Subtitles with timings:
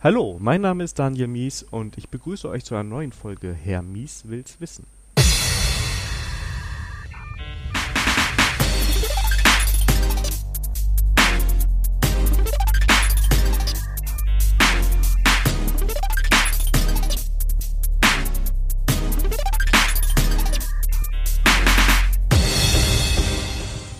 [0.00, 3.82] Hallo, mein Name ist Daniel Mies und ich begrüße euch zu einer neuen Folge Herr
[3.82, 4.86] Mies will's wissen.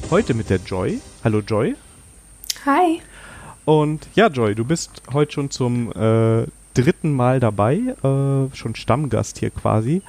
[0.08, 1.00] Heute mit der Joy.
[1.24, 1.74] Hallo Joy.
[2.64, 3.02] Hi.
[3.68, 9.40] Und ja, Joy, du bist heute schon zum äh, dritten Mal dabei, äh, schon Stammgast
[9.40, 10.00] hier quasi.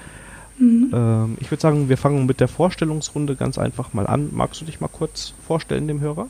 [0.57, 0.91] Mhm.
[0.93, 4.29] Ähm, ich würde sagen, wir fangen mit der Vorstellungsrunde ganz einfach mal an.
[4.31, 6.29] Magst du dich mal kurz vorstellen dem Hörer?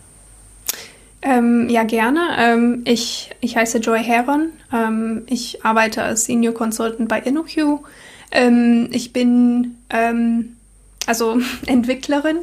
[1.22, 2.30] Ähm, ja, gerne.
[2.40, 4.50] Ähm, ich, ich heiße Joy Heron.
[4.74, 7.82] Ähm, ich arbeite als Senior Consultant bei InnoQ.
[8.32, 10.56] Ähm, ich bin ähm,
[11.06, 12.38] also Entwicklerin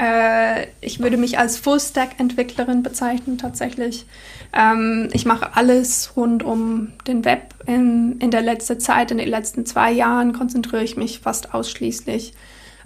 [0.00, 4.06] äh, ich würde mich als Full-Stack-Entwicklerin bezeichnen tatsächlich.
[4.52, 7.54] Ähm, ich mache alles rund um den Web.
[7.66, 12.32] In, in der letzten Zeit, in den letzten zwei Jahren konzentriere ich mich fast ausschließlich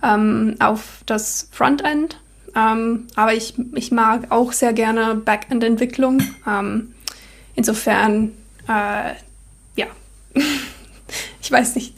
[0.02, 2.20] ähm, auf das Frontend.
[2.56, 6.20] Ähm, aber ich, ich mag auch sehr gerne Backend-Entwicklung.
[6.48, 6.94] Ähm,
[7.54, 8.32] insofern,
[8.68, 9.12] äh,
[9.76, 9.86] ja,
[11.40, 11.94] ich weiß nicht,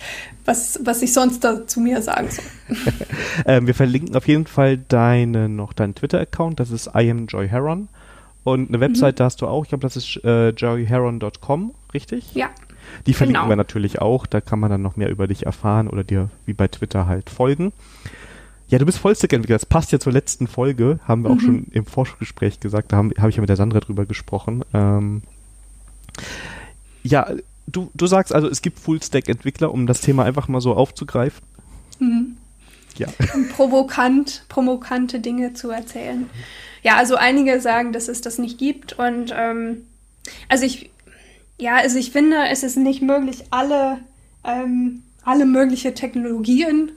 [0.47, 2.44] was, was ich sonst dazu mir sagen soll.
[3.47, 7.48] ähm, wir verlinken auf jeden Fall deine, noch deinen Twitter-Account, das ist I am Joy
[7.48, 7.88] Heron.
[8.44, 9.25] Und eine Webseite mhm.
[9.25, 12.33] hast du auch, ich glaube, das ist äh, joyheron.com, richtig?
[12.34, 12.50] Ja.
[13.06, 13.50] Die verlinken genau.
[13.50, 16.53] wir natürlich auch, da kann man dann noch mehr über dich erfahren oder dir wie
[16.53, 17.72] bei Twitter halt folgen.
[18.69, 21.36] Ja, du bist Vollstack-Entwickler, das passt ja zur letzten Folge, haben wir mhm.
[21.36, 24.64] auch schon im Vorgespräch gesagt, da habe hab ich ja mit der Sandra drüber gesprochen.
[24.72, 25.22] Ähm,
[27.03, 27.28] ja,
[27.67, 31.42] du, du sagst also, es gibt Full-Stack-Entwickler, um das Thema einfach mal so aufzugreifen.
[31.98, 32.36] Mhm.
[32.97, 33.09] Ja.
[33.34, 36.31] Um provokant, provokante Dinge zu erzählen.
[36.83, 39.87] Ja, also einige sagen, dass es das nicht gibt und ähm,
[40.48, 40.91] also ich,
[41.59, 43.98] ja, also ich finde, es ist nicht möglich, alle,
[44.44, 46.92] ähm, alle mögliche Technologien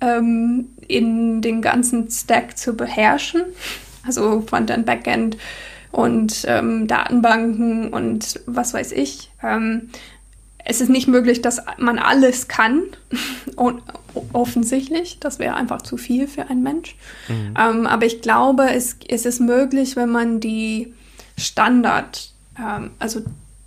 [0.00, 3.44] ähm, in den ganzen Stack zu beherrschen.
[4.04, 5.36] Also Frontend, Backend,
[5.92, 9.30] und ähm, Datenbanken und was weiß ich.
[9.42, 9.90] Ähm,
[10.64, 12.84] es ist nicht möglich, dass man alles kann.
[13.56, 13.82] Und
[14.32, 16.96] offensichtlich, das wäre einfach zu viel für einen Mensch.
[17.28, 17.54] Mhm.
[17.58, 20.94] Ähm, aber ich glaube, es, es ist möglich, wenn man die
[21.36, 23.22] Standard, ähm, also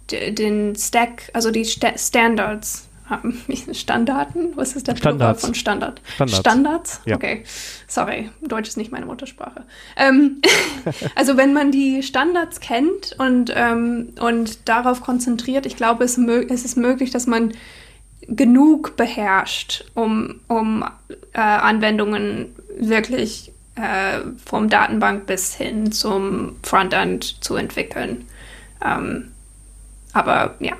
[0.09, 2.87] den Stack, also die St Standards
[3.73, 4.53] Standarten?
[4.55, 5.41] Was ist der Standards.
[5.41, 6.01] von Standard?
[6.15, 6.39] Standards.
[6.39, 7.01] Standards?
[7.05, 7.15] Ja.
[7.15, 7.43] Okay.
[7.87, 9.63] Sorry, Deutsch ist nicht meine Muttersprache.
[9.95, 10.41] Ähm,
[11.15, 16.65] also wenn man die Standards kennt und, ähm, und darauf konzentriert, ich glaube, es, es,
[16.65, 17.53] ist möglich, dass man
[18.21, 20.83] genug beherrscht, um, um
[21.33, 28.25] äh, Anwendungen wirklich äh, vom Datenbank bis hin zum Frontend zu entwickeln.
[28.83, 29.31] Ähm,
[30.13, 30.73] aber ja,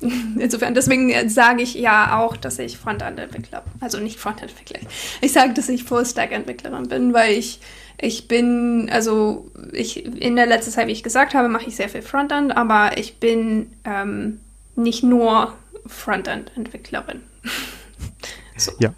[0.38, 4.80] Insofern, deswegen sage ich ja auch, dass ich Frontend-Entwickler, also nicht Frontend-Entwickler.
[5.20, 7.60] Ich sage, dass ich Full-Stack-Entwicklerin bin, weil ich,
[8.00, 11.88] ich bin, also ich in der letzten Zeit, wie ich gesagt habe, mache ich sehr
[11.88, 14.40] viel Frontend, aber ich bin ähm,
[14.76, 15.54] nicht nur
[15.86, 17.20] Frontend-Entwicklerin.
[18.56, 18.72] so.
[18.78, 18.94] Ja.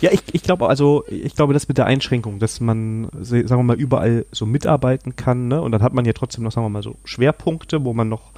[0.00, 3.62] Ja, ich, ich glaube also, ich glaube, das mit der Einschränkung, dass man, sagen wir
[3.62, 5.62] mal, überall so mitarbeiten kann, ne?
[5.62, 8.32] Und dann hat man ja trotzdem noch, sagen wir mal, so Schwerpunkte, wo man noch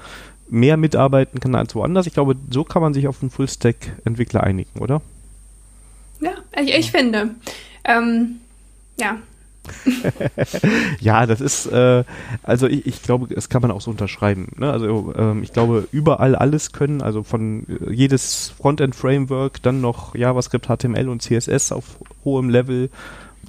[0.49, 2.07] mehr mitarbeiten kann als woanders.
[2.07, 5.03] Ich glaube, so kann man sich auf einen Full-Stack-Entwickler einigen, oder?
[6.21, 7.31] Ja, ich, ich finde.
[7.85, 8.41] Ähm,
[8.99, 9.19] ja.
[11.01, 12.05] ja, das ist, äh,
[12.45, 14.49] also ich, ich, glaube, das kann man auch so unterschreiben.
[14.57, 14.71] Ne?
[14.71, 20.67] Also ähm, ich glaube, überall alles können, also von äh, jedes Frontend-Framework, dann noch JavaScript,
[20.67, 22.91] HTML und CSS auf hohem Level,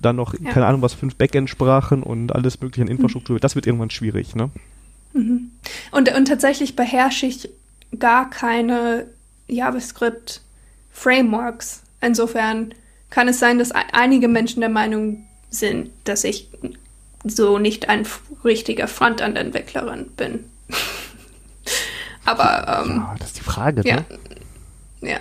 [0.01, 0.51] dann noch, ja.
[0.51, 3.35] keine Ahnung was, fünf Backend-Sprachen und alles mögliche an Infrastruktur.
[3.35, 3.41] Mhm.
[3.41, 4.49] Das wird irgendwann schwierig, ne?
[5.17, 5.51] Mhm.
[5.91, 7.49] Und, und tatsächlich beherrsche ich
[7.97, 9.07] gar keine
[9.47, 11.81] JavaScript-Frameworks.
[12.01, 12.75] Insofern
[13.09, 16.49] kann es sein, dass einige Menschen der Meinung sind, dass ich
[17.23, 18.05] so nicht ein
[18.43, 20.43] richtiger Frontend-Entwicklerin bin.
[22.25, 24.05] Aber ähm, ja, das ist die Frage, ja, ne?
[25.01, 25.19] Ja.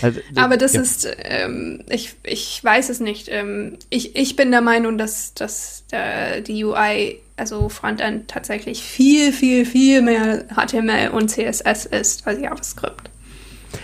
[0.00, 0.82] Also, Aber das ja.
[0.82, 3.28] ist, ähm, ich, ich weiß es nicht.
[3.30, 9.32] Ähm, ich, ich bin der Meinung, dass, dass äh, die UI, also Frontend, tatsächlich viel,
[9.32, 13.10] viel, viel mehr HTML und CSS ist als JavaScript.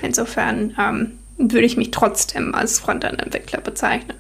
[0.03, 4.17] Insofern ähm, würde ich mich trotzdem als Frontend-Entwickler bezeichnen.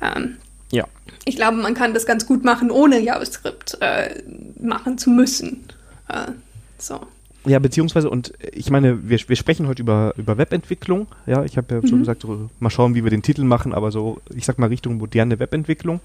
[0.00, 0.36] Ähm,
[0.70, 0.84] ja.
[1.24, 4.22] Ich glaube, man kann das ganz gut machen, ohne JavaScript äh,
[4.60, 5.64] machen zu müssen.
[6.08, 6.32] Äh,
[6.78, 7.00] so.
[7.46, 11.08] Ja, beziehungsweise, und ich meine, wir, wir sprechen heute über, über Webentwicklung.
[11.26, 11.86] Ja, ich habe ja mhm.
[11.86, 14.68] schon gesagt, so, mal schauen, wie wir den Titel machen, aber so, ich sag mal,
[14.68, 16.00] Richtung moderne Webentwicklung.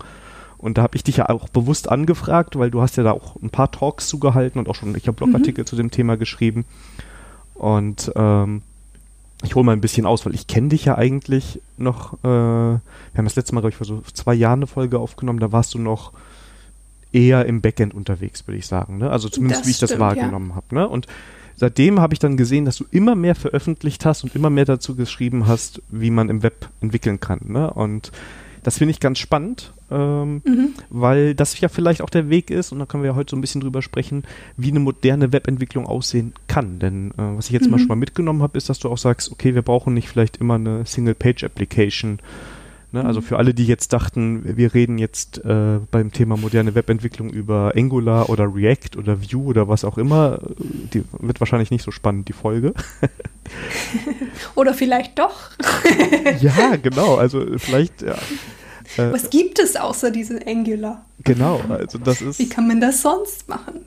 [0.59, 3.38] Und da habe ich dich ja auch bewusst angefragt, weil du hast ja da auch
[3.41, 5.67] ein paar Talks zugehalten und auch schon, ich habe Blogartikel mhm.
[5.67, 6.65] zu dem Thema geschrieben.
[7.56, 8.61] Und ähm,
[9.44, 12.81] ich hole mal ein bisschen aus, weil ich kenne dich ja eigentlich noch, äh, wir
[13.15, 15.73] haben das letzte Mal, glaube ich, vor so zwei Jahren eine Folge aufgenommen, da warst
[15.73, 16.11] du noch
[17.13, 18.97] eher im Backend unterwegs, würde ich sagen.
[18.97, 19.09] Ne?
[19.09, 20.56] Also zumindest, das wie ich stimmt, das wahrgenommen ja.
[20.56, 20.75] habe.
[20.75, 20.88] Ne?
[20.88, 21.07] Und
[21.56, 24.95] seitdem habe ich dann gesehen, dass du immer mehr veröffentlicht hast und immer mehr dazu
[24.95, 27.39] geschrieben hast, wie man im Web entwickeln kann.
[27.45, 27.71] Ne?
[27.71, 28.11] Und
[28.63, 30.74] das finde ich ganz spannend, ähm, mhm.
[30.89, 33.38] weil das ja vielleicht auch der Weg ist, und da können wir ja heute so
[33.38, 34.24] ein bisschen drüber sprechen,
[34.57, 36.80] wie eine moderne Webentwicklung aussehen kann.
[36.80, 37.71] Denn äh, was ich jetzt mhm.
[37.71, 40.38] mal schon mal mitgenommen habe, ist, dass du auch sagst, okay, wir brauchen nicht vielleicht
[40.38, 42.19] immer eine Single-Page-Application.
[42.91, 43.06] Ne?
[43.06, 43.25] Also mhm.
[43.25, 48.30] für alle, die jetzt dachten, wir reden jetzt äh, beim Thema moderne Webentwicklung über Angular
[48.30, 52.33] oder React oder Vue oder was auch immer, die wird wahrscheinlich nicht so spannend, die
[52.33, 52.74] Folge.
[54.56, 55.51] oder vielleicht doch.
[56.42, 57.15] ja, genau.
[57.15, 58.15] Also vielleicht, ja.
[58.97, 61.06] Äh, Was gibt es außer diesem Angular?
[61.24, 62.39] Genau, also das ist.
[62.39, 63.86] Wie kann man das sonst machen?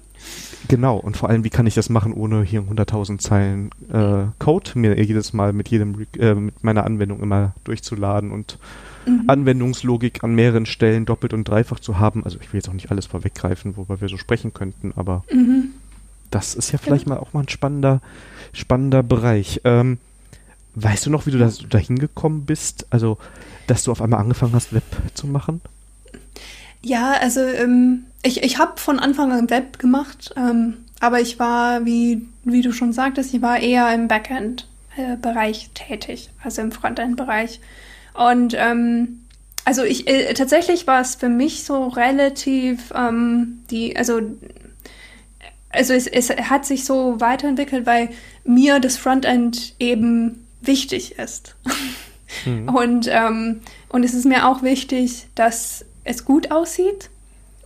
[0.68, 4.70] Genau, und vor allem, wie kann ich das machen, ohne hier 100.000 Zeilen äh, Code
[4.74, 8.58] mir jedes Mal mit jedem äh, mit meiner Anwendung immer durchzuladen und
[9.06, 9.24] mhm.
[9.26, 12.24] Anwendungslogik an mehreren Stellen doppelt und dreifach zu haben.
[12.24, 15.70] Also ich will jetzt auch nicht alles vorweggreifen, worüber wir so sprechen könnten, aber mhm.
[16.30, 17.16] das ist ja vielleicht genau.
[17.16, 18.00] mal auch mal ein spannender,
[18.52, 19.60] spannender Bereich.
[19.64, 19.98] Ähm,
[20.74, 22.86] weißt du noch, wie du da, da hingekommen bist?
[22.90, 23.18] Also
[23.72, 24.84] dass du auf einmal angefangen hast, Web
[25.14, 25.62] zu machen?
[26.82, 31.86] Ja, also ähm, ich, ich habe von Anfang an Web gemacht, ähm, aber ich war,
[31.86, 37.60] wie, wie du schon sagtest, ich war eher im Backend-Bereich äh, tätig, also im Frontend-Bereich.
[38.12, 39.20] Und ähm,
[39.64, 44.20] also ich äh, tatsächlich war es für mich so relativ ähm, die, also
[45.70, 48.10] also es, es hat sich so weiterentwickelt, weil
[48.44, 51.54] mir das Frontend eben wichtig ist.
[52.44, 52.68] Mhm.
[52.68, 57.10] Und, ähm, und es ist mir auch wichtig, dass es gut aussieht.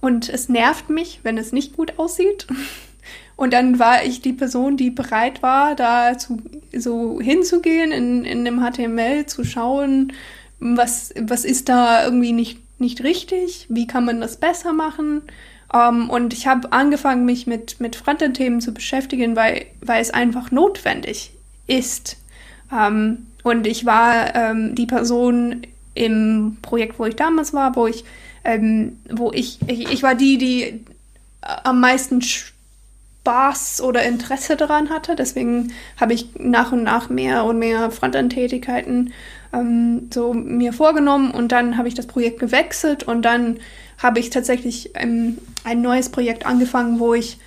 [0.00, 2.46] Und es nervt mich, wenn es nicht gut aussieht.
[3.36, 6.42] Und dann war ich die Person, die bereit war, da zu,
[6.74, 10.14] so hinzugehen in, in dem HTML, zu schauen,
[10.58, 15.22] was, was ist da irgendwie nicht, nicht richtig, wie kann man das besser machen.
[15.72, 20.10] Um, ähm, und ich habe angefangen, mich mit, mit Frontend-Themen zu beschäftigen, weil, weil es
[20.10, 21.32] einfach notwendig
[21.66, 22.16] ist.
[22.70, 25.62] Um, ähm, und ich war ähm, die Person
[25.94, 28.04] im Projekt, wo ich damals war, wo ich,
[28.42, 30.84] ähm, wo ich, ich, ich war die, die
[31.40, 35.14] am meisten Spaß oder Interesse daran hatte.
[35.14, 39.12] Deswegen habe ich nach und nach mehr und mehr Frontend-Tätigkeiten
[39.52, 43.60] ähm, so mir vorgenommen und dann habe ich das Projekt gewechselt und dann
[44.02, 47.38] habe ich tatsächlich ähm, ein neues Projekt angefangen, wo ich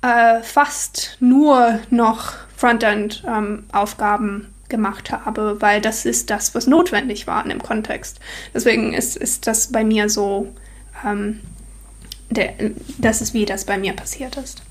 [0.00, 7.42] äh, fast nur noch Frontend-Aufgaben ähm, gemacht habe, weil das ist das, was notwendig war
[7.42, 8.20] in dem Kontext.
[8.52, 10.52] Deswegen ist, ist das bei mir so,
[11.06, 11.40] ähm,
[12.30, 12.54] der,
[12.98, 14.62] das ist, wie das bei mir passiert ist.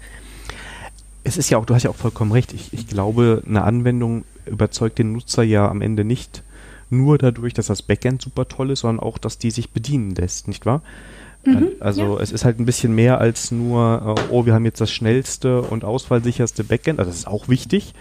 [1.24, 2.54] Es ist ja auch, du hast ja auch vollkommen recht.
[2.54, 6.44] Ich, ich glaube, eine Anwendung überzeugt den Nutzer ja am Ende nicht
[6.90, 10.48] nur dadurch, dass das Backend super toll ist, sondern auch, dass die sich bedienen lässt,
[10.48, 10.82] nicht wahr?
[11.46, 12.24] Mhm, also ja.
[12.24, 15.62] es ist halt ein bisschen mehr als nur, äh, oh, wir haben jetzt das schnellste
[15.62, 17.00] und ausfallsicherste Backend.
[17.00, 17.94] Also das ist auch wichtig.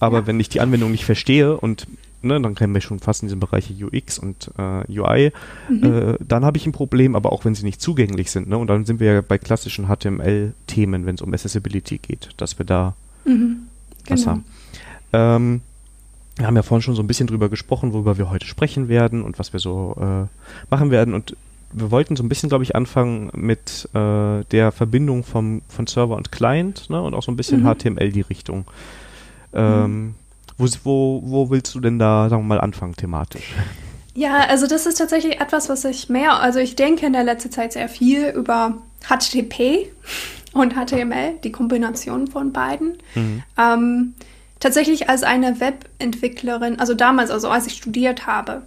[0.00, 0.26] Aber ja.
[0.26, 1.86] wenn ich die Anwendung nicht verstehe und
[2.22, 5.32] ne, dann kennen wir schon fast in diesen Bereiche UX und äh, UI,
[5.68, 5.84] mhm.
[5.84, 8.48] äh, dann habe ich ein Problem, aber auch wenn sie nicht zugänglich sind.
[8.48, 12.58] Ne, und dann sind wir ja bei klassischen HTML-Themen, wenn es um Accessibility geht, dass
[12.58, 12.94] wir da
[13.24, 13.68] mhm.
[14.08, 14.32] was genau.
[14.32, 14.44] haben.
[15.12, 15.60] Ähm,
[16.36, 19.22] wir haben ja vorhin schon so ein bisschen drüber gesprochen, worüber wir heute sprechen werden
[19.22, 20.26] und was wir so äh,
[20.70, 21.12] machen werden.
[21.12, 21.36] Und
[21.72, 26.16] wir wollten so ein bisschen, glaube ich, anfangen mit äh, der Verbindung vom, von Server
[26.16, 27.74] und Client ne, und auch so ein bisschen mhm.
[27.74, 28.64] HTML die Richtung.
[29.52, 30.14] Ähm,
[30.56, 33.54] wo, wo, wo willst du denn da, sagen wir mal, anfangen thematisch?
[34.14, 37.50] Ja, also das ist tatsächlich etwas, was ich mehr, also ich denke in der letzten
[37.50, 38.78] Zeit sehr viel über
[39.08, 39.90] HTTP
[40.52, 42.98] und HTML, die Kombination von beiden.
[43.14, 43.42] Mhm.
[43.56, 44.14] Ähm,
[44.58, 48.62] tatsächlich als eine Webentwicklerin, also damals, also als ich studiert habe,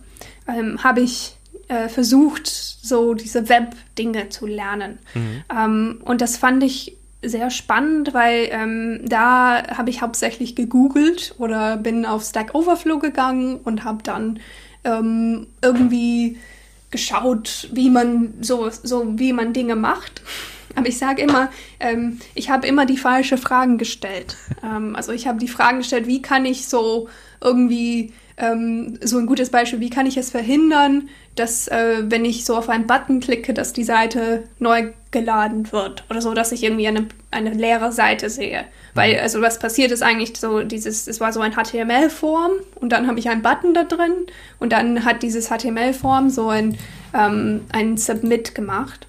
[0.47, 1.37] ähm, habe ich
[1.67, 4.99] äh, versucht, so diese Web-Dinge zu lernen.
[5.13, 5.43] Mhm.
[5.55, 11.77] Ähm, und das fand ich sehr spannend, weil ähm, da habe ich hauptsächlich gegoogelt oder
[11.77, 14.39] bin auf Stack Overflow gegangen und habe dann
[14.83, 16.37] ähm, irgendwie
[16.91, 20.21] geschaut, wie man so, so wie man Dinge macht.
[20.75, 21.49] Aber ich sage immer,
[21.79, 24.37] ähm, ich habe immer die falsche Fragen gestellt.
[24.63, 27.09] ähm, also ich habe die Fragen gestellt, wie kann ich so
[27.41, 32.45] irgendwie ähm, so ein gutes Beispiel, wie kann ich es verhindern, dass äh, wenn ich
[32.45, 36.63] so auf einen Button klicke, dass die Seite neu geladen wird oder so, dass ich
[36.63, 38.65] irgendwie eine, eine leere Seite sehe.
[38.93, 39.19] Weil, mhm.
[39.21, 43.19] also was passiert ist eigentlich so, dieses, es war so ein HTML-Form und dann habe
[43.19, 44.13] ich einen Button da drin
[44.59, 46.77] und dann hat dieses HTML-Form so ein,
[47.13, 49.07] ähm, ein Submit gemacht.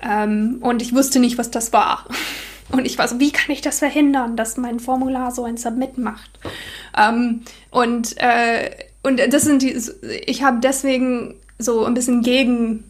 [0.00, 2.06] Ähm, und ich wusste nicht, was das war.
[2.70, 5.98] Und ich war so, wie kann ich das verhindern, dass mein Formular so ein Submit
[5.98, 6.30] macht?
[6.96, 8.70] Ähm, und, äh,
[9.02, 9.78] und das sind die,
[10.26, 12.84] ich habe deswegen so ein bisschen gegen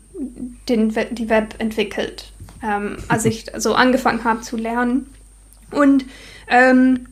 [0.69, 5.07] den, die Web entwickelt, ähm, als ich so angefangen habe zu lernen.
[5.71, 6.05] Und
[6.49, 7.09] ähm,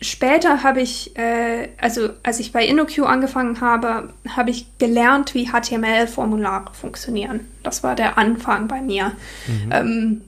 [0.00, 5.48] später habe ich, äh, also als ich bei InnoQ angefangen habe, habe ich gelernt, wie
[5.48, 7.40] HTML-Formulare funktionieren.
[7.62, 9.12] Das war der Anfang bei mir.
[9.46, 9.72] Mhm.
[9.72, 10.20] Ähm,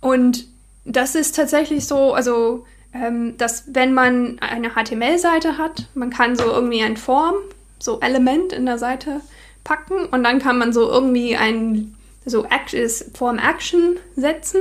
[0.00, 0.51] und
[0.84, 6.44] das ist tatsächlich so, also ähm, dass wenn man eine HTML-Seite hat, man kann so
[6.44, 7.34] irgendwie ein Form,
[7.78, 9.20] so Element in der Seite
[9.64, 12.46] packen und dann kann man so irgendwie ein so
[13.14, 14.60] Form Action setzen,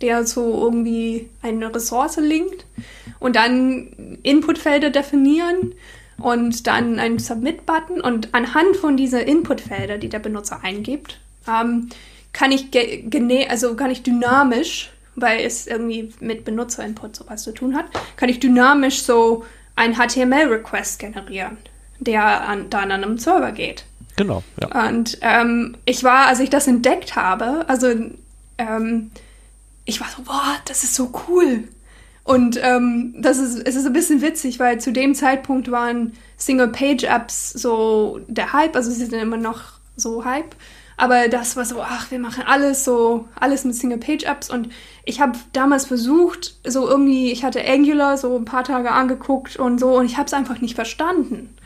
[0.00, 2.66] der so irgendwie eine Ressource linkt
[3.18, 5.74] und dann Inputfelder definieren
[6.18, 11.88] und dann einen Submit-Button und anhand von dieser Inputfelder, die der Benutzer eingibt, ähm,
[12.32, 12.68] kann ich
[13.50, 18.40] also kann ich dynamisch weil es irgendwie mit Benutzerinput sowas zu tun hat, kann ich
[18.40, 19.44] dynamisch so
[19.76, 21.56] einen HTML-Request generieren,
[21.98, 23.84] der an, dann an einem Server geht.
[24.16, 24.88] Genau, ja.
[24.88, 27.94] Und ähm, ich war, als ich das entdeckt habe, also
[28.58, 29.10] ähm,
[29.84, 31.64] ich war so, boah, das ist so cool.
[32.24, 37.52] Und ähm, das ist, es ist ein bisschen witzig, weil zu dem Zeitpunkt waren Single-Page-Apps
[37.52, 39.62] so der Hype, also sie sind immer noch
[39.96, 40.54] so Hype.
[40.98, 44.50] Aber das war so, ach, wir machen alles so, alles mit Single-Page-Apps.
[44.50, 44.70] Und
[45.08, 49.80] ich habe damals versucht, so irgendwie, ich hatte Angular so ein paar Tage angeguckt und
[49.80, 51.56] so, und ich habe es einfach nicht verstanden.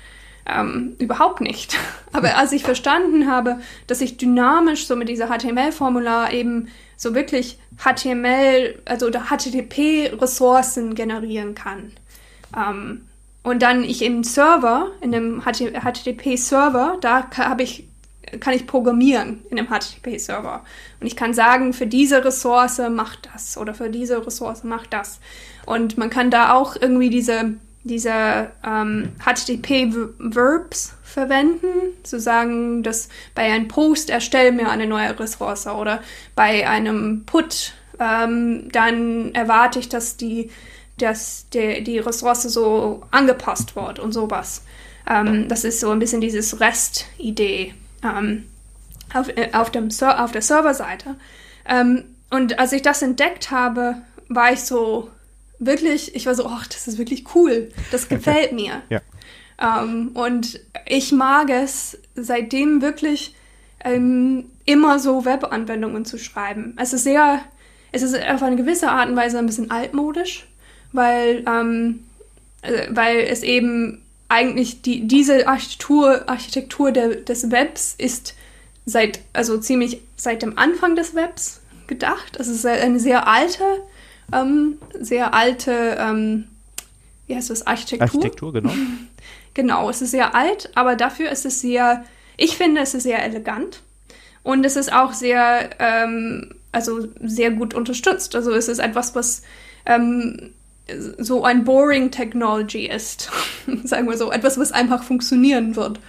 [0.47, 1.77] Ähm, überhaupt nicht.
[2.13, 3.59] Aber als ich verstanden habe,
[3.89, 11.93] dass ich dynamisch so mit dieser HTML-Formular eben so wirklich HTML, also HTTP-Ressourcen generieren kann.
[12.57, 13.03] Ähm,
[13.43, 17.89] und dann ich im Server, in dem HTTP-Server, da habe ich
[18.41, 20.65] kann ich programmieren in einem HTTP-Server.
[21.01, 25.21] Und ich kann sagen, für diese Ressource macht das oder für diese Ressource macht das.
[25.67, 31.67] Und man kann da auch irgendwie diese, diese ähm, HTTP-Verbs verwenden,
[32.03, 36.03] zu sagen, dass bei einem Post erstelle mir eine neue Ressource oder
[36.35, 40.51] bei einem Put, ähm, dann erwarte ich, dass die,
[40.99, 44.63] dass die, die Ressource so angepasst wird und sowas.
[45.09, 48.45] Ähm, das ist so ein bisschen dieses REST-Idee ähm,
[49.15, 51.17] auf, äh, auf, dem auf der Serverseite.
[51.69, 53.97] Ähm, und als ich das entdeckt habe,
[54.29, 55.11] war ich so
[55.59, 58.83] wirklich, ich war so, ach, das ist wirklich cool, das gefällt mir.
[58.89, 59.01] ja.
[59.61, 63.35] Ähm, und ich mag es seitdem wirklich
[63.85, 66.77] ähm, immer so Webanwendungen zu schreiben.
[66.81, 67.41] Es ist sehr,
[67.93, 70.47] es ist auf eine gewisse Art und Weise ein bisschen altmodisch,
[70.93, 72.05] weil, ähm,
[72.63, 78.35] äh, weil es eben eigentlich die, diese Architektur, Architektur der, des Webs ist
[78.87, 82.37] seit, also ziemlich seit dem Anfang des Webs gedacht.
[82.39, 83.63] Es ist eine sehr alte,
[84.33, 86.49] ähm, sehr alte, ähm,
[87.27, 88.07] wie heißt das, Architektur?
[88.07, 88.73] Architektur, genau.
[89.55, 92.03] genau, es ist sehr alt, aber dafür ist es sehr,
[92.39, 93.83] ich finde, es ist sehr elegant
[94.43, 98.35] und es ist auch sehr, ähm, also sehr gut unterstützt.
[98.35, 99.43] Also es ist etwas, was
[99.85, 100.55] ähm,
[101.19, 103.31] so ein boring Technology ist,
[103.85, 106.01] sagen wir so, etwas, was einfach funktionieren wird.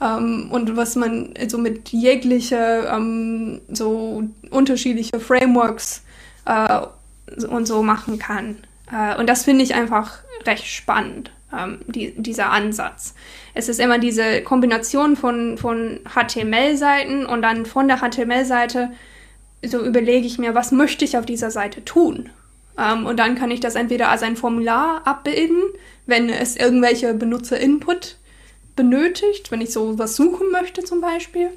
[0.00, 6.02] Ähm, und was man so mit jegliche ähm, so unterschiedliche Frameworks
[6.46, 6.80] äh,
[7.46, 8.56] und so machen kann.
[8.92, 13.14] Äh, und das finde ich einfach recht spannend, ähm, die, dieser Ansatz.
[13.54, 18.90] Es ist immer diese Kombination von, von HTML-Seiten und dann von der HTML-Seite
[19.66, 22.30] so überlege ich mir, was möchte ich auf dieser Seite tun?
[22.78, 25.62] Ähm, und dann kann ich das entweder als ein Formular abbilden,
[26.06, 28.16] wenn es irgendwelche Benutzer-Input
[28.76, 31.50] benötigt, wenn ich so was suchen möchte zum Beispiel.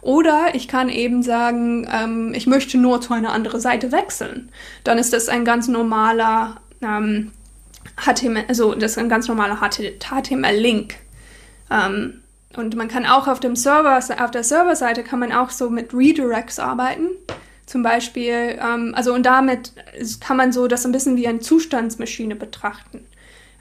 [0.00, 4.50] Oder ich kann eben sagen, ähm, ich möchte nur zu einer anderen Seite wechseln.
[4.84, 7.32] Dann ist das ein ganz normaler ähm,
[7.96, 10.94] HTML, also das ist ein ganz normaler HTML-Link.
[12.56, 15.94] Und man kann auch auf dem Server, auf der Serverseite kann man auch so mit
[15.94, 17.08] Redirects arbeiten.
[17.70, 19.70] Zum Beispiel, ähm, also und damit
[20.18, 23.06] kann man so das ein bisschen wie eine Zustandsmaschine betrachten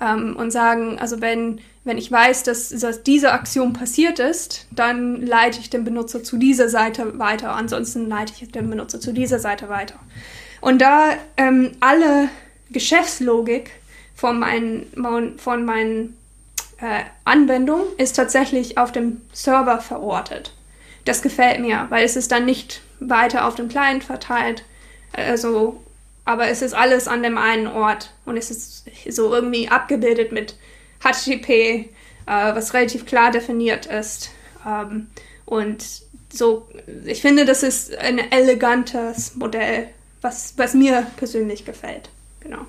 [0.02, 5.24] ähm, und sagen, also wenn, wenn ich weiß, dass, dass diese Aktion passiert ist, dann
[5.24, 9.38] leite ich den Benutzer zu dieser Seite weiter, ansonsten leite ich den Benutzer zu dieser
[9.38, 10.00] Seite weiter.
[10.60, 12.30] Und da ähm, alle
[12.72, 13.70] Geschäftslogik
[14.16, 14.88] von meinen,
[15.38, 16.18] von meinen
[16.82, 20.56] äh, Anwendung ist tatsächlich auf dem Server verortet.
[21.06, 24.64] Das gefällt mir, weil es ist dann nicht weiter auf dem Client verteilt.
[25.14, 25.82] Also,
[26.26, 30.56] aber es ist alles an dem einen Ort und es ist so irgendwie abgebildet mit
[31.02, 31.86] HTTP, äh,
[32.26, 34.30] was relativ klar definiert ist.
[34.66, 35.08] Ähm,
[35.46, 35.84] und
[36.32, 36.68] so,
[37.06, 39.88] ich finde, das ist ein elegantes Modell,
[40.22, 42.10] was, was mir persönlich gefällt.
[42.42, 42.66] Genau.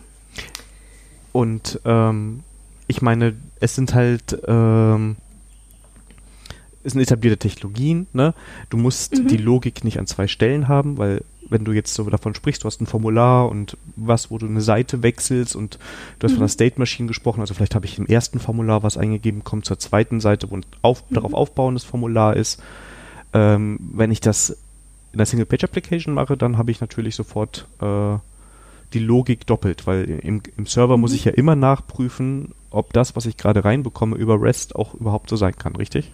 [1.32, 2.42] Und ähm,
[2.86, 5.16] ich meine, es sind halt ähm,
[6.82, 8.34] es sind etablierte Technologien, ne?
[8.70, 9.28] Du musst mhm.
[9.28, 12.66] die Logik nicht an zwei Stellen haben, weil wenn du jetzt so davon sprichst, du
[12.66, 15.78] hast ein Formular und was, wo du eine Seite wechselst und
[16.18, 16.36] du hast mhm.
[16.36, 19.64] von der State Machine gesprochen, also vielleicht habe ich im ersten Formular was eingegeben, kommt
[19.64, 21.14] zur zweiten Seite, wo ein auf, mhm.
[21.14, 22.62] darauf aufbauendes Formular ist.
[23.32, 24.50] Ähm, wenn ich das
[25.12, 28.16] in der Single-Page-Application mache, dann habe ich natürlich sofort äh,
[28.92, 31.16] die Logik doppelt, weil im, im Server muss mhm.
[31.16, 35.36] ich ja immer nachprüfen, ob das, was ich gerade reinbekomme über REST auch überhaupt so
[35.36, 36.12] sein kann, richtig?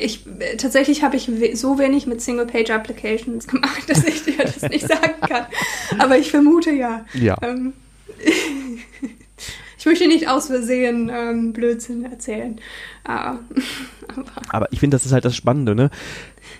[0.00, 0.24] Ich,
[0.58, 5.46] tatsächlich habe ich so wenig mit Single-Page-Applications gemacht, dass ich dir das nicht sagen kann.
[5.98, 7.04] Aber ich vermute ja.
[7.14, 7.36] Ja.
[7.42, 7.72] Ähm,
[9.78, 12.58] ich möchte nicht aus Versehen ähm, Blödsinn erzählen.
[13.04, 13.36] Ah,
[14.08, 15.90] aber, aber ich finde, das ist halt das Spannende, ne?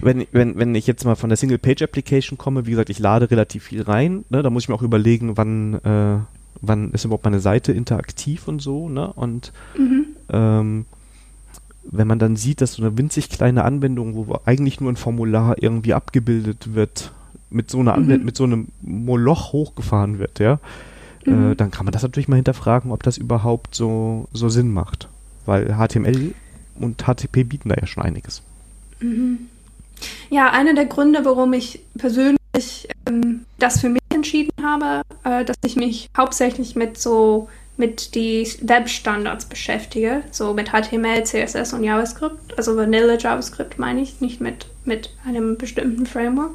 [0.01, 3.65] Wenn, wenn, wenn ich jetzt mal von der Single-Page-Application komme, wie gesagt, ich lade relativ
[3.65, 4.43] viel rein, ne?
[4.43, 6.19] Da muss ich mir auch überlegen, wann, äh,
[6.61, 9.13] wann ist überhaupt meine Seite interaktiv und so, ne?
[9.13, 10.07] Und mhm.
[10.33, 10.87] ähm,
[11.85, 15.57] wenn man dann sieht, dass so eine winzig kleine Anwendung, wo eigentlich nur ein Formular
[15.61, 17.13] irgendwie abgebildet wird,
[17.51, 18.25] mit so einer mhm.
[18.25, 20.59] mit so einem Moloch hochgefahren wird, ja,
[21.27, 21.53] äh, mhm.
[21.53, 25.09] äh, dann kann man das natürlich mal hinterfragen, ob das überhaupt so, so Sinn macht.
[25.45, 26.35] Weil HTML
[26.77, 28.43] und HTTP bieten da ja schon einiges.
[29.01, 29.49] Mhm.
[30.31, 35.57] Ja, einer der Gründe, warum ich persönlich ähm, das für mich entschieden habe, äh, dass
[35.65, 42.57] ich mich hauptsächlich mit so mit die Webstandards beschäftige, so mit HTML, CSS und JavaScript,
[42.57, 46.53] also Vanilla JavaScript meine ich, nicht mit, mit einem bestimmten Framework.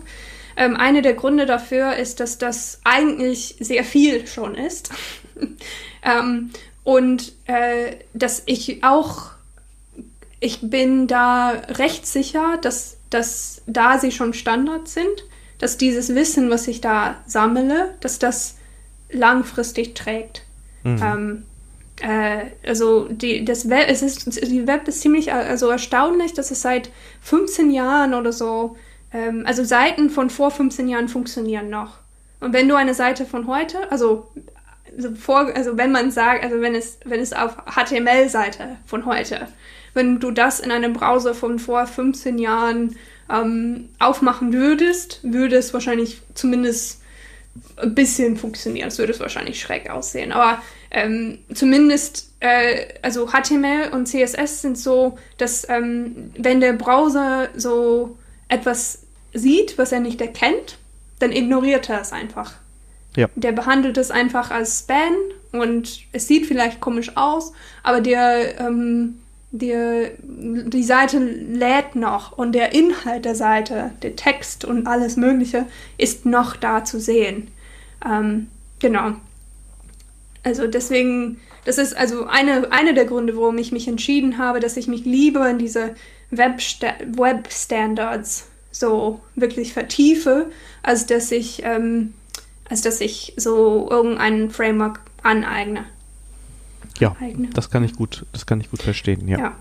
[0.56, 4.90] Ähm, einer der Gründe dafür ist, dass das eigentlich sehr viel schon ist
[6.04, 6.52] ähm,
[6.84, 9.32] und äh, dass ich auch,
[10.40, 15.26] ich bin da recht sicher, dass, dass da sie schon Standards sind,
[15.60, 18.56] dass dieses Wissen, was ich da sammle, dass das
[19.10, 20.44] langfristig trägt.
[20.96, 21.04] Mhm.
[21.04, 21.44] Ähm,
[22.02, 26.62] äh, also die, das Web, es ist, die Web ist ziemlich also erstaunlich, dass es
[26.62, 28.78] seit 15 Jahren oder so,
[29.14, 31.98] ähm, also Seiten von vor 15 Jahren funktionieren noch.
[32.40, 34.28] Und wenn du eine Seite von heute, also,
[34.96, 39.48] also, vor, also wenn man sagt, also wenn es, wenn es auf HTML-Seite von heute,
[39.94, 42.96] wenn du das in einem Browser von vor 15 Jahren
[43.32, 47.02] ähm, aufmachen würdest, würde es wahrscheinlich zumindest
[47.78, 48.90] ein bisschen funktionieren.
[48.90, 50.32] Es würde es wahrscheinlich schräg aussehen.
[50.32, 57.50] Aber ähm, zumindest, äh, also HTML und CSS sind so, dass ähm, wenn der Browser
[57.56, 60.78] so etwas sieht, was er nicht erkennt,
[61.20, 62.54] dann ignoriert er es einfach.
[63.16, 63.28] Ja.
[63.36, 65.16] Der behandelt es einfach als Spam
[65.52, 67.52] und es sieht vielleicht komisch aus,
[67.84, 69.16] aber der, ähm,
[69.52, 75.66] der, die Seite lädt noch und der Inhalt der Seite, der Text und alles Mögliche
[75.98, 77.50] ist noch da zu sehen.
[78.06, 78.48] Ähm,
[78.80, 79.14] genau.
[80.48, 84.78] Also deswegen, das ist also eine, eine der Gründe, warum ich mich entschieden habe, dass
[84.78, 85.94] ich mich lieber in diese
[86.32, 90.50] Web-Standards Web so wirklich vertiefe,
[90.84, 92.14] als dass ich, ähm,
[92.70, 95.84] als dass ich so irgendein Framework aneigne.
[96.98, 97.50] Ja, Eigne.
[97.54, 99.38] das kann ich gut, das kann ich gut verstehen, ja.
[99.38, 99.54] ja.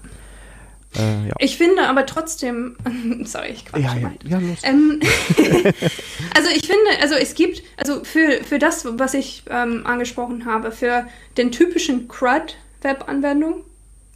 [0.94, 1.34] Äh, ja.
[1.38, 2.76] Ich finde aber trotzdem,
[3.24, 3.94] sorry, ich quatsche ja,
[4.24, 4.54] ja, ja.
[4.62, 5.00] Ähm,
[6.34, 10.72] also ich finde, also es gibt, also für, für das, was ich ähm, angesprochen habe,
[10.72, 13.64] für den typischen CRUD-Web-Anwendung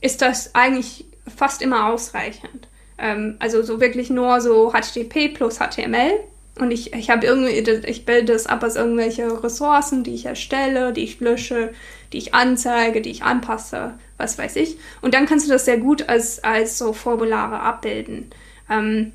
[0.00, 1.04] ist das eigentlich
[1.36, 2.68] fast immer ausreichend.
[2.98, 6.12] Ähm, also so wirklich nur so HTTP plus HTML
[6.60, 10.92] und ich, ich habe irgendwie, ich bilde das ab aus irgendwelche Ressourcen, die ich erstelle,
[10.92, 11.72] die ich lösche,
[12.12, 14.76] die ich anzeige, die ich anpasse, was weiß ich.
[15.00, 18.30] Und dann kannst du das sehr gut als, als so Formulare abbilden.
[18.68, 19.12] Ähm,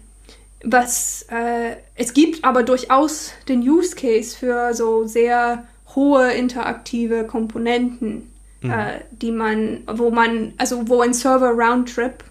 [0.63, 8.31] was, äh, es gibt aber durchaus den Use Case für so sehr hohe interaktive Komponenten,
[8.61, 8.71] mhm.
[8.71, 12.23] äh, die man, wo man, also wo ein Server Roundtrip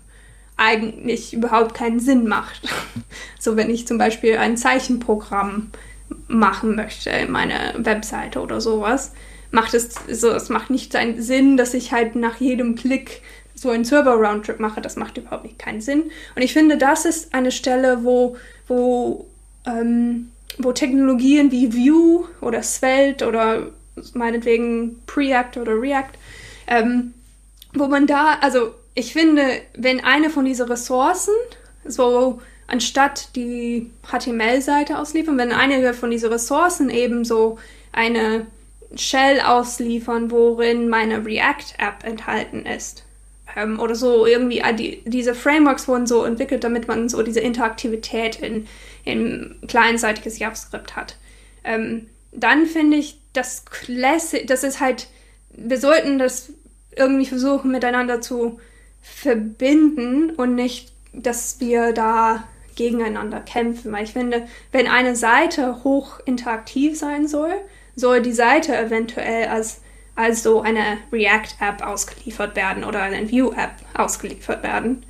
[0.56, 2.68] eigentlich überhaupt keinen Sinn macht.
[3.38, 5.70] so wenn ich zum Beispiel ein Zeichenprogramm
[6.28, 9.12] machen möchte in meiner Webseite oder sowas,
[9.50, 13.22] macht es so, es macht nicht seinen Sinn, dass ich halt nach jedem Klick
[13.54, 14.80] so einen Server-Roundtrip mache.
[14.80, 16.10] Das macht überhaupt nicht keinen Sinn.
[16.34, 18.36] Und ich finde, das ist eine Stelle, wo,
[18.66, 19.26] wo,
[19.66, 23.68] ähm, wo Technologien wie Vue oder Svelte oder
[24.12, 26.18] meinetwegen Preact oder React
[26.66, 27.14] ähm,
[27.72, 31.35] wo man da, also ich finde, wenn eine von diesen Ressourcen
[31.85, 37.59] so anstatt die HTML-Seite ausliefern, wenn eine von diesen Ressourcen eben so
[37.92, 38.46] eine
[38.96, 43.04] Shell ausliefern, worin meine React-App enthalten ist.
[43.57, 48.37] Ähm, oder so irgendwie, die, diese Frameworks wurden so entwickelt, damit man so diese Interaktivität
[48.37, 48.66] in,
[49.04, 51.16] in kleinseitiges JavaScript hat.
[51.64, 55.09] Ähm, dann finde ich, das Classic, das ist halt,
[55.50, 56.52] wir sollten das
[56.96, 58.61] irgendwie versuchen miteinander zu
[59.04, 63.92] verbinden und nicht, dass wir da gegeneinander kämpfen.
[63.92, 67.52] Weil ich finde, wenn eine Seite hoch interaktiv sein soll,
[67.94, 69.82] soll die Seite eventuell als,
[70.16, 75.04] als so eine React-App ausgeliefert werden oder eine View-App ausgeliefert werden.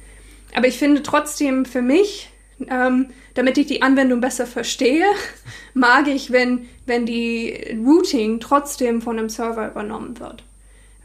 [0.55, 2.31] Aber ich finde trotzdem für mich,
[2.69, 5.07] ähm, damit ich die Anwendung besser verstehe,
[5.75, 10.43] mag ich, wenn, wenn die Routing trotzdem von einem Server übernommen wird.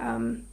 [0.01, 0.45] Ähm,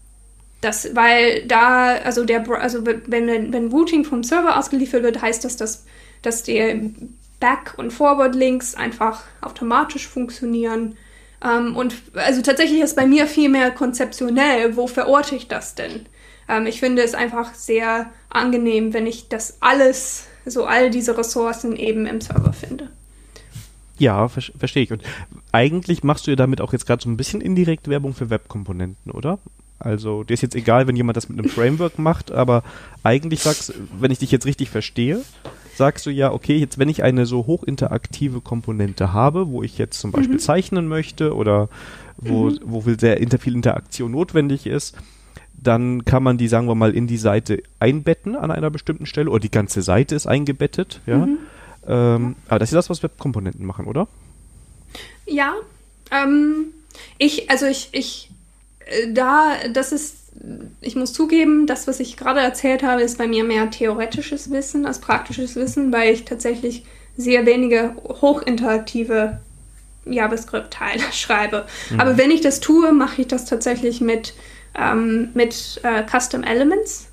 [0.60, 5.56] das, weil da, also der, also wenn, wenn Routing vom Server ausgeliefert wird, heißt das,
[5.56, 5.84] dass,
[6.22, 6.94] dass die
[7.40, 10.96] Back- und Forward-Links einfach automatisch funktionieren.
[11.44, 16.06] Ähm, und also tatsächlich ist bei mir viel mehr konzeptionell, wo verorte ich das denn?
[16.48, 21.76] Ähm, ich finde es einfach sehr angenehm, wenn ich das alles, so all diese Ressourcen
[21.76, 22.88] eben im Server finde.
[23.98, 24.92] Ja, ver verstehe ich.
[24.92, 25.02] Und
[25.52, 29.10] eigentlich machst du ja damit auch jetzt gerade so ein bisschen indirekt Werbung für Webkomponenten,
[29.10, 29.38] oder?
[29.78, 32.62] Also, dir ist jetzt egal, wenn jemand das mit einem Framework macht, aber
[33.02, 35.20] eigentlich sagst, wenn ich dich jetzt richtig verstehe,
[35.76, 40.00] sagst du ja, okay, jetzt wenn ich eine so hochinteraktive Komponente habe, wo ich jetzt
[40.00, 40.40] zum Beispiel mhm.
[40.40, 41.68] zeichnen möchte oder
[42.16, 42.60] wo, mhm.
[42.64, 44.96] wo sehr inter viel Interaktion notwendig ist,
[45.54, 49.30] dann kann man die, sagen wir mal, in die Seite einbetten an einer bestimmten Stelle
[49.30, 51.18] oder die ganze Seite ist eingebettet, ja.
[51.18, 51.38] Mhm.
[51.88, 54.08] Ähm, aber das ist das, was Webkomponenten machen, oder?
[55.26, 55.54] Ja.
[56.10, 56.72] Ähm,
[57.18, 58.30] ich, also ich, ich
[59.12, 60.16] da, das ist,
[60.80, 64.86] ich muss zugeben, das, was ich gerade erzählt habe, ist bei mir mehr theoretisches Wissen
[64.86, 66.84] als praktisches Wissen, weil ich tatsächlich
[67.16, 69.40] sehr wenige hochinteraktive
[70.04, 71.66] JavaScript-Teile schreibe.
[71.90, 72.00] Mhm.
[72.00, 74.34] Aber wenn ich das tue, mache ich das tatsächlich mit,
[74.78, 77.08] ähm, mit äh, Custom Elements.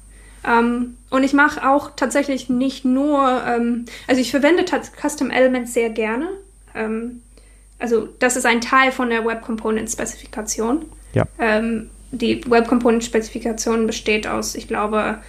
[0.45, 5.89] Ähm, und ich mache auch tatsächlich nicht nur, ähm, also ich verwende Custom Elements sehr
[5.89, 6.27] gerne.
[6.75, 7.21] Ähm,
[7.79, 10.85] also das ist ein Teil von der Web Component Spezifikation.
[11.13, 11.27] Ja.
[11.39, 15.19] Ähm, die Web Component Spezifikation besteht aus, ich glaube,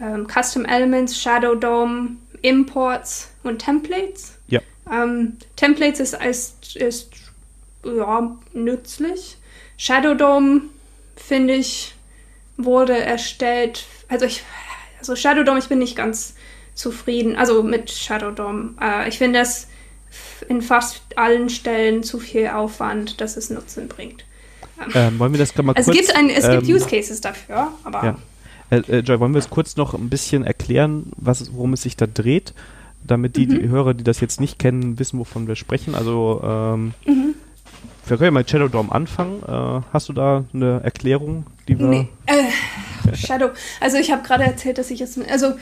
[0.00, 4.34] ähm, Custom Elements, Shadow DOM, Imports und Templates.
[4.48, 4.60] Ja.
[4.90, 7.10] Ähm, Templates ist, ist, ist
[7.84, 9.36] ja, nützlich.
[9.76, 10.70] Shadow DOM,
[11.16, 11.94] finde ich,
[12.56, 13.86] wurde erstellt.
[14.08, 14.42] Also ich,
[14.98, 16.34] also Shadow DOM, ich bin nicht ganz
[16.74, 17.36] zufrieden.
[17.36, 18.76] Also mit Shadow DOM.
[18.80, 19.68] Äh, ich finde es
[20.48, 24.24] in fast allen Stellen zu viel Aufwand, dass es Nutzen bringt.
[24.94, 26.00] Ähm, wollen wir das mal also kurz...
[26.00, 28.04] Es gibt, ein, es gibt ähm, Use Cases dafür, aber...
[28.04, 28.16] Ja.
[28.70, 31.96] Äh, äh, Joy, wollen wir es kurz noch ein bisschen erklären, was, worum es sich
[31.96, 32.54] da dreht,
[33.02, 33.60] damit die, mhm.
[33.60, 35.94] die Hörer, die das jetzt nicht kennen, wissen, wovon wir sprechen.
[35.94, 37.34] Also, ähm, mhm.
[38.06, 39.42] wir können ja mal Shadow Dome anfangen.
[39.42, 41.86] Äh, hast du da eine Erklärung, die wir...
[41.86, 43.50] Nee, äh, Shadow.
[43.80, 45.18] Also ich habe gerade erzählt, dass ich jetzt...
[45.30, 45.54] Also,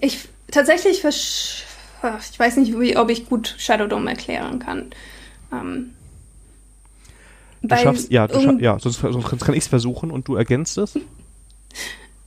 [0.00, 1.04] ich tatsächlich...
[1.04, 4.90] Ich weiß nicht, wie, ob ich gut Shadow Dome erklären kann.
[5.50, 5.93] Ähm,
[7.68, 10.76] Du schaffst, ja, du scha ja sonst, sonst kann ich es versuchen und du ergänzt
[10.78, 10.98] es.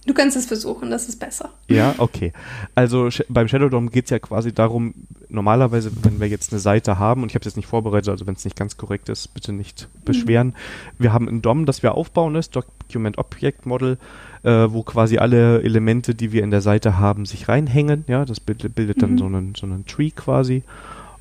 [0.08, 1.50] Du kannst es versuchen, das ist besser.
[1.68, 2.32] Ja, okay.
[2.76, 4.94] Also beim Shadow DOM geht es ja quasi darum,
[5.28, 8.26] normalerweise, wenn wir jetzt eine Seite haben, und ich habe es jetzt nicht vorbereitet, also
[8.26, 10.48] wenn es nicht ganz korrekt ist, bitte nicht beschweren.
[10.48, 10.54] Mhm.
[10.98, 13.98] Wir haben ein DOM, das wir aufbauen ist, Document Object Model,
[14.44, 18.06] äh, wo quasi alle Elemente, die wir in der Seite haben, sich reinhängen.
[18.08, 19.18] Ja, das bildet, bildet dann mhm.
[19.18, 20.64] so, einen, so einen Tree quasi.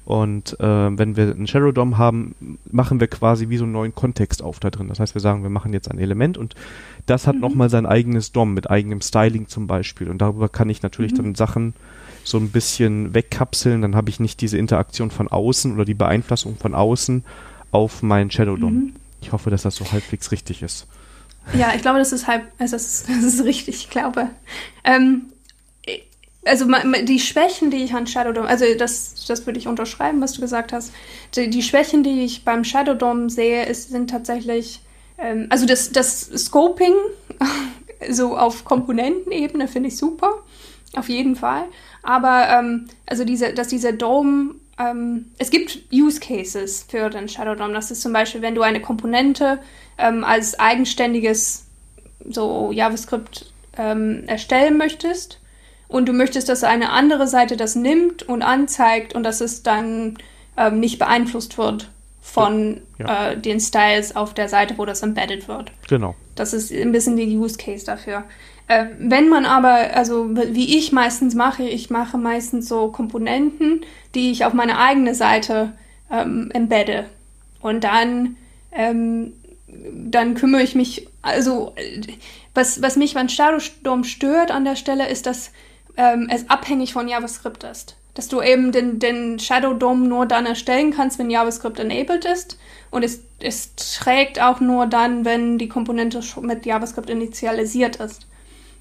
[0.07, 2.37] Und äh, wenn wir einen Shadow DOM haben,
[2.71, 4.87] machen wir quasi wie so einen neuen Kontext auf da drin.
[4.87, 6.55] Das heißt, wir sagen, wir machen jetzt ein Element und
[7.07, 7.41] das hat mhm.
[7.41, 10.09] nochmal sein eigenes DOM mit eigenem Styling zum Beispiel.
[10.09, 11.17] Und darüber kann ich natürlich mhm.
[11.17, 11.75] dann Sachen
[12.23, 13.83] so ein bisschen wegkapseln.
[13.83, 17.25] Dann habe ich nicht diese Interaktion von außen oder die Beeinflussung von außen
[17.73, 18.75] auf meinen Shadow DOM.
[18.75, 18.93] Mhm.
[19.21, 20.87] Ich hoffe, dass das so halbwegs richtig ist.
[21.53, 24.29] Ja, ich glaube, das ist halb, also das ist, das ist richtig, ich glaube.
[24.85, 25.23] Ähm,
[26.47, 26.67] also
[27.03, 30.41] die Schwächen, die ich an Shadow Dome, also das, das würde ich unterschreiben, was du
[30.41, 30.93] gesagt hast.
[31.35, 34.81] Die, die Schwächen, die ich beim Shadow Dome sehe, ist, sind tatsächlich,
[35.19, 36.95] ähm, also das, das Scoping,
[38.11, 40.43] so auf Komponentenebene finde ich super,
[40.95, 41.65] auf jeden Fall.
[42.03, 47.57] Aber ähm, also diese, dass dieser Dome, ähm, es gibt Use Cases für den Shadow
[47.57, 47.75] Dome.
[47.75, 49.59] Das ist zum Beispiel, wenn du eine Komponente
[49.99, 51.65] ähm, als eigenständiges
[52.29, 55.41] so JavaScript ähm, erstellen möchtest
[55.89, 60.19] und du möchtest, dass eine andere Seite das nimmt und anzeigt und dass es dann
[60.57, 63.31] ähm, nicht beeinflusst wird von ja.
[63.31, 65.71] äh, den Styles auf der Seite, wo das embedded wird.
[65.89, 66.15] Genau.
[66.35, 68.25] Das ist ein bisschen die Use Case dafür.
[68.69, 74.33] Äh, wenn man aber, also wie ich meistens mache, ich mache meistens so Komponenten, die
[74.33, 75.73] ich auf meine eigene Seite
[76.11, 77.07] ähm, embedde.
[77.61, 78.37] Und dann,
[78.73, 79.33] ähm,
[79.69, 81.75] dann kümmere ich mich, also
[82.55, 85.53] was, was mich beim Shadowstorm stört an der Stelle, ist, dass
[85.97, 87.97] ähm, es abhängig von JavaScript ist.
[88.15, 92.59] Dass du eben den, den Shadow Dome nur dann erstellen kannst, wenn JavaScript enabled ist.
[92.91, 98.27] Und es, es trägt auch nur dann, wenn die Komponente mit JavaScript initialisiert ist.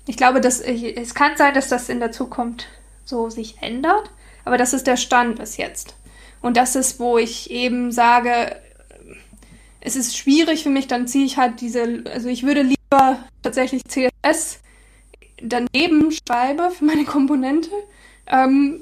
[0.08, 2.68] Ich glaube, dass ich, es kann sein, dass das in der Zukunft
[3.06, 4.10] so sich ändert,
[4.46, 5.96] aber das ist der Stand bis jetzt.
[6.42, 8.56] Und das ist, wo ich eben sage,
[9.82, 13.84] es ist schwierig für mich, dann ziehe ich halt diese, also ich würde lieber tatsächlich
[13.86, 14.60] CSS
[15.42, 17.70] daneben schreibe für meine Komponente,
[18.28, 18.82] ähm,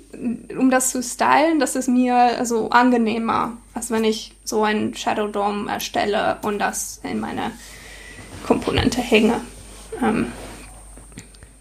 [0.57, 5.27] um das zu stylen, das ist mir also angenehmer, als wenn ich so einen Shadow
[5.27, 7.51] Dome erstelle und das in meine
[8.45, 9.41] Komponente hänge.
[10.01, 10.27] Ähm,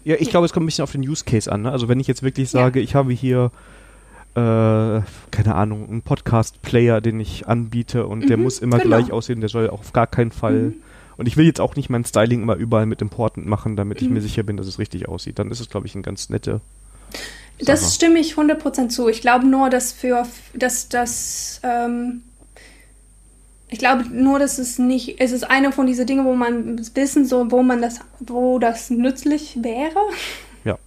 [0.05, 1.63] ja, ich glaube, es kommt ein bisschen auf den Use Case an.
[1.63, 1.71] Ne?
[1.71, 2.83] Also wenn ich jetzt wirklich sage, ja.
[2.83, 3.51] ich habe hier
[4.35, 5.01] äh,
[5.31, 8.97] keine Ahnung, einen Podcast-Player, den ich anbiete und mhm, der muss immer genau.
[8.97, 10.53] gleich aussehen, der soll auch auf gar keinen Fall.
[10.53, 10.75] Mhm.
[11.23, 14.09] Und ich will jetzt auch nicht mein Styling immer überall mit Important machen, damit ich
[14.09, 14.15] mhm.
[14.15, 15.39] mir sicher bin, dass es richtig aussieht.
[15.39, 16.59] Dann ist es, glaube ich, ein ganz nette.
[17.59, 17.91] Das Sache.
[17.93, 19.07] stimme ich 100% zu.
[19.07, 22.23] Ich glaube nur, dass für, dass das, ähm,
[23.69, 27.25] ich glaube nur, dass es nicht, es ist eine von diesen Dingen, wo man wissen
[27.25, 30.01] so, wo man das, wo das nützlich wäre.
[30.65, 30.77] Ja.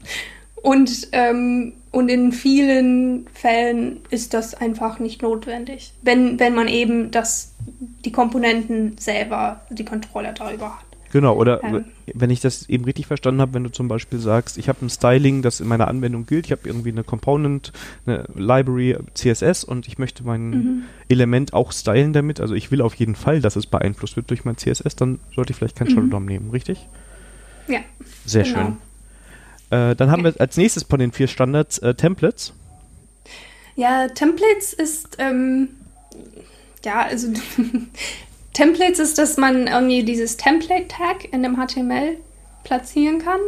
[0.60, 7.10] Und, ähm, und in vielen Fällen ist das einfach nicht notwendig, wenn, wenn man eben
[7.10, 7.54] das,
[8.04, 10.84] die Komponenten selber, die Kontrolle darüber hat.
[11.12, 11.86] Genau, oder ähm.
[12.12, 14.90] wenn ich das eben richtig verstanden habe, wenn du zum Beispiel sagst, ich habe ein
[14.90, 17.72] Styling, das in meiner Anwendung gilt, ich habe irgendwie eine Component,
[18.04, 20.82] eine Library CSS und ich möchte mein mhm.
[21.08, 24.44] Element auch stylen damit, also ich will auf jeden Fall, dass es beeinflusst wird durch
[24.44, 25.92] mein CSS, dann sollte ich vielleicht kein mhm.
[25.92, 26.86] Shadow DOM nehmen, richtig?
[27.68, 27.80] Ja.
[28.26, 28.58] Sehr genau.
[28.58, 28.76] schön.
[29.70, 32.52] Äh, dann haben wir als nächstes von den vier Standards äh, Templates.
[33.74, 35.68] Ja, Templates ist, ähm,
[36.84, 37.28] ja, also
[38.52, 42.16] Templates ist, dass man irgendwie dieses Template-Tag in dem HTML
[42.64, 43.40] platzieren kann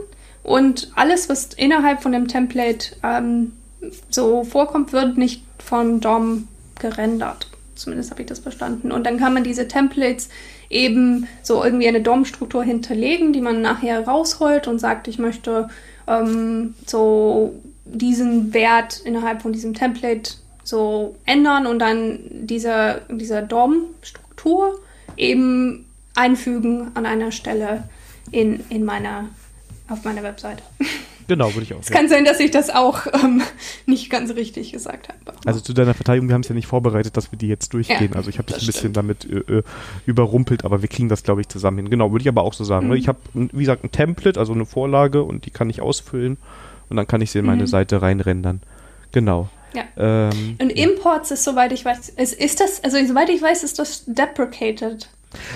[0.42, 3.52] und alles, was innerhalb von dem Template ähm,
[4.10, 7.48] so vorkommt, wird nicht vom DOM gerendert.
[7.74, 8.90] Zumindest habe ich das verstanden.
[8.90, 10.28] Und dann kann man diese Templates
[10.68, 15.68] eben so irgendwie eine DOM-Struktur hinterlegen, die man nachher rausholt und sagt, ich möchte
[16.08, 20.32] ähm, so diesen Wert innerhalb von diesem Template
[20.64, 24.78] so ändern und dann diese, diese DOM-Struktur
[25.16, 27.84] eben einfügen an einer Stelle
[28.30, 29.28] in, in meiner,
[29.88, 30.62] auf meiner Webseite.
[31.28, 31.80] Genau, würde ich auch.
[31.80, 33.42] Es kann sein, dass ich das auch ähm,
[33.86, 35.18] nicht ganz richtig gesagt habe.
[35.44, 38.10] Also zu deiner Verteidigung, wir haben es ja nicht vorbereitet, dass wir die jetzt durchgehen.
[38.12, 39.62] Ja, also ich habe dich ein bisschen damit äh, äh,
[40.06, 41.90] überrumpelt, aber wir kriegen das, glaube ich, zusammen hin.
[41.90, 42.88] Genau, würde ich aber auch so sagen.
[42.88, 42.94] Ne?
[42.94, 43.00] Mhm.
[43.00, 46.38] Ich habe, wie gesagt, ein Template, also eine Vorlage und die kann ich ausfüllen
[46.88, 47.68] und dann kann ich sie in meine mhm.
[47.68, 48.62] Seite reinrendern.
[49.12, 49.50] Genau.
[49.74, 49.84] Ja.
[49.98, 53.78] Ähm, und Imports ist, soweit ich weiß, ist, ist das, also soweit ich weiß, ist
[53.78, 55.10] das deprecated,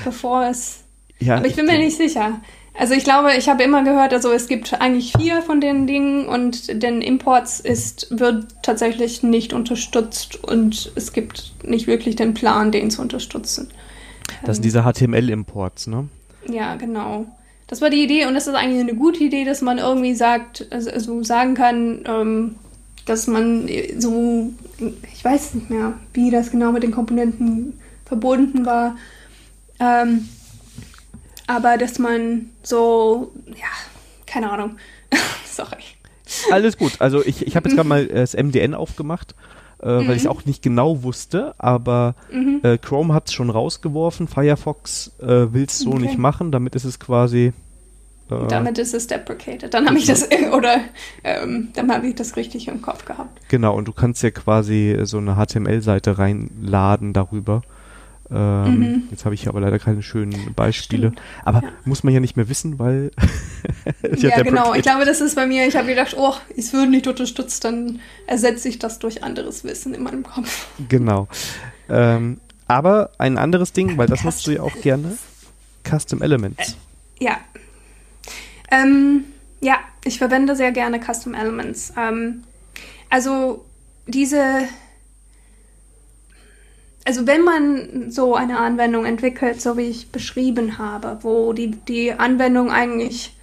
[0.05, 0.81] bevor es.
[1.19, 2.41] Ja, aber ich bin mir nicht sicher.
[2.75, 6.27] Also ich glaube, ich habe immer gehört, also es gibt eigentlich vier von den Dingen
[6.27, 12.73] und den Imports ist, wird tatsächlich nicht unterstützt und es gibt nicht wirklich den Plan,
[12.73, 13.71] den zu unterstützen.
[14.45, 16.09] Das sind diese HTML-Imports, ne?
[16.49, 17.27] Ja, genau.
[17.67, 20.67] Das war die Idee und das ist eigentlich eine gute Idee, dass man irgendwie sagt,
[20.71, 22.55] also sagen kann, ähm,
[23.07, 24.51] dass man so,
[25.13, 28.97] ich weiß nicht mehr, wie das genau mit den Komponenten verbunden war.
[29.81, 30.29] Ähm,
[31.53, 33.69] aber dass man so, ja,
[34.27, 34.77] keine Ahnung.
[35.45, 35.83] Sorry.
[36.51, 36.93] Alles gut.
[36.99, 39.35] Also ich, ich habe jetzt gerade mal äh, das MDN aufgemacht,
[39.83, 40.09] äh, mhm.
[40.09, 42.61] weil ich es auch nicht genau wusste, aber mhm.
[42.63, 46.01] äh, Chrome hat es schon rausgeworfen, Firefox äh, will es so okay.
[46.01, 47.53] nicht machen, damit ist es quasi
[48.31, 49.75] äh, damit ist es deprecated.
[49.75, 50.81] Dann habe ich das, oder
[51.23, 53.41] ähm, dann habe ich das richtig im Kopf gehabt.
[53.49, 57.63] Genau, und du kannst ja quasi so eine HTML-Seite reinladen darüber.
[58.35, 59.03] Ähm, mhm.
[59.11, 61.09] Jetzt habe ich aber leider keine schönen Beispiele.
[61.09, 61.23] Stimmt.
[61.45, 61.73] Aber ja.
[61.85, 63.11] muss man ja nicht mehr wissen, weil.
[64.17, 64.75] ja, genau.
[64.75, 65.67] Ich glaube, das ist bei mir.
[65.67, 69.95] Ich habe gedacht, oh, es wird nicht unterstützt, dann ersetze ich das durch anderes Wissen
[69.95, 70.69] in meinem Kopf.
[70.89, 71.29] Genau.
[71.89, 75.19] Ähm, aber ein anderes Ding, weil das nutzt du ja auch gerne:
[75.89, 76.77] Custom Elements.
[77.19, 77.37] Äh, ja.
[78.71, 79.25] Ähm,
[79.61, 81.93] ja, ich verwende sehr gerne Custom Elements.
[81.99, 82.45] Ähm,
[83.11, 83.65] also
[84.07, 84.67] diese
[87.05, 92.13] also wenn man so eine Anwendung entwickelt, so wie ich beschrieben habe, wo die, die
[92.13, 93.37] Anwendung eigentlich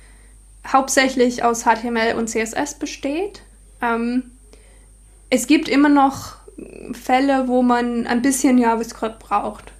[0.67, 3.41] hauptsächlich aus HTML und CSS besteht,
[3.81, 4.31] ähm,
[5.29, 6.35] es gibt immer noch
[6.93, 9.71] Fälle, wo man ein bisschen JavaScript braucht.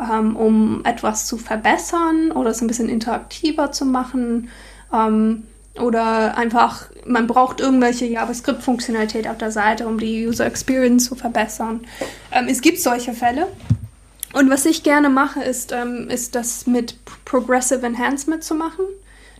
[0.00, 4.48] ähm, um etwas zu verbessern oder es ein bisschen interaktiver zu machen.
[4.92, 5.44] Ähm,
[5.80, 11.80] oder einfach, man braucht irgendwelche JavaScript-Funktionalität auf der Seite, um die User Experience zu verbessern.
[12.32, 13.48] Ähm, es gibt solche Fälle.
[14.32, 18.84] Und was ich gerne mache, ist, ähm, ist das mit Progressive Enhancement zu machen.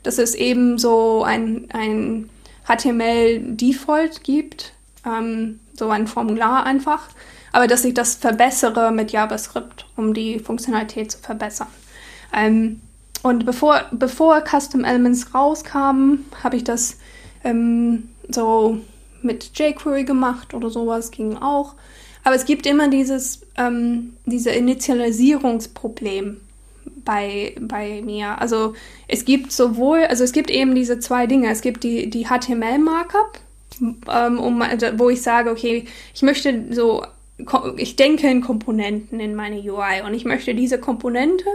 [0.03, 2.31] Dass es eben so ein, ein
[2.67, 4.73] HTML-Default gibt,
[5.05, 7.09] ähm, so ein Formular einfach,
[7.53, 11.69] aber dass ich das verbessere mit JavaScript, um die Funktionalität zu verbessern.
[12.33, 12.81] Ähm,
[13.23, 16.99] und bevor, bevor Custom Elements rauskamen, habe ich das
[17.45, 18.79] ähm, so
[19.23, 21.75] mit jQuery gemacht oder sowas, ging auch.
[22.25, 26.39] Aber es gibt immer dieses, ähm, diese Initialisierungsproblem
[27.05, 28.41] bei, bei mir.
[28.41, 28.75] Also
[29.07, 31.51] es gibt sowohl, also es gibt eben diese zwei Dinge.
[31.51, 33.41] Es gibt die, die HTML-Markup,
[33.81, 34.63] ähm, um,
[34.97, 37.05] wo ich sage, okay, ich möchte so,
[37.77, 41.47] ich denke in Komponenten in meine UI und ich möchte diese Komponente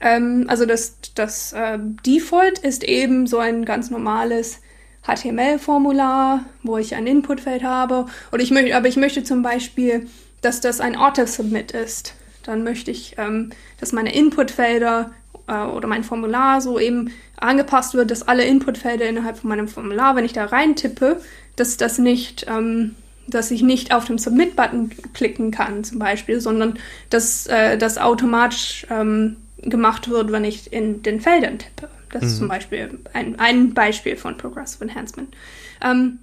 [0.00, 4.60] ähm, also das, das äh, Default ist eben so ein ganz normales
[5.06, 8.06] HTML-Formular, wo ich ein Inputfeld habe.
[8.30, 10.08] Und ich aber ich möchte zum Beispiel,
[10.42, 12.14] dass das ein Auto-Submit ist.
[12.44, 15.12] Dann möchte ich, ähm, dass meine Inputfelder
[15.46, 20.16] äh, oder mein Formular so eben angepasst wird, dass alle Inputfelder innerhalb von meinem Formular,
[20.16, 21.20] wenn ich da rein tippe,
[21.56, 22.94] dass das nicht, ähm,
[23.26, 26.78] dass ich nicht auf den Submit-Button klicken kann, zum Beispiel, sondern
[27.10, 31.88] dass äh, das automatisch ähm, gemacht wird, wenn ich in den Feldern tippe.
[32.10, 32.28] Das mhm.
[32.28, 35.34] ist zum Beispiel ein, ein Beispiel von Progressive Enhancement.
[35.82, 36.18] Ähm,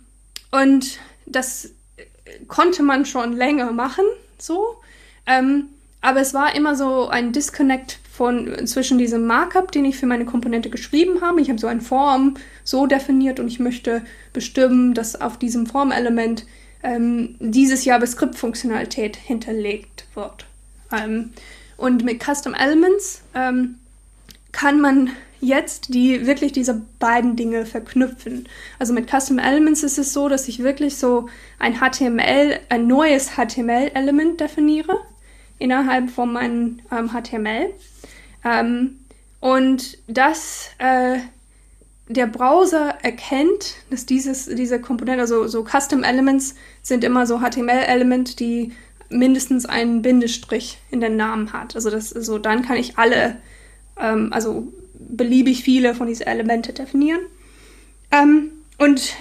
[0.51, 1.69] und das
[2.47, 4.05] konnte man schon länger machen,
[4.37, 4.77] so.
[5.25, 5.65] Ähm,
[6.01, 10.25] aber es war immer so ein Disconnect von, zwischen diesem Markup, den ich für meine
[10.25, 11.41] Komponente geschrieben habe.
[11.41, 16.45] Ich habe so eine Form so definiert und ich möchte bestimmen, dass auf diesem Formelement
[16.83, 20.45] ähm, dieses JavaScript-Funktionalität hinterlegt wird.
[20.91, 21.31] Ähm,
[21.77, 23.75] und mit Custom Elements ähm,
[24.51, 28.49] kann man jetzt die wirklich diese beiden Dinge verknüpfen.
[28.79, 33.31] Also mit Custom Elements ist es so, dass ich wirklich so ein HTML, ein neues
[33.35, 34.99] HTML-Element definiere
[35.59, 37.71] innerhalb von meinem ähm, HTML.
[38.43, 38.99] Ähm,
[39.39, 41.19] und das äh,
[42.09, 48.39] der Browser erkennt, dass dieses, diese Komponente, also so Custom Elements sind immer so HTML-Element,
[48.39, 48.71] die
[49.09, 51.75] mindestens einen Bindestrich in den Namen hat.
[51.75, 53.37] Also das, also dann kann ich alle,
[53.99, 57.21] ähm, also beliebig viele von diesen Elemente definieren.
[58.11, 59.15] Ähm, und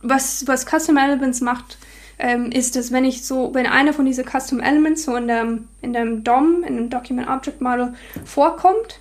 [0.00, 1.78] was, was Custom Elements macht,
[2.18, 5.68] ähm, ist, dass wenn ich so, wenn eine von diesen Custom Elements so in dem,
[5.82, 9.00] in dem DOM, in dem Document Object Model vorkommt,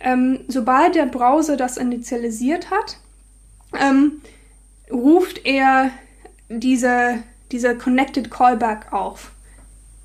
[0.00, 2.98] ähm, sobald der Browser das initialisiert hat,
[3.80, 4.20] ähm,
[4.90, 5.90] ruft er
[6.48, 9.32] diese, diese Connected Callback auf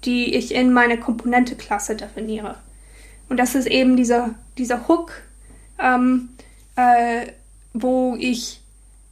[0.08, 2.56] die ich in meine Komponente-Klasse definiere.
[3.30, 5.12] Und das ist eben dieser, dieser Hook,
[5.80, 6.30] ähm,
[6.76, 7.28] äh,
[7.74, 8.62] wo ich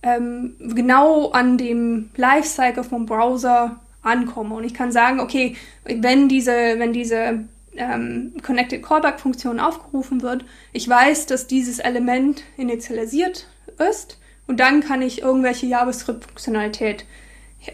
[0.02, 4.56] ähm, genau an dem Lifecycle vom Browser ankomme.
[4.56, 7.44] Und ich kann sagen, okay, wenn diese, wenn diese
[7.76, 13.48] ähm, Connected Callback-Funktion aufgerufen wird, ich weiß, dass dieses Element initialisiert
[13.90, 17.06] ist und dann kann ich irgendwelche JavaScript-Funktionalität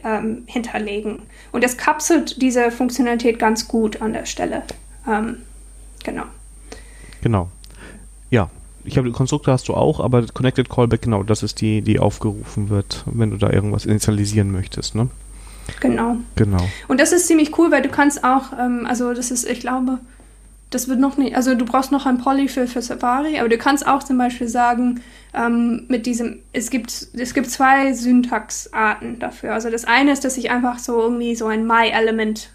[0.04, 1.24] ähm, hinterlegen.
[1.52, 4.64] Und es kapselt diese Funktionalität ganz gut an der Stelle.
[5.08, 5.38] Ähm,
[6.04, 6.24] genau.
[7.22, 7.50] Genau.
[8.30, 8.50] Ja,
[8.84, 12.00] ich habe den Konstruktor hast du auch, aber Connected Callback, genau, das ist die, die
[12.00, 15.10] aufgerufen wird, wenn du da irgendwas initialisieren möchtest, ne?
[15.80, 16.18] Genau.
[16.36, 16.68] Genau.
[16.88, 20.00] Und das ist ziemlich cool, weil du kannst auch, ähm, also das ist, ich glaube,
[20.72, 23.58] das wird noch nicht, also du brauchst noch ein Poly für, für Safari, aber du
[23.58, 25.04] kannst auch zum Beispiel sagen,
[25.34, 29.54] ähm, mit diesem, es gibt, es gibt zwei Syntaxarten dafür.
[29.54, 32.50] Also das eine ist, dass ich einfach so irgendwie so ein My-Element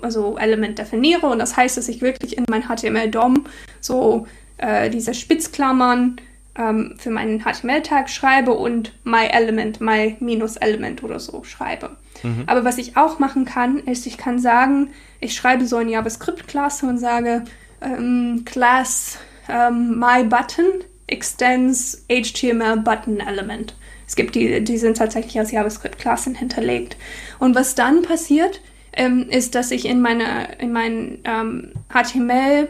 [0.00, 3.44] also Element definiere und das heißt, dass ich wirklich in mein HTML-DOM
[3.80, 6.16] so äh, diese Spitzklammern
[6.56, 11.90] ähm, für meinen HTML-Tag schreibe und my-element, my-element oder so schreibe.
[12.26, 12.44] Mhm.
[12.46, 16.86] Aber was ich auch machen kann, ist, ich kann sagen, ich schreibe so eine JavaScript-Klasse
[16.86, 17.44] und sage
[17.80, 20.66] ähm, Class ähm, myButton
[21.06, 23.74] extends HTML Button Element.
[24.06, 26.96] Es gibt die, die sind tatsächlich als JavaScript-Klassen hinterlegt.
[27.38, 28.60] Und was dann passiert,
[28.92, 32.68] ähm, ist, dass ich in meine in mein ähm, HTML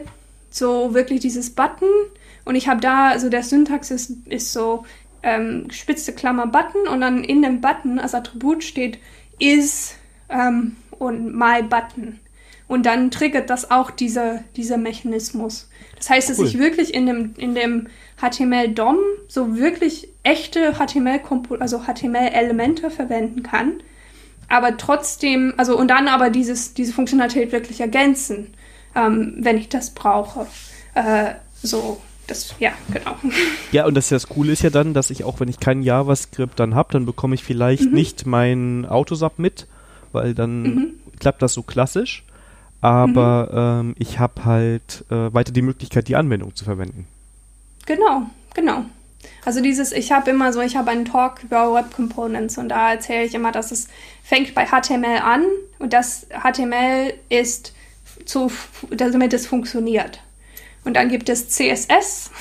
[0.49, 1.89] so wirklich dieses Button
[2.47, 4.85] und ich habe da, also der Syntax ist, ist so
[5.21, 8.99] ähm, gespitzte Klammer Button und dann in dem Button als Attribut steht
[9.39, 9.95] is
[10.29, 12.19] ähm, und my Button.
[12.67, 15.69] Und dann triggert das auch diese, dieser Mechanismus.
[15.95, 16.47] Das heißt, dass cool.
[16.47, 17.87] ich wirklich in dem, in dem
[18.21, 21.21] HTML-DOM so wirklich echte HTML,
[21.59, 23.81] also HTML-Elemente verwenden kann,
[24.49, 28.53] aber trotzdem, also und dann aber dieses, diese Funktionalität wirklich ergänzen.
[28.97, 30.47] ähm, wenn ich das brauche.
[30.95, 33.15] Äh, so, das, ja, genau.
[33.71, 36.59] Ja, und das, das Coole ist ja dann, dass ich auch, wenn ich kein JavaScript
[36.59, 37.93] dann habe, dann bekomme ich vielleicht mhm.
[37.93, 39.67] nicht mein Autosub mit,
[40.11, 40.93] weil dann mhm.
[41.19, 42.23] klappt das so klassisch.
[42.81, 43.89] Aber mhm.
[43.89, 47.07] ähm, ich habe halt äh, weiter die Möglichkeit, die Anwendung zu verwenden.
[47.85, 48.23] Genau,
[48.53, 48.85] genau.
[49.45, 52.91] Also dieses, ich habe immer so, ich habe einen Talk über Web Components und da
[52.91, 53.87] erzähle ich immer, dass es
[54.23, 55.45] fängt bei HTML an
[55.79, 57.73] und das HTML ist
[58.25, 58.51] zu,
[58.91, 60.21] damit es funktioniert.
[60.87, 62.31] Und dann gibt es CSS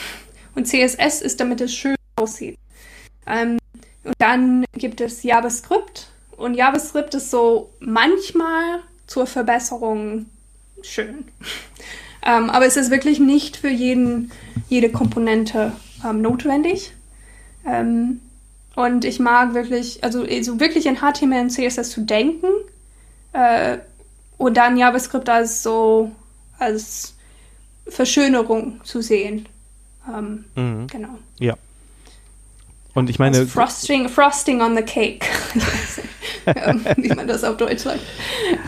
[0.54, 2.56] und CSS ist, damit es schön aussieht.
[3.26, 3.58] Ähm,
[4.04, 10.26] und dann gibt es JavaScript und JavaScript ist so manchmal zur Verbesserung
[10.82, 11.24] schön.
[12.24, 14.30] ähm, aber es ist wirklich nicht für jeden,
[14.68, 15.72] jede Komponente
[16.08, 16.92] ähm, notwendig.
[17.66, 18.20] Ähm,
[18.76, 22.46] und ich mag wirklich, also so wirklich in HTML und CSS zu denken
[23.32, 23.78] äh,
[24.38, 26.12] und dann JavaScript als so
[26.60, 27.15] als
[27.88, 29.48] Verschönerung zu sehen.
[30.08, 30.86] Ähm, mhm.
[30.88, 31.18] Genau.
[31.38, 31.56] Ja.
[32.94, 33.46] Und ich meine.
[33.46, 35.26] Frosting, Frosting on the Cake.
[36.96, 38.00] wie man das auf Deutsch sagt.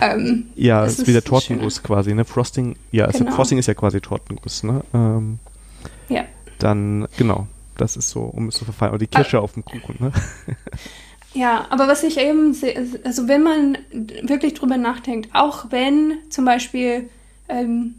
[0.01, 2.25] Ähm, ja, es ist wie der Tortenguss quasi, ne?
[2.25, 3.31] Frosting, ja, genau.
[3.31, 4.83] ist, Frosting ist ja quasi Tortenguss, ne?
[4.93, 5.39] Ähm,
[6.09, 6.25] ja.
[6.59, 7.47] Dann, genau,
[7.77, 8.93] das ist so, um es zu verfallen.
[8.93, 9.43] Oder die Kirsche ah.
[9.43, 10.12] auf dem Kuchen, ne?
[11.35, 13.79] Ja, aber was ich eben sehe, also wenn man
[14.23, 17.11] wirklich drüber nachdenkt, auch wenn zum Beispiel
[17.49, 17.97] ähm,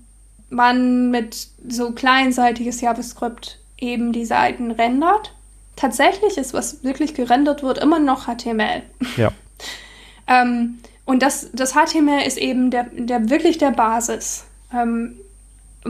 [0.50, 5.34] man mit so kleinseitiges JavaScript eben die Seiten rendert,
[5.76, 8.84] tatsächlich ist, was wirklich gerendert wird, immer noch HTML.
[9.18, 9.32] Ja.
[10.28, 15.16] ähm, und das, das HTML ist eben der, der wirklich der Basis ähm,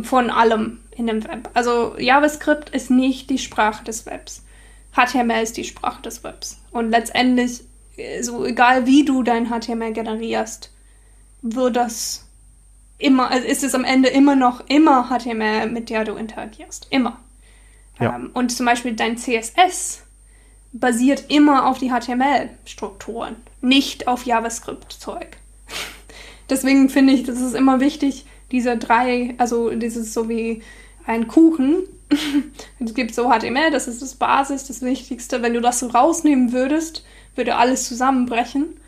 [0.01, 1.49] von allem in dem Web.
[1.53, 4.43] Also JavaScript ist nicht die Sprache des Webs.
[4.93, 6.60] HTML ist die Sprache des Webs.
[6.72, 7.62] Und letztendlich,
[8.22, 10.72] so egal wie du dein HTML generierst,
[11.41, 12.29] wird das
[13.00, 16.88] immer, also ist es am Ende immer noch immer HTML, mit der du interagierst.
[16.91, 17.20] Immer.
[18.00, 18.16] Ja.
[18.16, 20.04] Ähm, und zum Beispiel dein CSS
[20.72, 25.38] basiert immer auf die HTML-Strukturen, nicht auf JavaScript-Zeug.
[26.50, 30.62] Deswegen finde ich, das ist immer wichtig, diese drei, also dieses so wie
[31.06, 31.84] ein Kuchen.
[32.80, 35.41] es gibt so HTML, das ist das Basis, das Wichtigste.
[35.41, 37.04] Wenn du das so rausnehmen würdest,
[37.36, 38.80] würde alles zusammenbrechen.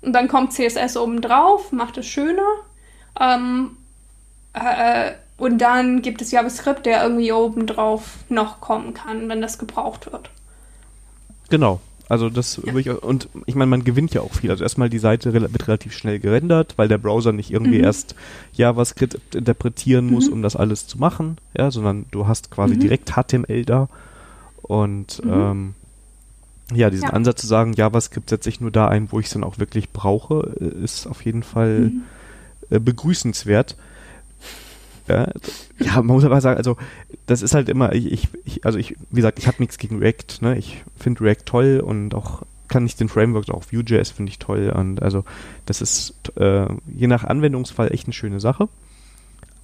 [0.00, 2.46] Und dann kommt CSS oben drauf, macht es schöner.
[3.20, 3.70] Ähm,
[4.54, 9.58] äh, und dann gibt es JavaScript, der irgendwie oben drauf noch kommen kann, wenn das
[9.58, 10.30] gebraucht wird.
[11.48, 11.80] Genau.
[12.08, 12.74] Also das ja.
[12.74, 14.50] ich, und ich meine, man gewinnt ja auch viel.
[14.50, 17.84] Also erstmal die Seite wird relativ schnell gerendert, weil der Browser nicht irgendwie mhm.
[17.84, 18.14] erst
[18.54, 20.34] JavaScript interpretieren muss, mhm.
[20.34, 22.80] um das alles zu machen, ja, sondern du hast quasi mhm.
[22.80, 23.88] direkt HTML da.
[24.62, 25.32] Und mhm.
[25.32, 25.74] ähm,
[26.74, 27.12] ja, diesen ja.
[27.12, 29.90] Ansatz zu sagen, JavaScript setze ich nur da ein, wo ich es dann auch wirklich
[29.90, 32.02] brauche, äh, ist auf jeden Fall mhm.
[32.70, 33.76] Äh, begrüßenswert.
[35.08, 35.28] Ja,
[35.78, 36.76] ja, man muss aber sagen, also
[37.26, 40.42] das ist halt immer, ich, ich also ich, wie gesagt, ich habe nichts gegen React,
[40.42, 40.58] ne?
[40.58, 44.70] Ich finde React toll und auch kann ich den Framework auch Vue.js finde ich toll
[44.76, 45.24] und also
[45.64, 48.68] das ist äh, je nach Anwendungsfall echt eine schöne Sache.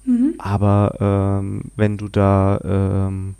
[0.05, 0.33] Mhm.
[0.39, 3.35] Aber ähm, wenn du da ähm,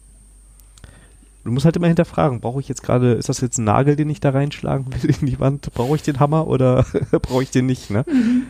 [1.46, 4.10] du musst halt immer hinterfragen, brauche ich jetzt gerade, ist das jetzt ein Nagel, den
[4.10, 5.72] ich da reinschlagen will in die Wand?
[5.74, 6.86] Brauche ich den Hammer oder
[7.22, 8.04] brauche ich den nicht, ne?
[8.08, 8.44] Mhm.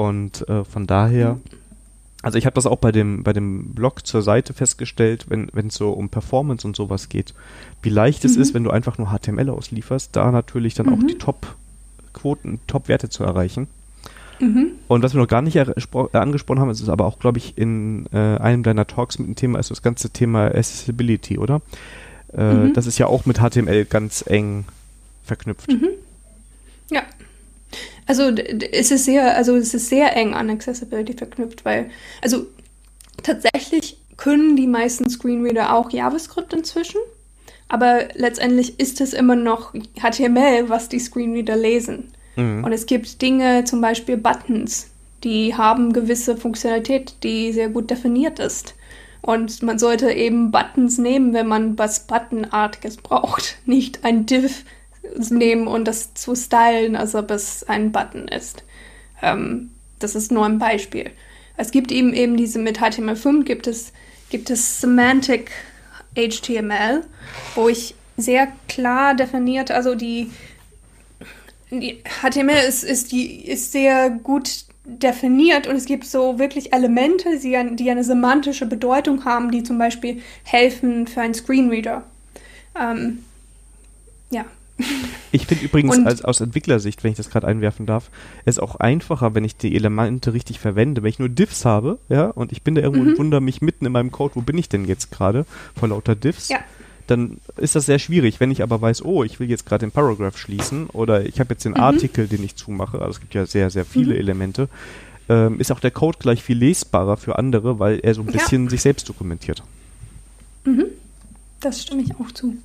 [0.00, 1.40] Und äh, von daher mhm
[2.22, 5.74] also ich habe das auch bei dem, bei dem Blog zur Seite festgestellt, wenn es
[5.74, 7.34] so um Performance und sowas geht,
[7.82, 8.30] wie leicht mhm.
[8.30, 10.92] es ist, wenn du einfach nur HTML auslieferst, da natürlich dann mhm.
[10.92, 13.68] auch die Top-Quoten, Top-Werte zu erreichen.
[14.38, 14.72] Mhm.
[14.88, 15.72] Und was wir noch gar nicht äh,
[16.12, 19.58] angesprochen haben, ist aber auch, glaube ich, in äh, einem deiner Talks mit dem Thema,
[19.58, 21.62] ist das ganze Thema Accessibility, oder?
[22.34, 22.74] Äh, mhm.
[22.74, 24.66] das ist ja auch mit HTML ganz eng
[25.24, 25.70] verknüpft.
[25.70, 25.88] Mhm.
[26.90, 27.02] Ja,
[28.06, 31.90] also es ist sehr, also es ist sehr eng an Accessibility verknüpft, weil,
[32.22, 32.46] also
[33.22, 37.00] tatsächlich können die meisten Screenreader auch JavaScript inzwischen,
[37.68, 42.10] aber letztendlich ist es immer noch HTML, was die Screenreader lesen.
[42.36, 42.64] Mhm.
[42.64, 44.88] Und es gibt Dinge, zum Beispiel Buttons,
[45.22, 48.74] die haben gewisse Funktionalität, die sehr gut definiert ist.
[49.22, 54.64] Und man sollte eben Buttons nehmen, wenn man was Buttonartiges braucht, nicht ein Div,
[55.30, 58.64] nehmen und das zu stylen, als ob es ein Button ist.
[59.22, 61.10] Ähm, das ist nur ein Beispiel.
[61.56, 63.92] Es gibt eben eben diese mit HTML5 gibt es
[64.30, 65.50] gibt es Semantic
[66.14, 67.04] HTML,
[67.54, 70.30] wo ich sehr klar definiert, also die,
[71.70, 77.38] die HTML ist, ist, die, ist sehr gut definiert und es gibt so wirklich Elemente,
[77.38, 82.04] die, die eine semantische Bedeutung haben, die zum Beispiel helfen für einen Screenreader.
[82.78, 83.24] Ähm,
[85.32, 88.10] Ich finde übrigens als, aus Entwicklersicht, wenn ich das gerade einwerfen darf,
[88.44, 91.02] es auch einfacher, wenn ich die Elemente richtig verwende.
[91.02, 93.10] Wenn ich nur Diffs habe, ja, und ich bin da irgendwo mhm.
[93.10, 95.46] und wundere mich mitten in meinem Code, wo bin ich denn jetzt gerade
[95.78, 96.58] vor lauter Diffs, ja.
[97.06, 98.40] dann ist das sehr schwierig.
[98.40, 101.54] Wenn ich aber weiß, oh, ich will jetzt gerade den Paragraph schließen oder ich habe
[101.54, 101.80] jetzt den mhm.
[101.80, 104.20] Artikel, den ich zumache, also es gibt ja sehr, sehr viele mhm.
[104.20, 104.68] Elemente,
[105.28, 108.64] ähm, ist auch der Code gleich viel lesbarer für andere, weil er so ein bisschen
[108.64, 108.70] ja.
[108.70, 109.62] sich selbst dokumentiert.
[110.64, 110.86] Mhm.
[111.60, 112.56] Das stimme ich auch zu.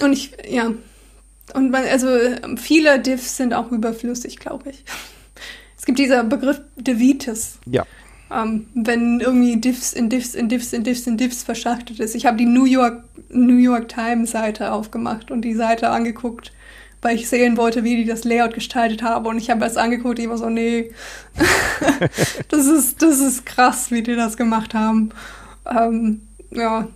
[0.00, 0.72] Und ich, ja.
[1.54, 2.08] Und man, also
[2.56, 4.84] viele Diffs sind auch überflüssig, glaube ich.
[5.76, 7.58] Es gibt dieser Begriff Devitis.
[7.66, 7.84] Ja.
[8.30, 12.14] Ähm, wenn irgendwie Diffs in Diffs in Diffs in Diffs in Diffs verschachtelt ist.
[12.14, 16.52] Ich habe die New York, New York Times Seite aufgemacht und die Seite angeguckt,
[17.00, 19.24] weil ich sehen wollte, wie die das Layout gestaltet haben.
[19.26, 20.92] Und ich habe das angeguckt, ich war so, nee,
[22.50, 25.10] das, ist, das ist krass, wie die das gemacht haben.
[25.66, 26.20] Ähm,
[26.50, 26.88] ja.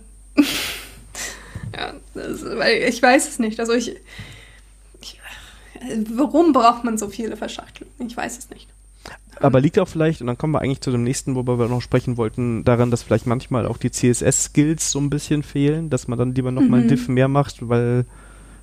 [2.13, 3.59] Weil ich weiß es nicht.
[3.59, 3.95] Also ich,
[5.01, 5.19] ich,
[6.09, 8.07] warum braucht man so viele Verschachtelungen?
[8.07, 8.67] Ich weiß es nicht.
[9.39, 11.81] Aber liegt auch vielleicht, und dann kommen wir eigentlich zu dem nächsten, worüber wir noch
[11.81, 16.19] sprechen wollten, daran, dass vielleicht manchmal auch die CSS-Skills so ein bisschen fehlen, dass man
[16.19, 16.85] dann lieber nochmal mhm.
[16.85, 18.05] ein Diff mehr macht, weil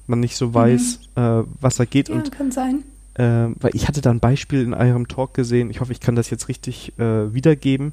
[0.07, 1.22] man nicht so weiß, mhm.
[1.22, 2.09] äh, was da geht.
[2.09, 2.84] Ja, und, kann sein.
[3.14, 6.14] Äh, weil ich hatte da ein Beispiel in eurem Talk gesehen, ich hoffe, ich kann
[6.14, 7.92] das jetzt richtig äh, wiedergeben.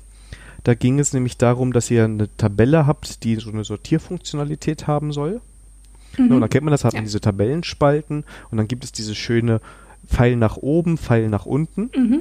[0.68, 5.14] Da ging es nämlich darum, dass ihr eine Tabelle habt, die so eine Sortierfunktionalität haben
[5.14, 5.40] soll.
[6.18, 6.34] Mhm.
[6.34, 9.62] und dann kennt man das, hat man diese Tabellenspalten und dann gibt es diese schöne
[10.06, 11.90] Pfeil nach oben, Pfeil nach unten.
[11.96, 12.20] Mhm.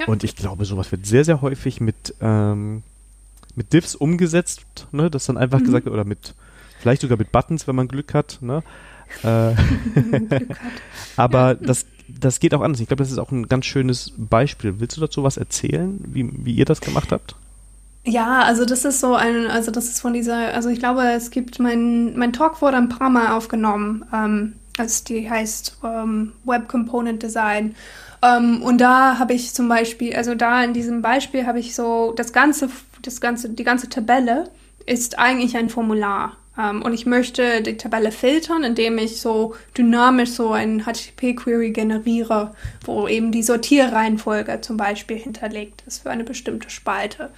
[0.00, 0.06] Ja.
[0.06, 2.82] Und ich glaube, sowas wird sehr, sehr häufig mit, ähm,
[3.54, 5.10] mit Diffs umgesetzt, ne?
[5.10, 5.64] dass dann einfach mhm.
[5.64, 6.32] gesagt wird, oder mit,
[6.80, 8.38] vielleicht sogar mit Buttons, wenn man Glück hat.
[8.40, 8.62] Ne?
[9.22, 9.54] Äh,
[11.16, 12.80] aber das das geht auch anders.
[12.80, 14.78] Ich glaube, das ist auch ein ganz schönes Beispiel.
[14.78, 17.34] Willst du dazu was erzählen, wie, wie ihr das gemacht habt?
[18.04, 21.30] Ja, also das ist so ein, also das ist von dieser, also ich glaube, es
[21.30, 26.68] gibt, mein, mein Talk wurde ein paar Mal aufgenommen, ähm, also die heißt ähm, Web
[26.68, 27.74] Component Design.
[28.22, 32.12] Ähm, und da habe ich zum Beispiel, also da in diesem Beispiel habe ich so
[32.16, 32.70] das ganze,
[33.02, 34.50] das ganze, die ganze Tabelle
[34.86, 36.36] ist eigentlich ein Formular.
[36.56, 41.70] Um, ähm, und ich möchte die Tabelle filtern, indem ich so dynamisch so ein HTTP-Query
[41.70, 42.54] generiere,
[42.84, 47.30] wo eben die Sortierreihenfolge zum Beispiel hinterlegt ist für eine bestimmte Spalte.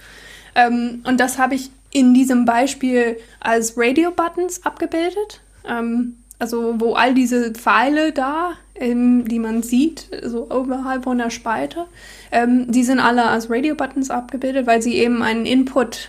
[0.55, 5.41] Um, ähm, und das habe ich in diesem Beispiel als Radio-Buttons abgebildet.
[5.63, 11.31] Um, ähm, also wo all diese Pfeile da, die man sieht, so oberhalb von der
[11.31, 11.85] Spalte,
[12.33, 16.07] die sind alle als Radio-Buttons abgebildet, weil sie eben einen Input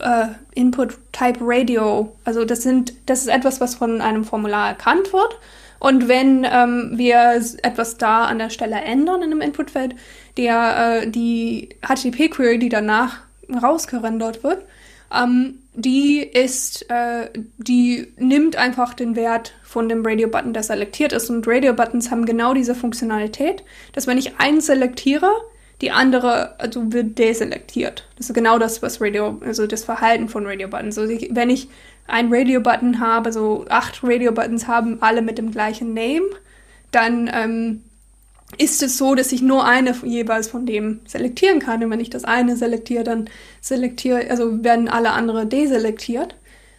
[0.00, 2.16] äh, Input Type Radio.
[2.24, 5.38] Also das sind, das ist etwas, was von einem Formular erkannt wird.
[5.78, 9.94] Und wenn ähm, wir etwas da an der Stelle ändern in einem Inputfeld,
[10.36, 13.20] der äh, die HTTP-Query, die danach
[13.50, 14.62] rausgerendert wird,
[15.12, 21.30] ähm, die ist, äh, die nimmt einfach den Wert von dem Radio-Button, der selektiert ist.
[21.30, 25.30] Und Radio-Buttons haben genau diese Funktionalität, dass wenn ich einen selektiere,
[25.80, 28.04] die andere also wird deselektiert.
[28.16, 30.98] Das ist genau das, was Radio, also das Verhalten von Radio-Buttons.
[30.98, 31.68] Also ich, wenn ich
[32.06, 36.26] einen Radio-Button habe, so acht Radio-Buttons haben alle mit dem gleichen Name,
[36.90, 37.82] dann ähm,
[38.58, 41.82] ist es so, dass ich nur eine jeweils von dem selektieren kann.
[41.82, 46.34] Und wenn ich das eine selektiere, dann selektiere, also werden alle andere deselektiert.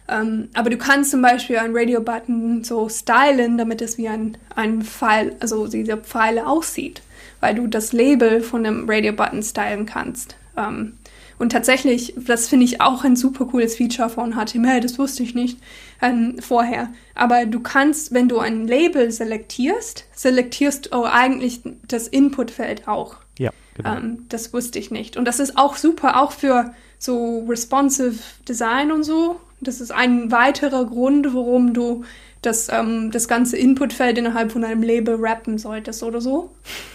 [0.08, 4.82] Ähm, aber du kannst zum Beispiel einen Radio-Button so stylen, damit es wie ein, ein
[4.82, 7.02] Pfeil, also diese Pfeile aussieht
[7.42, 10.36] weil du das Label von dem Radio-Button stylen kannst.
[10.56, 10.94] Ähm,
[11.38, 15.34] und tatsächlich, das finde ich auch ein super cooles Feature von HTML, das wusste ich
[15.34, 15.58] nicht
[16.00, 16.88] ähm, vorher.
[17.16, 23.16] Aber du kannst, wenn du ein Label selektierst, selektierst du eigentlich das Inputfeld auch.
[23.40, 23.96] Ja, genau.
[23.96, 25.16] Ähm, das wusste ich nicht.
[25.16, 29.40] Und das ist auch super, auch für so responsive Design und so.
[29.60, 32.04] Das ist ein weiterer Grund, warum du
[32.42, 36.54] das, ähm, das ganze Inputfeld innerhalb von einem Label rappen solltest oder so.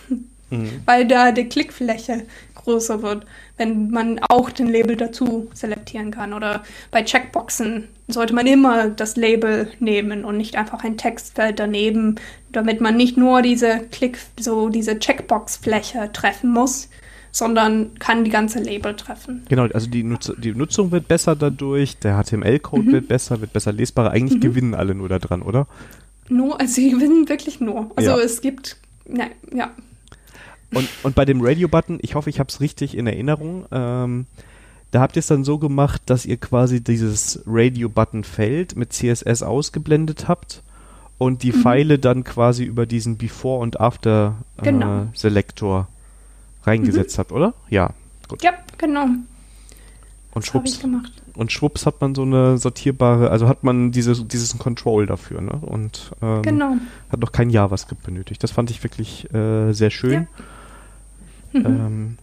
[0.50, 0.82] mhm.
[0.86, 2.24] weil da die Klickfläche
[2.56, 3.26] größer wird,
[3.58, 6.34] wenn man auch den Label dazu selektieren kann.
[6.34, 12.16] Oder bei Checkboxen sollte man immer das Label nehmen und nicht einfach ein Textfeld daneben,
[12.52, 16.89] damit man nicht nur diese Klick, so diese Checkbox-Fläche treffen muss,
[17.32, 19.43] sondern kann die ganze Label treffen.
[19.48, 22.91] Genau, also die, Nutz die Nutzung wird besser dadurch, der HTML-Code mhm.
[22.91, 24.12] wird besser, wird besser lesbarer.
[24.12, 24.41] Eigentlich mhm.
[24.41, 25.68] gewinnen alle nur daran, oder?
[26.30, 27.91] Nur, also sie gewinnen wirklich nur.
[27.95, 28.18] Also ja.
[28.18, 29.72] es gibt, ne, ja,
[30.74, 34.26] und, und bei dem Radio-Button, ich hoffe, ich habe es richtig in Erinnerung, ähm,
[34.91, 40.28] da habt ihr es dann so gemacht, dass ihr quasi dieses Radio-Button-Feld mit CSS ausgeblendet
[40.28, 40.63] habt
[41.18, 41.61] und die mhm.
[41.61, 46.65] Pfeile dann quasi über diesen Before- und After-Selektor genau.
[46.65, 47.20] äh, reingesetzt mhm.
[47.20, 47.53] habt, oder?
[47.70, 47.91] Ja,
[48.28, 48.43] gut.
[48.43, 49.07] Ja, genau.
[50.34, 50.80] Und schwupps,
[51.34, 55.57] und schwupps hat man so eine sortierbare, also hat man diese, dieses Control dafür, ne?
[55.61, 56.74] Und ähm, genau.
[57.09, 58.43] hat noch kein JavaScript benötigt.
[58.43, 60.13] Das fand ich wirklich äh, sehr schön.
[60.13, 60.28] Ja.
[61.60, 61.66] Mhm.
[61.66, 62.18] Ähm,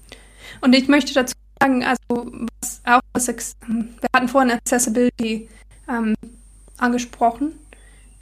[0.61, 5.49] und ich möchte dazu sagen, also was auch was, wir hatten vorhin Accessibility
[5.89, 6.15] ähm,
[6.79, 7.53] angesprochen.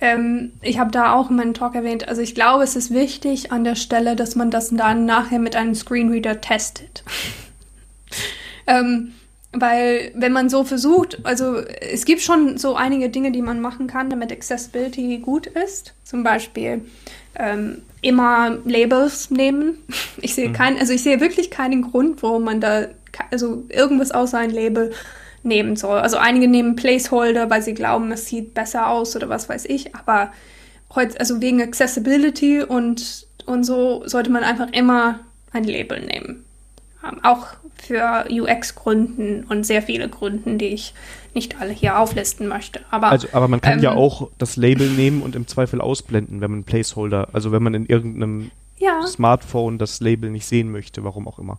[0.00, 3.52] Ähm, ich habe da auch in meinem Talk erwähnt, also ich glaube, es ist wichtig
[3.52, 7.04] an der Stelle, dass man das dann nachher mit einem Screenreader testet.
[8.66, 9.12] ähm,
[9.52, 13.86] weil wenn man so versucht, also es gibt schon so einige Dinge, die man machen
[13.86, 15.94] kann, damit Accessibility gut ist.
[16.04, 16.86] Zum Beispiel
[17.36, 19.78] ähm, immer Labels nehmen.
[20.20, 20.52] Ich sehe mhm.
[20.52, 22.86] keinen, also ich sehe wirklich keinen Grund, warum man da
[23.32, 24.92] also irgendwas außer ein Label
[25.42, 25.98] nehmen soll.
[25.98, 29.96] Also einige nehmen Placeholder, weil sie glauben, es sieht besser aus oder was weiß ich.
[29.96, 30.32] Aber
[30.94, 35.20] heute, also wegen Accessibility und und so sollte man einfach immer
[35.52, 36.44] ein Label nehmen.
[37.06, 37.48] Ähm, auch
[37.82, 40.94] für UX-Gründen und sehr viele Gründen, die ich
[41.34, 42.80] nicht alle hier auflisten möchte.
[42.90, 46.40] Aber, also, aber man kann ähm, ja auch das Label nehmen und im Zweifel ausblenden,
[46.40, 49.06] wenn man Placeholder, also wenn man in irgendeinem ja.
[49.06, 51.58] Smartphone das Label nicht sehen möchte, warum auch immer.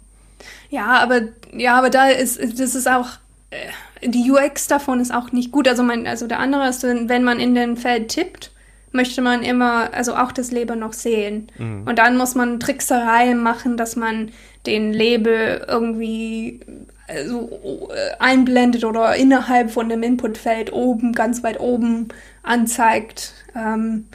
[0.69, 1.21] Ja, aber
[1.51, 3.07] ja, aber da ist das ist auch
[3.49, 3.57] äh,
[4.05, 5.67] die UX davon ist auch nicht gut.
[5.67, 8.51] Also mein, also der andere ist, wenn man in den Feld tippt,
[8.91, 11.47] möchte man immer, also auch das Label noch sehen.
[11.57, 11.83] Mhm.
[11.85, 14.31] Und dann muss man Tricksereien machen, dass man
[14.65, 16.59] den Label irgendwie
[17.07, 17.89] also,
[18.19, 22.07] einblendet oder innerhalb von dem Inputfeld oben, ganz weit oben
[22.43, 23.33] anzeigt.
[23.55, 24.05] Ähm,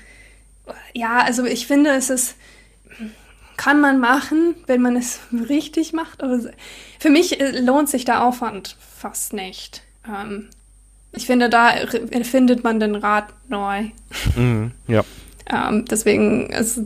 [0.95, 2.37] ja, also ich finde, es ist,
[3.57, 6.41] kann man machen, wenn man es richtig macht, aber
[6.99, 9.83] für mich äh, lohnt sich der Aufwand fast nicht.
[10.07, 10.49] Ähm,
[11.13, 11.73] ich finde, da
[12.23, 13.89] findet man den Rad neu.
[14.37, 15.05] Mhm, ja.
[15.51, 16.81] ähm, deswegen, es,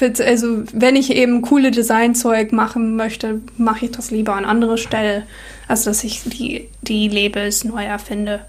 [0.00, 5.24] also wenn ich eben coole Designzeug machen möchte, mache ich das lieber an anderer Stelle,
[5.68, 8.40] als dass ich die, die Labels neu erfinde.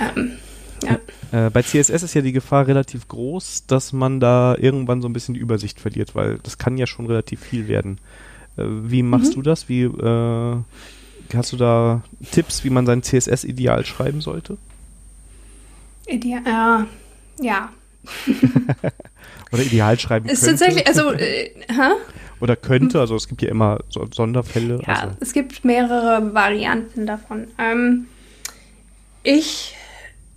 [0.00, 0.32] Ähm,
[0.82, 0.98] ja.
[1.46, 5.12] Äh, bei CSS ist ja die Gefahr relativ groß, dass man da irgendwann so ein
[5.12, 7.98] bisschen die Übersicht verliert, weil das kann ja schon relativ viel werden.
[8.56, 9.34] Äh, wie machst mhm.
[9.34, 9.68] du das?
[9.68, 10.56] Wie äh,
[11.34, 14.56] hast du da Tipps, wie man sein CSS ideal schreiben sollte?
[16.06, 16.86] Ideal,
[17.40, 17.72] äh, ja.
[19.52, 20.64] Oder ideal schreiben ist könnte.
[20.64, 21.92] tatsächlich, also, äh, hä?
[22.40, 24.80] Oder könnte, also es gibt ja immer so Sonderfälle.
[24.86, 25.16] Ja, also.
[25.20, 27.48] es gibt mehrere Varianten davon.
[27.58, 28.08] Ähm,
[29.22, 29.74] ich,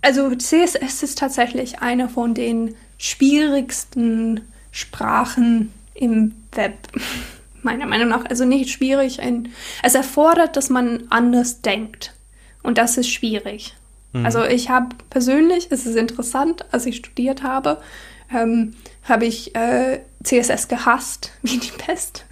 [0.00, 4.40] also CSS ist tatsächlich eine von den schwierigsten
[4.70, 6.74] Sprachen im Web
[7.62, 8.24] meiner Meinung nach.
[8.26, 9.20] Also nicht schwierig.
[9.20, 9.50] Ein,
[9.82, 12.14] es erfordert, dass man anders denkt.
[12.62, 13.74] Und das ist schwierig.
[14.12, 14.24] Mhm.
[14.24, 17.78] Also ich habe persönlich, es ist interessant, als ich studiert habe,
[18.32, 18.74] ähm,
[19.04, 22.24] habe ich äh, CSS gehasst wie die Pest.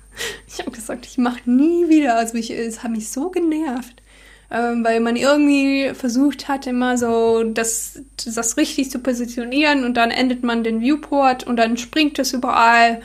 [0.46, 2.16] Ich habe gesagt, ich mache nie wieder.
[2.16, 4.02] Also ich, es hat mich so genervt,
[4.50, 10.10] ähm, weil man irgendwie versucht hat, immer so das, das richtig zu positionieren und dann
[10.10, 13.00] endet man den Viewport und dann springt es überall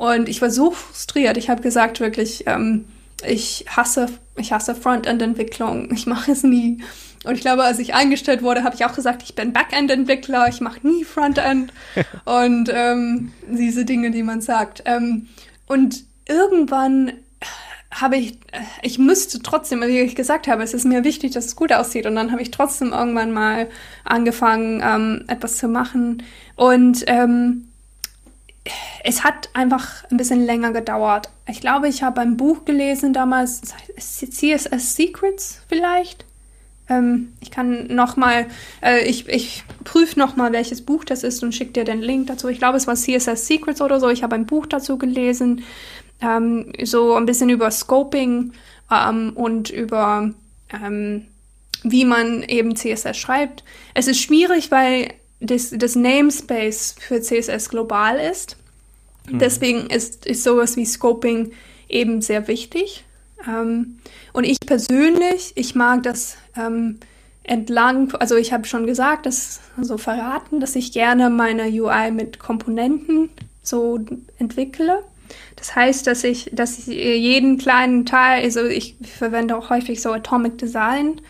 [0.00, 1.36] und ich war so frustriert.
[1.36, 2.86] Ich habe gesagt, wirklich, ähm,
[3.22, 4.06] ich hasse,
[4.36, 5.92] ich hasse Frontend-Entwicklung.
[5.92, 6.78] Ich mache es nie.
[7.24, 10.60] Und ich glaube, als ich eingestellt wurde, habe ich auch gesagt, ich bin Backend-Entwickler, ich
[10.60, 11.72] mache nie Frontend.
[12.24, 14.82] und ähm, diese Dinge, die man sagt.
[14.86, 15.28] Ähm,
[15.66, 17.12] und irgendwann
[17.92, 18.38] habe ich,
[18.82, 22.06] ich müsste trotzdem, wie ich gesagt habe, es ist mir wichtig, dass es gut aussieht.
[22.06, 23.68] Und dann habe ich trotzdem irgendwann mal
[24.04, 26.22] angefangen, ähm, etwas zu machen.
[26.56, 27.68] Und ähm,
[29.04, 31.30] es hat einfach ein bisschen länger gedauert.
[31.48, 33.62] Ich glaube, ich habe ein Buch gelesen damals,
[33.98, 36.24] CSS Secrets vielleicht.
[36.90, 38.46] Ähm, ich kann noch mal,
[38.82, 42.26] äh, ich, ich prüfe noch mal, welches Buch das ist und schicke dir den Link
[42.26, 42.48] dazu.
[42.48, 44.08] Ich glaube, es war CSS Secrets oder so.
[44.10, 45.62] Ich habe ein Buch dazu gelesen,
[46.20, 48.52] ähm, so ein bisschen über Scoping
[48.90, 50.34] ähm, und über
[50.72, 51.26] ähm,
[51.82, 53.64] wie man eben CSS schreibt.
[53.94, 58.56] Es ist schwierig, weil das, das Namespace für CSS global ist.
[59.28, 59.38] Mhm.
[59.38, 61.52] Deswegen ist, ist sowas wie Scoping
[61.88, 63.04] eben sehr wichtig.
[63.48, 63.98] Ähm,
[64.32, 66.36] und ich persönlich, ich mag das
[66.66, 66.98] ähm,
[67.42, 72.38] entlang, also ich habe schon gesagt, das so verraten, dass ich gerne meine UI mit
[72.38, 73.30] Komponenten
[73.62, 73.98] so
[74.38, 75.02] entwickle.
[75.56, 80.12] Das heißt, dass ich, dass ich jeden kleinen Teil, also ich verwende auch häufig so
[80.12, 81.20] Atomic Design.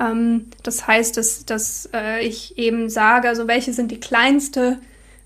[0.00, 4.78] Ähm, das heißt, dass, dass äh, ich eben sage, also welche sind die kleinste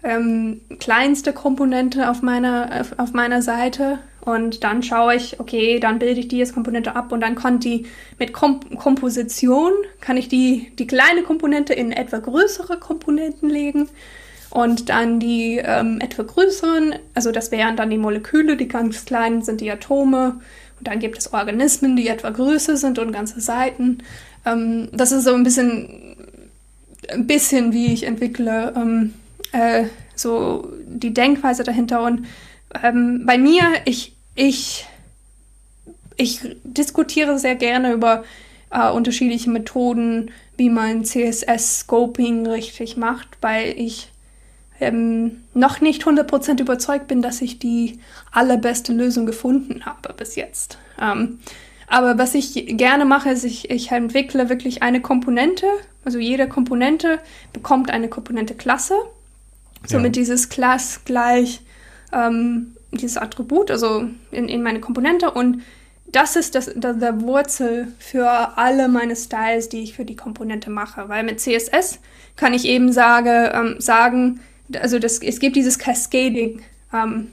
[0.02, 6.20] ähm, kleinste Komponente auf meiner, auf meiner Seite und dann schaue ich, okay, dann bilde
[6.20, 7.86] ich die als Komponente ab und dann kann die
[8.18, 13.88] mit Kom Komposition, kann ich die, die kleine Komponente in etwa größere Komponenten legen
[14.50, 19.42] und dann die ähm, etwa größeren, also das wären dann die Moleküle, die ganz kleinen
[19.42, 20.40] sind die Atome
[20.78, 23.98] Und dann gibt es Organismen, die etwa größer sind und ganze Seiten.
[24.44, 26.16] Ähm, das ist so ein bisschen,
[27.08, 29.14] ein bisschen wie ich entwickle, ähm,
[29.52, 29.84] äh,
[30.16, 32.02] so die Denkweise dahinter.
[32.02, 32.26] Und
[32.82, 34.86] ähm, bei mir, ich, ich,
[36.16, 38.24] ich diskutiere sehr gerne über
[38.70, 44.10] äh, unterschiedliche Methoden, wie man CSS-Scoping richtig macht, weil ich
[44.80, 47.98] ähm, noch nicht 100% überzeugt bin, dass ich die
[48.32, 50.78] allerbeste Lösung gefunden habe bis jetzt.
[51.00, 51.38] Ähm,
[51.86, 55.66] aber was ich gerne mache, ist, ich, ich entwickle wirklich eine Komponente.
[56.04, 57.18] Also jede Komponente
[57.52, 58.94] bekommt eine Komponente-Klasse.
[59.86, 60.22] Somit ja.
[60.22, 61.62] dieses Class gleich
[62.12, 65.30] ähm, dieses Attribut, also in, in meine Komponente.
[65.30, 65.62] Und
[66.12, 70.70] das ist das, das, der Wurzel für alle meine Styles, die ich für die Komponente
[70.70, 71.08] mache.
[71.08, 72.00] Weil mit CSS
[72.36, 74.40] kann ich eben sage, ähm, sagen,
[74.80, 77.28] also das, es gibt dieses Cascading ähm,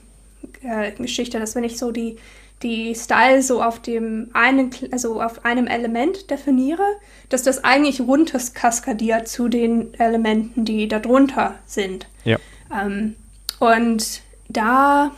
[0.62, 2.16] äh, Geschichte, dass wenn ich so die,
[2.62, 6.84] die Style so auf dem einen, also auf einem Element definiere,
[7.28, 12.06] dass das eigentlich runter kaskadiert zu den Elementen, die darunter sind.
[12.24, 12.38] Ja.
[12.72, 13.14] Ähm,
[13.60, 15.12] und da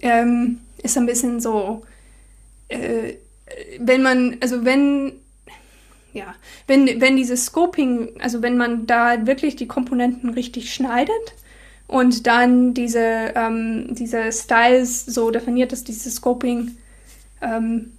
[0.00, 1.82] ähm, ist ein bisschen so,
[2.68, 3.14] äh,
[3.78, 5.12] wenn man, also wenn
[6.12, 6.34] ja,
[6.68, 11.34] wenn, wenn dieses Scoping, also wenn man da wirklich die Komponenten richtig schneidet,
[11.86, 16.76] und dann diese, ähm, diese Styles so definiert, dass dieses Scoping
[17.42, 17.92] ähm,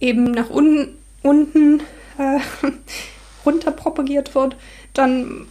[0.00, 1.80] eben nach un unten
[2.18, 2.38] äh,
[3.46, 4.56] runter propagiert wird,
[4.94, 5.46] dann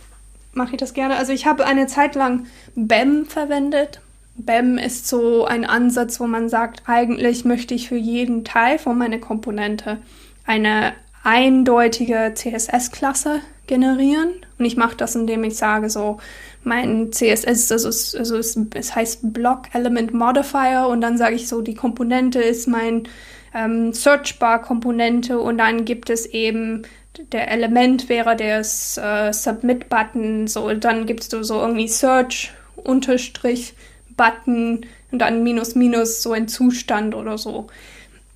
[0.54, 1.16] mache ich das gerne.
[1.18, 4.02] Also ich habe eine Zeit lang BEM verwendet.
[4.38, 8.98] BEM ist so ein Ansatz, wo man sagt, eigentlich möchte ich für jeden Teil von
[8.98, 9.98] meiner Komponente
[10.46, 14.30] eine eindeutige CSS-Klasse generieren.
[14.58, 16.20] Und ich mache das, indem ich sage so,
[16.64, 20.88] mein CSS, also, es, also es, es heißt Block Element Modifier.
[20.90, 23.08] Und dann sage ich so, die Komponente ist mein
[23.54, 26.84] ähm, Searchbar-Komponente und dann gibt es eben
[27.32, 33.74] der Element wäre der äh, Submit-Button, so dann gibst du so irgendwie Search Unterstrich
[34.18, 37.68] Button und dann Minus Minus so ein Zustand oder so.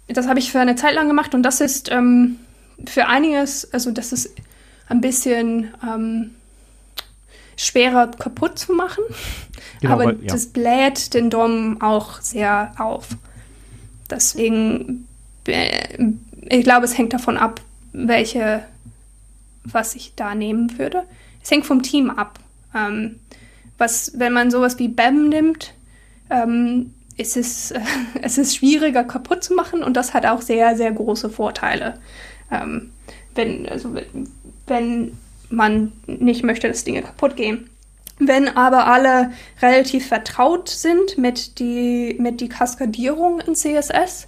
[0.08, 2.38] Das habe ich für eine Zeit lang gemacht und das ist ähm,
[2.86, 4.30] für einiges, also das ist
[4.88, 6.32] ein bisschen ähm,
[7.58, 9.04] schwerer kaputt zu machen.
[9.80, 10.34] Genau, aber weil, ja.
[10.34, 13.10] das bläht den Dom auch sehr auf.
[14.10, 15.08] Deswegen,
[15.48, 15.98] äh,
[16.50, 17.62] ich glaube, es hängt davon ab,
[17.94, 18.64] welche,
[19.64, 21.04] was ich da nehmen würde.
[21.42, 22.40] Es hängt vom Team ab.
[22.76, 23.21] Ähm,
[23.82, 25.74] was, wenn man sowas wie BAM nimmt,
[26.30, 27.80] ähm, ist es, äh,
[28.22, 32.00] es ist schwieriger kaputt zu machen und das hat auch sehr, sehr große Vorteile.
[32.52, 32.92] Ähm,
[33.36, 33.96] wenn, also,
[34.68, 35.18] wenn
[35.50, 37.70] man nicht möchte, dass Dinge kaputt gehen.
[38.20, 44.28] Wenn aber alle relativ vertraut sind mit die, mit die Kaskadierung in CSS,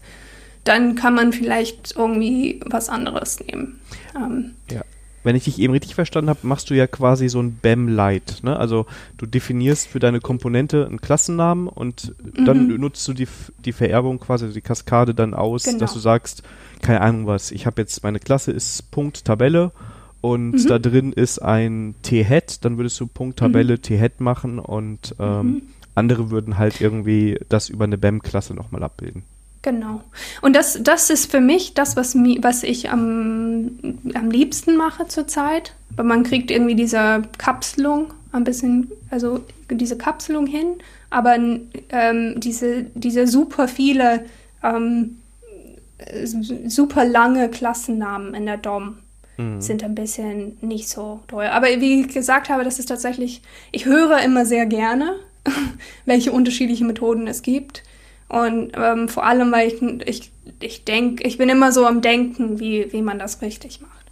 [0.64, 3.80] dann kann man vielleicht irgendwie was anderes nehmen.
[4.16, 4.82] Ähm, ja.
[5.24, 8.40] Wenn ich dich eben richtig verstanden habe, machst du ja quasi so ein BAM-Light.
[8.44, 8.58] Ne?
[8.58, 8.86] Also
[9.18, 12.46] du definierst für deine Komponente einen Klassennamen und mhm.
[12.46, 13.28] dann nutzt du die,
[13.64, 15.80] die Vererbung quasi, die Kaskade dann aus, genau.
[15.80, 16.44] dass du sagst,
[16.82, 19.72] keine Ahnung was, ich habe jetzt, meine Klasse ist Punkt Tabelle
[20.22, 20.68] und mhm.
[20.68, 23.82] da drin ist ein T-Head, dann würdest du Punkt Tabelle mhm.
[23.82, 25.62] T-Head machen und ähm, mhm.
[25.96, 29.24] andere würden halt irgendwie das über eine BAM-Klasse nochmal abbilden.
[29.64, 30.02] Genau.
[30.42, 33.72] Und das, das ist für mich das, was, mi, was ich am,
[34.14, 35.74] am liebsten mache zurzeit.
[35.96, 39.40] Weil man kriegt irgendwie diese Kapselung ein bisschen, also
[39.70, 40.76] diese Kapselung hin,
[41.10, 44.26] aber ähm, diese, diese super viele,
[44.64, 45.20] ähm,
[46.66, 48.98] super lange Klassennamen in der DOM
[49.38, 49.62] mhm.
[49.62, 51.46] sind ein bisschen nicht so toll.
[51.46, 53.42] Aber wie ich gesagt habe, das ist tatsächlich,
[53.72, 55.16] ich höre immer sehr gerne,
[56.06, 57.84] welche unterschiedlichen Methoden es gibt.
[58.30, 62.60] Und ähm, vor allem, weil ich, ich, ich denke, ich bin immer so am Denken,
[62.60, 64.06] wie, wie man das richtig macht.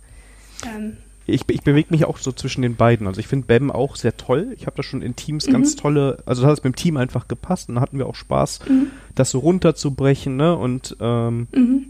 [0.66, 0.98] Ähm,
[1.28, 3.08] ich, ich bewege mich auch so zwischen den beiden.
[3.08, 4.54] Also ich finde BAM auch sehr toll.
[4.58, 5.54] Ich habe da schon in Teams mhm.
[5.54, 8.16] ganz tolle, also das hat mit dem Team einfach gepasst und da hatten wir auch
[8.16, 8.88] Spaß, mhm.
[9.16, 10.56] das so runterzubrechen, ne?
[10.56, 11.86] Und ähm, mhm.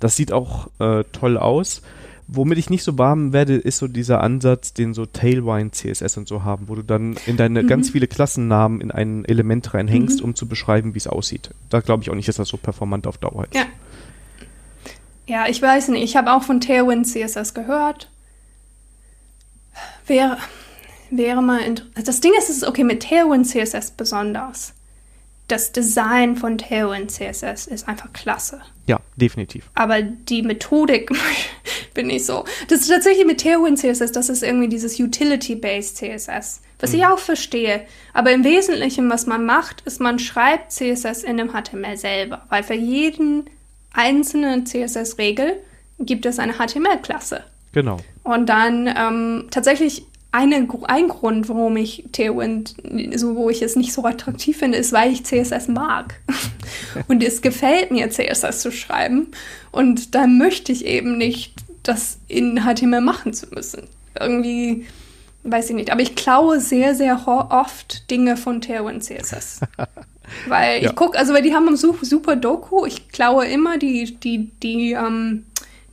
[0.00, 1.82] das sieht auch äh, toll aus.
[2.26, 6.26] Womit ich nicht so warm werde, ist so dieser Ansatz, den so Tailwind CSS und
[6.26, 7.66] so haben, wo du dann in deine mhm.
[7.66, 10.24] ganz viele Klassennamen in ein Element reinhängst, mhm.
[10.24, 11.50] um zu beschreiben, wie es aussieht.
[11.68, 13.54] Da glaube ich auch nicht, dass das so performant auf Dauer ist.
[13.54, 13.66] Ja.
[15.26, 16.02] Ja, ich weiß nicht.
[16.02, 18.10] Ich habe auch von Tailwind CSS gehört.
[20.06, 20.36] Wäre,
[21.10, 21.60] wäre mal.
[22.04, 24.73] Das Ding ist, es ist okay mit Tailwind CSS besonders
[25.48, 28.60] das Design von Tailwind CSS ist einfach klasse.
[28.86, 29.68] Ja, definitiv.
[29.74, 31.10] Aber die Methodik
[31.94, 32.44] bin ich so.
[32.68, 36.98] Das ist tatsächlich mit Tailwind CSS, das ist irgendwie dieses Utility-Based CSS, Was mhm.
[36.98, 37.82] ich auch verstehe.
[38.14, 42.46] Aber im Wesentlichen, was man macht, ist, man schreibt CSS in dem HTML selber.
[42.48, 43.44] Weil für jeden
[43.92, 45.56] einzelnen CSS-Regel
[45.98, 47.44] gibt es eine HTML-Klasse.
[47.72, 47.98] Genau.
[48.22, 52.74] Und dann ähm, tatsächlich eine, ein Grund, warum ich Tailwind,
[53.14, 56.20] so wo ich es nicht so attraktiv finde, ist, weil ich CSS mag.
[57.08, 59.28] und es gefällt mir, CSS zu schreiben.
[59.70, 61.54] Und da möchte ich eben nicht,
[61.84, 63.86] das in HTML machen zu müssen.
[64.18, 64.86] Irgendwie,
[65.44, 65.92] weiß ich nicht.
[65.92, 69.60] Aber ich klaue sehr, sehr oft Dinge von Tailwind CSS.
[70.48, 70.90] weil ja.
[70.90, 72.86] ich gucke, also weil die haben super Doku.
[72.86, 75.44] Ich klaue immer die, die, die, ähm,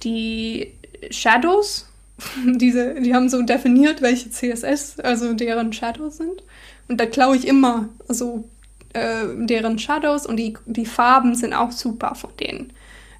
[0.02, 0.72] die
[1.12, 1.86] Shadows
[2.55, 6.43] diese, die haben so definiert, welche CSS, also deren Shadows sind.
[6.88, 8.47] Und da klaue ich immer so
[8.93, 12.74] äh, deren Shadows und die, die Farben sind auch super von denen.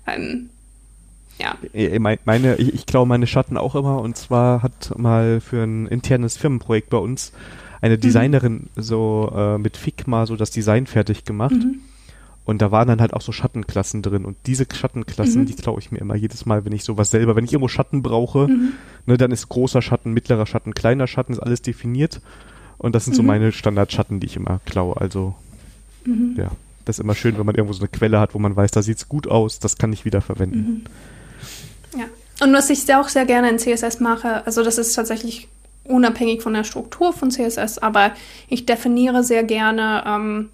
[0.08, 0.50] Ähm,
[1.40, 1.56] ja.
[2.26, 6.38] Meine, ich, ich klaue meine Schatten auch immer und zwar hat mal für ein internes
[6.38, 7.32] Firmenprojekt bei uns
[7.82, 8.02] eine mhm.
[8.02, 8.82] Designerin mhm.
[8.82, 11.54] so äh, mit Figma so das Design fertig gemacht.
[11.54, 11.82] Mhm.
[12.52, 14.26] Und da waren dann halt auch so Schattenklassen drin.
[14.26, 15.46] Und diese Schattenklassen, mhm.
[15.46, 18.04] die klaue ich mir immer jedes Mal, wenn ich sowas selber, wenn ich irgendwo Schatten
[18.04, 18.74] brauche, mhm.
[19.06, 22.20] ne, dann ist großer Schatten, mittlerer Schatten, kleiner Schatten, ist alles definiert.
[22.78, 23.18] Und das sind mhm.
[23.18, 24.98] so meine Standardschatten, die ich immer klaue.
[24.98, 25.34] Also,
[26.04, 26.36] mhm.
[26.38, 26.52] ja,
[26.84, 28.82] das ist immer schön, wenn man irgendwo so eine Quelle hat, wo man weiß, da
[28.82, 30.84] sieht es gut aus, das kann ich wieder verwenden.
[31.94, 32.00] Mhm.
[32.00, 32.06] Ja.
[32.46, 35.48] Und was ich auch sehr gerne in CSS mache, also das ist tatsächlich
[35.86, 38.12] unabhängig von der Struktur von CSS, aber
[38.50, 40.50] ich definiere sehr gerne ähm,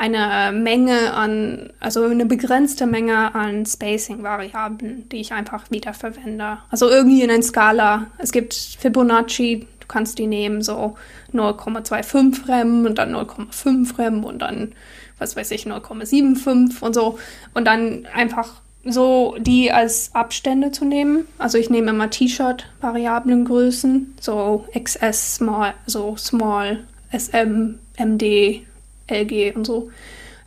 [0.00, 6.56] eine Menge an, also eine begrenzte Menge an Spacing-Variablen, die ich einfach wiederverwende.
[6.70, 8.06] Also irgendwie in einer Skala.
[8.16, 10.96] Es gibt Fibonacci, du kannst die nehmen, so
[11.34, 14.72] 0,25 Rem und dann 0,5 Rem und dann,
[15.18, 17.18] was weiß ich, 0,75 und so.
[17.52, 18.54] Und dann einfach
[18.86, 21.26] so die als Abstände zu nehmen.
[21.36, 28.62] Also ich nehme immer T-Shirt-Variablengrößen, so XS, Small, so Small, SM, MD,
[29.10, 29.90] LG und so.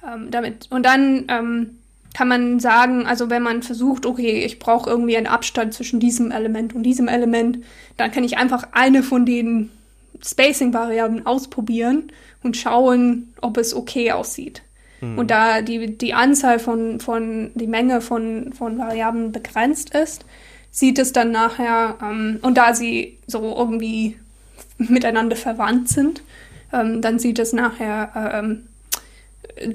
[0.05, 0.67] Ähm, damit.
[0.69, 1.77] Und dann ähm,
[2.13, 6.31] kann man sagen, also wenn man versucht, okay, ich brauche irgendwie einen Abstand zwischen diesem
[6.31, 7.59] Element und diesem Element,
[7.97, 9.69] dann kann ich einfach eine von den
[10.23, 12.11] Spacing-Variablen ausprobieren
[12.43, 14.61] und schauen, ob es okay aussieht.
[15.01, 15.17] Mhm.
[15.17, 20.25] Und da die, die Anzahl von, von, die Menge von, von Variablen begrenzt ist,
[20.71, 24.17] sieht es dann nachher, ähm, und da sie so irgendwie
[24.77, 26.21] miteinander verwandt sind,
[26.73, 28.67] ähm, dann sieht es nachher ähm,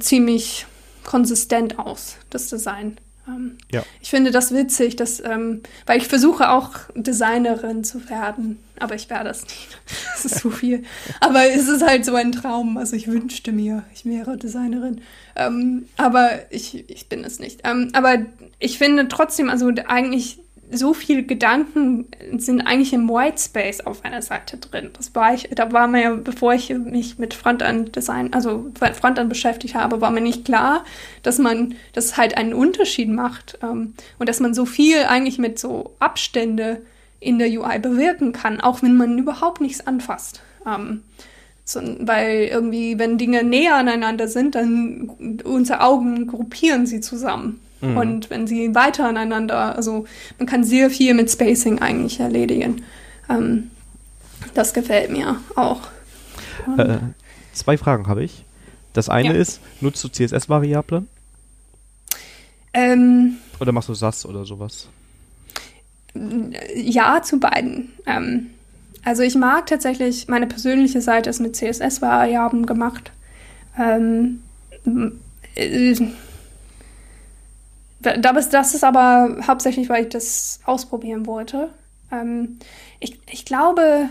[0.01, 0.67] ziemlich
[1.05, 2.99] konsistent aus, das Design.
[3.29, 3.83] Ähm, ja.
[4.01, 9.09] Ich finde das witzig, dass, ähm, weil ich versuche auch Designerin zu werden, aber ich
[9.11, 9.79] werde es nicht.
[10.13, 10.83] Das ist zu viel.
[11.21, 12.77] aber es ist halt so ein Traum.
[12.77, 15.01] Also ich wünschte mir, ich wäre Designerin.
[15.37, 17.61] Ähm, aber ich, ich bin es nicht.
[17.63, 18.19] Ähm, aber
[18.59, 20.41] ich finde trotzdem, also eigentlich
[20.71, 22.07] so viele Gedanken
[22.37, 24.91] sind eigentlich im White Space auf einer Seite drin.
[24.93, 30.01] Das war ich, da war mir, bevor ich mich mit Frontend-Design, also Frontend beschäftigt habe,
[30.01, 30.85] war mir nicht klar,
[31.23, 35.59] dass man das halt einen Unterschied macht ähm, und dass man so viel eigentlich mit
[35.59, 36.83] so Abstände
[37.21, 40.43] in der UI bewirken kann, auch wenn man überhaupt nichts anfasst.
[40.67, 41.03] Ähm,
[41.65, 47.61] so, weil irgendwie, wenn Dinge näher aneinander sind, dann unsere Augen gruppieren sie zusammen.
[47.81, 47.97] Mhm.
[47.97, 50.07] Und wenn sie weiter aneinander, also
[50.39, 52.83] man kann sehr viel mit Spacing eigentlich erledigen.
[53.29, 53.71] Ähm,
[54.55, 55.83] das gefällt mir auch.
[56.77, 56.99] Äh,
[57.53, 58.45] zwei Fragen habe ich.
[58.93, 59.41] Das eine ja.
[59.41, 61.09] ist, nutzt du CSS-Variablen?
[62.75, 64.89] Ähm, oder machst du SAS oder sowas?
[66.75, 67.93] Ja, zu beiden.
[68.07, 68.47] Ähm,
[69.05, 73.13] also ich mag tatsächlich, meine persönliche Seite ist mit CSS-Variablen gemacht.
[73.79, 74.41] Ähm,
[75.55, 75.95] äh,
[78.01, 81.71] das ist aber hauptsächlich, weil ich das ausprobieren wollte.
[82.13, 82.59] Ähm,
[83.01, 84.09] ich, ich glaube,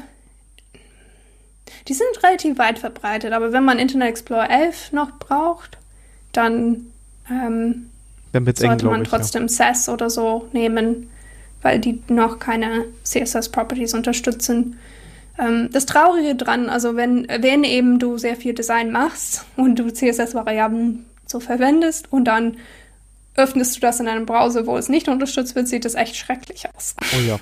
[1.87, 5.77] die sind relativ weit verbreitet, aber wenn man Internet Explorer 11 noch braucht,
[6.33, 6.87] dann,
[7.29, 7.89] ähm,
[8.33, 9.49] dann sollte eng, man ich, trotzdem ja.
[9.49, 11.09] SAS oder so nehmen,
[11.61, 14.77] weil die noch keine CSS-Properties unterstützen.
[15.39, 19.91] Ähm, das Traurige dran, also wenn, wenn eben du sehr viel Design machst und du
[19.91, 22.57] CSS-Variablen so verwendest und dann
[23.37, 26.65] öffnest du das in einem Browser, wo es nicht unterstützt wird, sieht das echt schrecklich
[26.75, 26.95] aus.
[27.15, 27.39] Oh ja.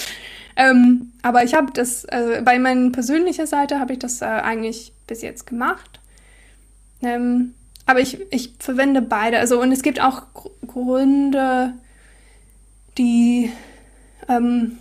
[0.56, 4.92] ähm, aber ich habe das, äh, bei meiner persönlichen Seite habe ich das äh, eigentlich
[5.06, 6.00] bis jetzt gemacht.
[7.02, 7.54] Ähm,
[7.86, 9.38] aber ich, ich verwende beide.
[9.38, 11.74] Also, und es gibt auch Gr Gründe,
[12.96, 13.52] die,
[14.28, 14.78] ähm,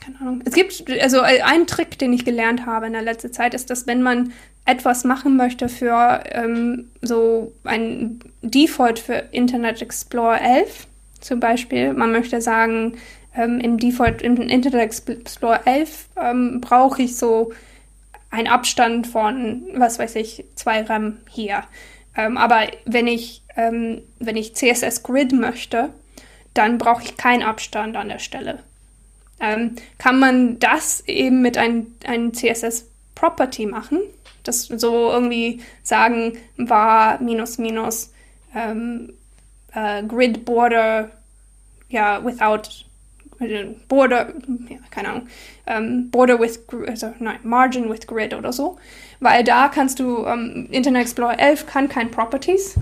[0.00, 0.42] keine Ahnung.
[0.44, 3.86] Es gibt, also ein Trick, den ich gelernt habe in der letzten Zeit, ist, dass
[3.86, 4.32] wenn man
[4.68, 10.86] etwas machen möchte für ähm, so ein Default für Internet Explorer 11,
[11.20, 12.98] zum Beispiel, man möchte sagen,
[13.34, 17.50] ähm, im Default, im Internet Explorer 11 ähm, brauche ich so
[18.30, 21.64] einen Abstand von, was weiß ich, zwei RAM hier.
[22.14, 25.88] Ähm, aber wenn ich, ähm, wenn ich CSS Grid möchte,
[26.52, 28.58] dann brauche ich keinen Abstand an der Stelle.
[29.40, 34.00] Ähm, kann man das eben mit einem, einem CSS Property machen?
[34.48, 38.12] Das so irgendwie sagen, war minus minus
[38.54, 39.12] ähm,
[39.74, 41.10] äh, Grid Border,
[41.88, 42.62] ja, without
[43.88, 44.32] Border,
[44.68, 45.28] ja, keine Ahnung,
[45.66, 48.78] ähm, Border with, also nein, Margin with Grid oder so,
[49.20, 52.74] weil da kannst du, ähm, Internet Explorer 11 kann kein Properties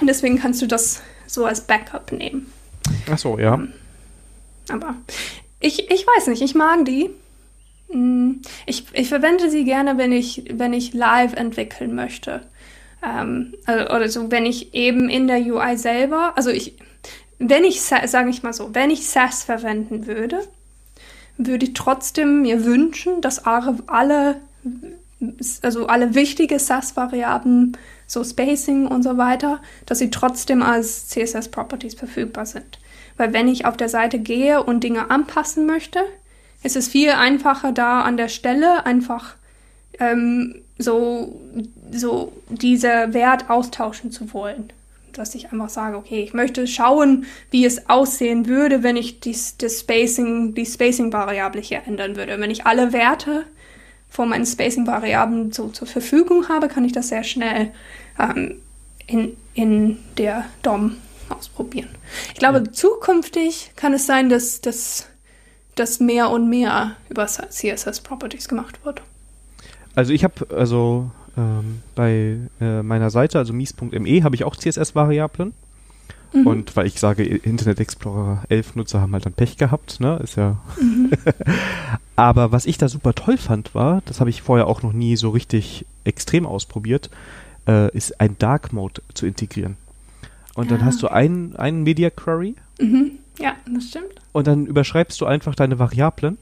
[0.00, 2.52] und deswegen kannst du das so als Backup nehmen.
[3.10, 3.58] Ach so, ja.
[4.68, 4.96] Aber
[5.60, 7.10] ich, ich weiß nicht, ich mag die.
[7.90, 12.42] Hm, ich, ich verwende sie gerne, wenn ich, wenn ich live entwickeln möchte.
[13.02, 16.74] Ähm, also, oder so, wenn ich eben in der UI selber, also ich,
[17.38, 20.40] wenn ich, sage ich mal so, wenn ich SAS verwenden würde,
[21.38, 24.40] würde ich trotzdem mir wünschen, dass alle,
[25.62, 27.76] also alle wichtige SAS-Variablen,
[28.06, 32.78] so Spacing und so weiter, dass sie trotzdem als CSS-Properties verfügbar sind.
[33.16, 36.00] Weil wenn ich auf der Seite gehe und Dinge anpassen möchte,
[36.62, 39.36] ist es viel einfacher da an der Stelle einfach
[39.98, 41.40] ähm, so,
[41.90, 44.72] so dieser Wert austauschen zu wollen
[45.18, 49.56] dass ich einfach sage, okay, ich möchte schauen, wie es aussehen würde, wenn ich dies,
[49.56, 52.38] das Spacing, die Spacing-Variable hier ändern würde.
[52.38, 53.44] Wenn ich alle Werte
[54.08, 57.72] von meinen Spacing-Variablen so zur Verfügung habe, kann ich das sehr schnell
[58.18, 58.60] ähm,
[59.06, 60.96] in, in der DOM
[61.28, 61.88] ausprobieren.
[62.32, 62.72] Ich glaube, ja.
[62.72, 65.06] zukünftig kann es sein, dass, dass,
[65.76, 69.02] dass mehr und mehr über CSS-Properties gemacht wird.
[69.94, 75.52] Also ich habe, also ähm, bei äh, meiner Seite, also mies.me, habe ich auch CSS-Variablen.
[76.32, 76.46] Mhm.
[76.46, 80.18] Und weil ich sage, Internet Explorer 11 Nutzer haben halt dann Pech gehabt, ne?
[80.22, 80.58] Ist ja.
[80.80, 81.10] Mhm.
[82.16, 85.16] Aber was ich da super toll fand, war, das habe ich vorher auch noch nie
[85.16, 87.10] so richtig extrem ausprobiert,
[87.68, 89.76] äh, ist ein Dark Mode zu integrieren.
[90.54, 92.54] Und dann ah, hast du einen, einen Media Query.
[92.80, 93.12] Mhm.
[93.38, 94.14] Ja, das stimmt.
[94.32, 96.38] Und dann überschreibst du einfach deine Variablen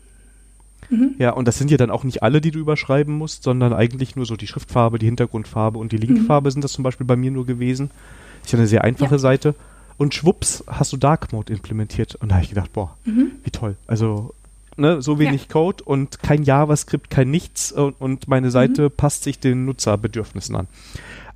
[0.91, 1.15] Mhm.
[1.19, 4.17] Ja, und das sind ja dann auch nicht alle, die du überschreiben musst, sondern eigentlich
[4.17, 6.53] nur so die Schriftfarbe, die Hintergrundfarbe und die Linkfarbe mhm.
[6.53, 7.91] sind das zum Beispiel bei mir nur gewesen.
[8.45, 9.19] Ist ja eine sehr einfache ja.
[9.19, 9.55] Seite.
[9.97, 12.17] Und schwupps hast du Dark Mode implementiert.
[12.17, 13.33] Und da habe ich gedacht, boah, mhm.
[13.45, 13.77] wie toll.
[13.87, 14.35] Also,
[14.77, 15.53] ne, so wenig ja.
[15.53, 18.93] Code und kein JavaScript, kein nichts und, und meine Seite mhm.
[18.97, 20.67] passt sich den Nutzerbedürfnissen an.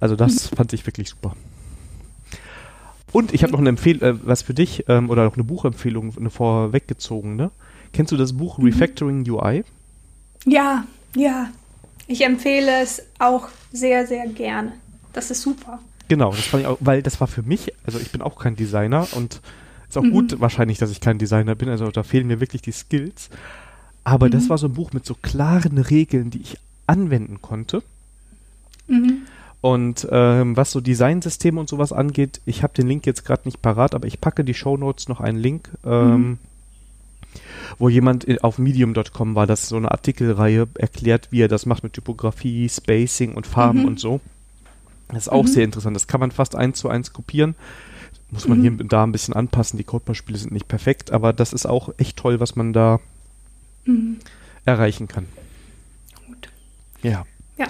[0.00, 0.56] Also das mhm.
[0.56, 1.34] fand ich wirklich super.
[3.12, 6.14] Und ich habe noch eine Empfehlung, äh, was für dich, ähm, oder noch eine Buchempfehlung,
[6.16, 7.36] eine vorweggezogene.
[7.36, 7.50] Ne?
[7.92, 8.64] Kennst du das Buch mhm.
[8.64, 9.64] Refactoring UI?
[10.44, 10.84] Ja,
[11.14, 11.50] ja.
[12.06, 14.72] Ich empfehle es auch sehr, sehr gerne.
[15.12, 15.80] Das ist super.
[16.09, 18.56] Genau, das fand ich auch, weil das war für mich, also ich bin auch kein
[18.56, 19.42] Designer und
[19.88, 20.12] ist auch mhm.
[20.12, 23.28] gut wahrscheinlich, dass ich kein Designer bin, also da fehlen mir wirklich die Skills.
[24.04, 24.30] Aber mhm.
[24.32, 27.82] das war so ein Buch mit so klaren Regeln, die ich anwenden konnte.
[28.86, 29.22] Mhm.
[29.61, 33.61] Und ähm, was so Designsysteme und sowas angeht, ich habe den Link jetzt gerade nicht
[33.61, 35.70] parat, aber ich packe die Show Notes noch einen Link.
[35.84, 36.38] Ähm, mhm
[37.78, 41.92] wo jemand auf medium.com war, das so eine Artikelreihe erklärt, wie er das macht mit
[41.92, 43.88] Typografie, Spacing und Farben mhm.
[43.88, 44.20] und so.
[45.09, 45.48] Das ist auch mhm.
[45.48, 45.96] sehr interessant.
[45.96, 47.54] Das kann man fast eins zu eins kopieren.
[48.30, 48.62] Muss man mhm.
[48.62, 49.78] hier und da ein bisschen anpassen.
[49.78, 53.00] Die Codebeispiele sind nicht perfekt, aber das ist auch echt toll, was man da
[53.84, 54.18] mhm.
[54.64, 55.26] erreichen kann.
[56.26, 56.48] Gut.
[57.02, 57.24] Ja.
[57.56, 57.66] Ja.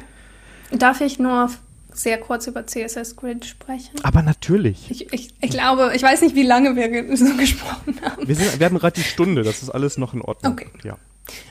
[0.77, 1.51] Darf ich nur
[1.99, 3.99] sehr kurz über CSS Grid sprechen.
[4.03, 4.91] Aber natürlich.
[4.91, 8.27] Ich, ich, ich glaube, ich weiß nicht, wie lange wir so gesprochen haben.
[8.27, 10.53] Wir, sind, wir haben gerade die Stunde, das ist alles noch in Ordnung.
[10.53, 10.69] Okay.
[10.85, 10.97] Ja.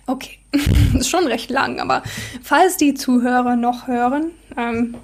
[0.07, 0.39] Okay,
[0.97, 2.01] ist schon recht lang, aber
[2.41, 4.95] falls die Zuhörer noch hören, ähm,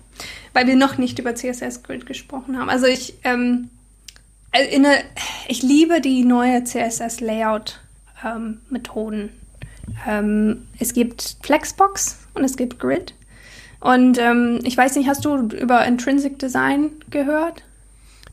[0.53, 2.69] weil wir noch nicht über CSS Grid gesprochen haben.
[2.69, 3.69] Also ich, ähm,
[4.51, 4.95] äh, eine,
[5.47, 7.81] ich liebe die neue CSS Layout
[8.25, 9.29] ähm, Methoden.
[10.07, 13.13] Ähm, es gibt Flexbox und es gibt Grid.
[13.83, 17.63] Und ähm, ich weiß nicht, hast du über Intrinsic Design gehört?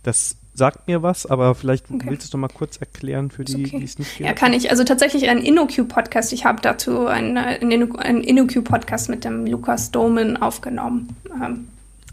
[0.04, 2.06] Das sagt mir was, aber vielleicht okay.
[2.08, 3.80] willst du es doch mal kurz erklären für die, okay.
[3.80, 4.28] die es nicht kennen.
[4.28, 4.70] Ja, kann ich.
[4.70, 6.32] Also tatsächlich ein InnoQ-Podcast.
[6.32, 11.16] Ich habe dazu einen, einen InnoQ-Podcast mit dem Lukas Domen aufgenommen.
[11.42, 11.66] Ähm,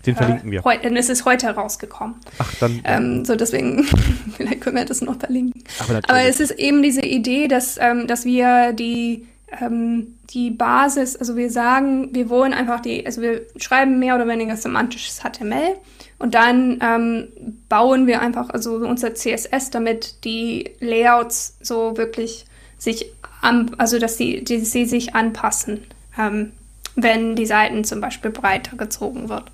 [0.03, 0.63] Den verlinken wir.
[0.63, 2.15] Heu, es ist heute rausgekommen.
[2.39, 2.81] Ach, dann.
[2.85, 3.83] Ähm, so, deswegen,
[4.35, 5.63] vielleicht können wir das noch verlinken.
[5.77, 9.27] Aber, Aber es ist eben diese Idee, dass, ähm, dass wir die
[9.61, 14.27] ähm, die Basis, also wir sagen, wir wollen einfach die, also wir schreiben mehr oder
[14.27, 15.77] weniger semantisches HTML
[16.19, 17.27] und dann ähm,
[17.69, 22.45] bauen wir einfach also unser CSS, damit die Layouts so wirklich
[22.77, 23.05] sich
[23.41, 25.85] an, also dass sie, die, sie sich anpassen,
[26.17, 26.51] ähm,
[26.95, 29.51] wenn die Seiten zum Beispiel breiter gezogen wird.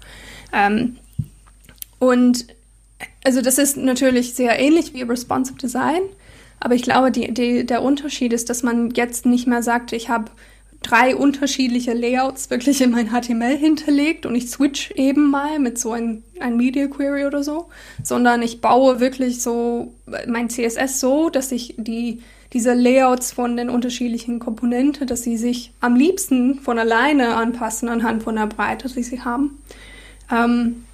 [0.52, 0.98] Ähm,
[2.00, 2.48] und
[3.24, 6.02] also das ist natürlich sehr ähnlich wie Responsive Design,
[6.64, 10.08] Aber ich glaube, die, die, der Unterschied ist, dass man jetzt nicht mehr sagt, ich
[10.08, 10.32] habe
[10.82, 15.92] drei unterschiedliche Layouts wirklich in mein HTML hinterlegt und ich switch eben mal mit so
[15.92, 17.68] ein, ein Media Query oder so,
[18.02, 19.94] sondern ich baue wirklich so
[20.26, 22.22] mein CSS so, dass ich die,
[22.54, 28.24] diese Layouts von den unterschiedlichen Komponenten, dass sie sich am liebsten von alleine anpassen anhand
[28.24, 29.62] von der Breite, die sie haben.
[30.32, 30.86] Ähm,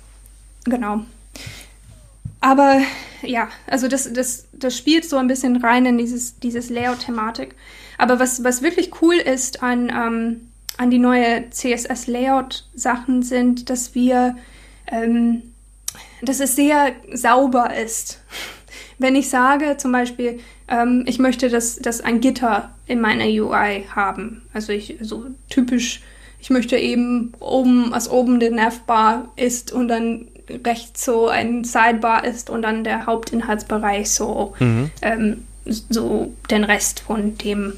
[0.64, 1.04] genau.
[2.42, 2.82] Aber
[3.22, 7.56] ja, also das, das, das spielt so ein bisschen rein in dieses, dieses Layout-Thematik.
[7.98, 14.38] Aber was, was wirklich cool ist an, ähm, an die neue CSS-Layout-Sachen sind, dass wir,
[14.88, 15.44] ähm,
[16.22, 18.22] dass es sehr sauber ist.
[18.98, 23.86] Wenn ich sage zum Beispiel, ähm, ich möchte, dass, dass ein Gitter in meiner UI
[23.94, 26.02] haben, also ich, so typisch,
[26.40, 30.29] ich möchte eben oben, als oben der Navbar ist und dann
[30.66, 34.92] rechts so ein Sidebar ist und dann der Hauptinhaltsbereich so, mhm.
[35.02, 37.74] ähm, so den Rest von dem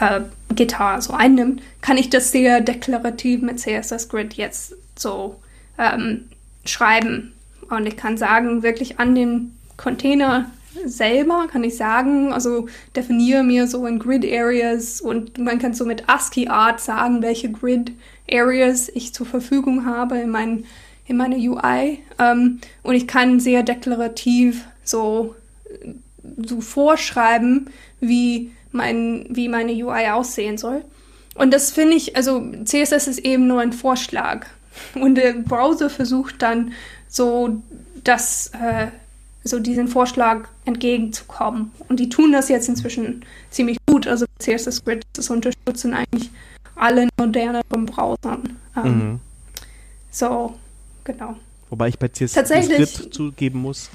[0.00, 0.20] äh,
[0.54, 5.36] Gitarre so einnimmt, kann ich das sehr deklarativ mit CSS Grid jetzt so
[5.78, 6.24] ähm,
[6.64, 7.32] schreiben.
[7.70, 10.50] Und ich kann sagen, wirklich an dem Container
[10.84, 15.84] selber kann ich sagen, also definiere mir so in Grid Areas und man kann so
[15.84, 17.92] mit ASCII Art sagen, welche Grid
[18.30, 20.64] Areas ich zur Verfügung habe in, mein,
[21.06, 21.98] in meiner UI.
[22.18, 25.34] Ähm, und ich kann sehr deklarativ so,
[26.36, 30.84] so vorschreiben, wie mein, wie meine UI aussehen soll.
[31.34, 34.46] Und das finde ich, also CSS ist eben nur ein Vorschlag.
[34.94, 36.72] Und der Browser versucht dann
[37.08, 37.62] so
[38.02, 38.88] das, äh,
[39.42, 41.72] so diesen Vorschlag entgegenzukommen.
[41.88, 44.06] Und die tun das jetzt inzwischen ziemlich gut.
[44.06, 46.30] Also CSS Grid, das unterstützen eigentlich
[46.76, 48.56] alle moderneren Browsern.
[48.76, 49.20] Ähm, mhm.
[50.10, 50.54] So,
[51.04, 51.36] genau.
[51.70, 53.90] Wobei ich bei CSS zugeben muss,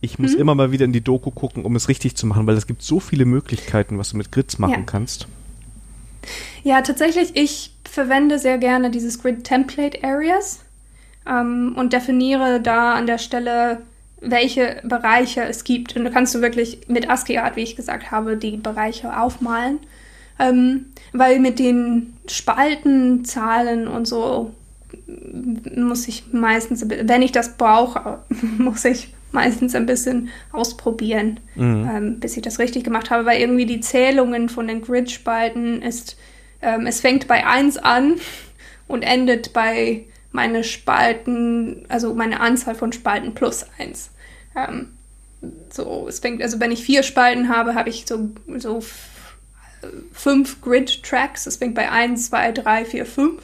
[0.00, 0.40] ich muss hm?
[0.40, 2.82] immer mal wieder in die Doku gucken, um es richtig zu machen, weil es gibt
[2.82, 4.82] so viele Möglichkeiten, was du mit Grids machen ja.
[4.84, 5.26] kannst.
[6.64, 10.60] Ja, tatsächlich, ich verwende sehr gerne dieses Grid Template Areas
[11.26, 13.82] ähm, und definiere da an der Stelle,
[14.20, 15.96] welche Bereiche es gibt.
[15.96, 19.78] Und da kannst du wirklich mit ASCII-Art, wie ich gesagt habe, die Bereiche aufmalen.
[20.38, 24.52] Ähm, weil mit den Spalten, Zahlen und so
[25.74, 28.20] muss ich meistens, wenn ich das brauche,
[28.58, 31.90] muss ich meistens ein bisschen ausprobieren, mhm.
[31.90, 36.16] ähm, bis ich das richtig gemacht habe, weil irgendwie die Zählungen von den Grid-Spalten ist,
[36.60, 38.16] ähm, es fängt bei 1 an
[38.88, 44.10] und endet bei meine Spalten, also meine Anzahl von Spalten plus 1.
[44.54, 44.88] Ähm,
[45.70, 48.82] so, es fängt, also wenn ich vier Spalten habe, habe ich so, so
[50.12, 51.46] fünf Grid-Tracks.
[51.46, 53.42] Es fängt bei 1, 2, 3, 4, 5.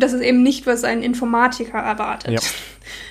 [0.00, 2.30] Und das ist eben nicht, was ein Informatiker erwartet.
[2.30, 2.40] Ja.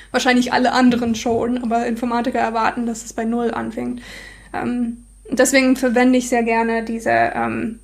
[0.10, 4.02] Wahrscheinlich alle anderen schon, aber Informatiker erwarten, dass es bei Null anfängt.
[4.56, 7.78] Ähm, deswegen verwende ich sehr gerne diese, ähm,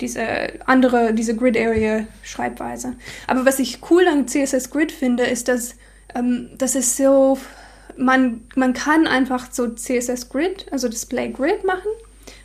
[0.00, 0.24] diese
[0.66, 2.94] andere, diese Grid Area Schreibweise.
[3.28, 5.76] Aber was ich cool an CSS Grid finde, ist, dass
[6.16, 7.38] ähm, das ist so,
[7.96, 11.92] man, man kann einfach so CSS Grid, also Display Grid machen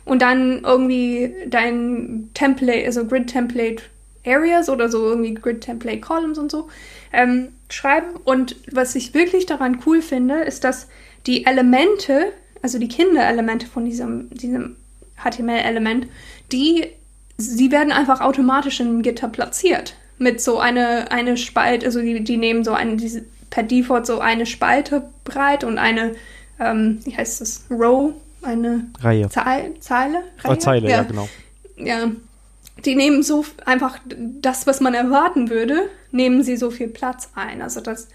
[0.04, 3.82] und dann irgendwie dein Template, also Grid Template
[4.26, 6.68] Areas oder so irgendwie Grid Template Columns und so
[7.12, 8.08] ähm, schreiben.
[8.24, 10.88] Und was ich wirklich daran cool finde, ist, dass
[11.26, 14.76] die Elemente, also die Kinderelemente von diesem, diesem
[15.22, 16.06] HTML-Element,
[16.52, 16.86] die,
[17.36, 19.94] sie werden einfach automatisch in Gitter platziert.
[20.18, 24.20] Mit so eine, eine Spalte, also die, die nehmen so eine, diese, per Default so
[24.20, 26.14] eine Spalte breit und eine,
[26.60, 28.12] ähm, wie heißt das, Row,
[28.42, 29.28] eine Reihe.
[29.28, 29.78] Zeile?
[29.80, 30.52] Zeile, Reihe?
[30.52, 31.28] Oh, Zeile, ja, ja genau.
[31.76, 32.10] Ja,
[32.84, 37.62] die nehmen so einfach das, was man erwarten würde, nehmen sie so viel Platz ein.
[37.62, 38.08] Also das,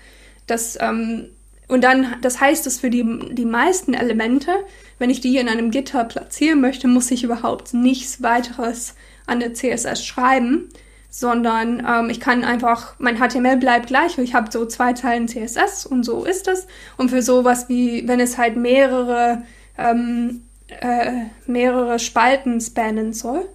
[0.47, 1.30] das, ähm,
[1.68, 4.51] und dann, das heißt, dass für die, die meisten Elemente,
[4.99, 8.95] wenn ich die in einem Gitter platzieren möchte, muss ich überhaupt nichts weiteres
[9.26, 10.70] an der CSS schreiben,
[11.09, 15.86] sondern ähm, ich kann einfach, mein HTML bleibt gleich, ich habe so zwei Zeilen CSS
[15.86, 16.68] und so ist es.
[16.97, 19.43] Und für sowas wie, wenn es halt mehrere,
[19.78, 23.47] ähm, äh, mehrere Spalten spannen soll,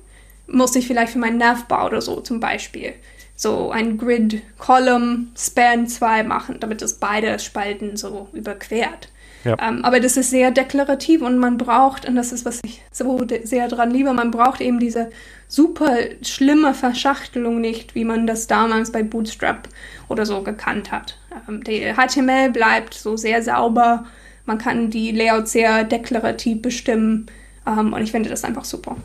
[0.48, 2.94] muss ich vielleicht für meinen Navbar oder so zum Beispiel
[3.36, 9.10] so ein Grid Column Span 2 machen, damit es beide Spalten so überquert.
[9.44, 9.56] Ja.
[9.60, 13.24] Ähm, aber das ist sehr deklarativ und man braucht, und das ist, was ich so
[13.44, 15.10] sehr dran liebe, man braucht eben diese
[15.46, 19.68] super schlimme Verschachtelung nicht, wie man das damals bei Bootstrap
[20.08, 21.16] oder so gekannt hat.
[21.48, 24.06] Ähm, die HTML bleibt so sehr sauber,
[24.44, 27.26] man kann die Layouts sehr deklarativ bestimmen
[27.66, 28.96] ähm, und ich finde das einfach super.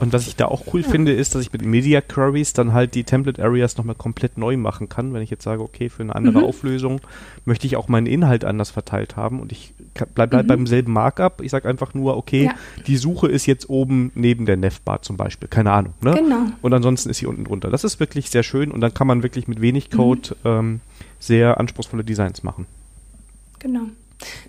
[0.00, 0.88] Und was ich da auch cool ja.
[0.88, 4.56] finde, ist, dass ich mit Media Queries dann halt die Template Areas nochmal komplett neu
[4.56, 5.14] machen kann.
[5.14, 6.44] Wenn ich jetzt sage, okay, für eine andere mhm.
[6.44, 7.00] Auflösung
[7.44, 9.72] möchte ich auch meinen Inhalt anders verteilt haben und ich
[10.14, 10.48] bleibe bleib mhm.
[10.48, 11.40] beim selben Markup.
[11.42, 12.54] Ich sage einfach nur, okay, ja.
[12.86, 15.48] die Suche ist jetzt oben neben der Navbar zum Beispiel.
[15.48, 15.94] Keine Ahnung.
[16.00, 16.14] Ne?
[16.14, 16.46] Genau.
[16.60, 17.70] Und ansonsten ist sie unten drunter.
[17.70, 20.50] Das ist wirklich sehr schön und dann kann man wirklich mit wenig Code mhm.
[20.50, 20.80] ähm,
[21.20, 22.66] sehr anspruchsvolle Designs machen.
[23.60, 23.86] Genau.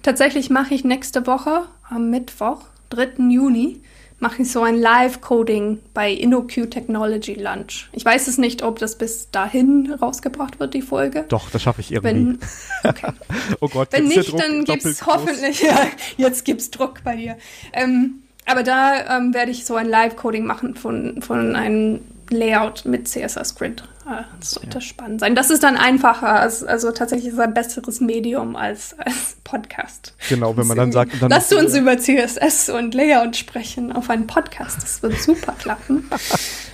[0.01, 3.29] Tatsächlich mache ich nächste Woche am Mittwoch, 3.
[3.29, 3.81] Juni,
[4.25, 7.89] mache ich so ein Live-Coding bei InnoQ Technology Lunch.
[7.91, 11.25] Ich weiß es nicht, ob das bis dahin rausgebracht wird, die Folge.
[11.29, 12.09] Doch, das schaffe ich irgendwie.
[12.15, 12.39] Wenn,
[12.89, 13.11] okay.
[13.59, 15.77] oh Gott, Wenn nicht, dann gibt es hoffentlich, ja,
[16.17, 17.37] jetzt gibt es Druck bei dir.
[17.71, 21.99] Ähm, aber da ähm, werde ich so ein Live-Coding machen von, von einem
[22.29, 23.83] Layout mit CSS Grid.
[24.05, 24.81] Ah, das sollte ja.
[24.81, 25.35] spannend sein.
[25.35, 30.13] Das ist dann einfacher, also, also tatsächlich ist es ein besseres Medium als, als Podcast.
[30.29, 34.27] Genau, wenn man dann sagt, dann lass uns über CSS und Layout sprechen auf einen
[34.27, 34.83] Podcast.
[34.83, 36.09] Das wird super klappen.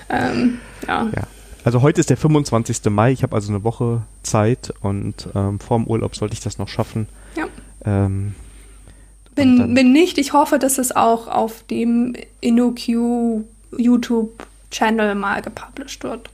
[0.09, 1.09] ähm, ja.
[1.15, 1.23] ja.
[1.63, 2.83] Also heute ist der 25.
[2.89, 3.11] Mai.
[3.11, 7.07] Ich habe also eine Woche Zeit und ähm, vorm Urlaub sollte ich das noch schaffen.
[7.35, 7.45] Ja.
[7.85, 8.35] Ähm,
[9.35, 10.17] bin, bin nicht.
[10.17, 13.45] Ich hoffe, dass es auch auf dem InnoQ
[13.77, 16.29] YouTube Channel mal gepublished wird.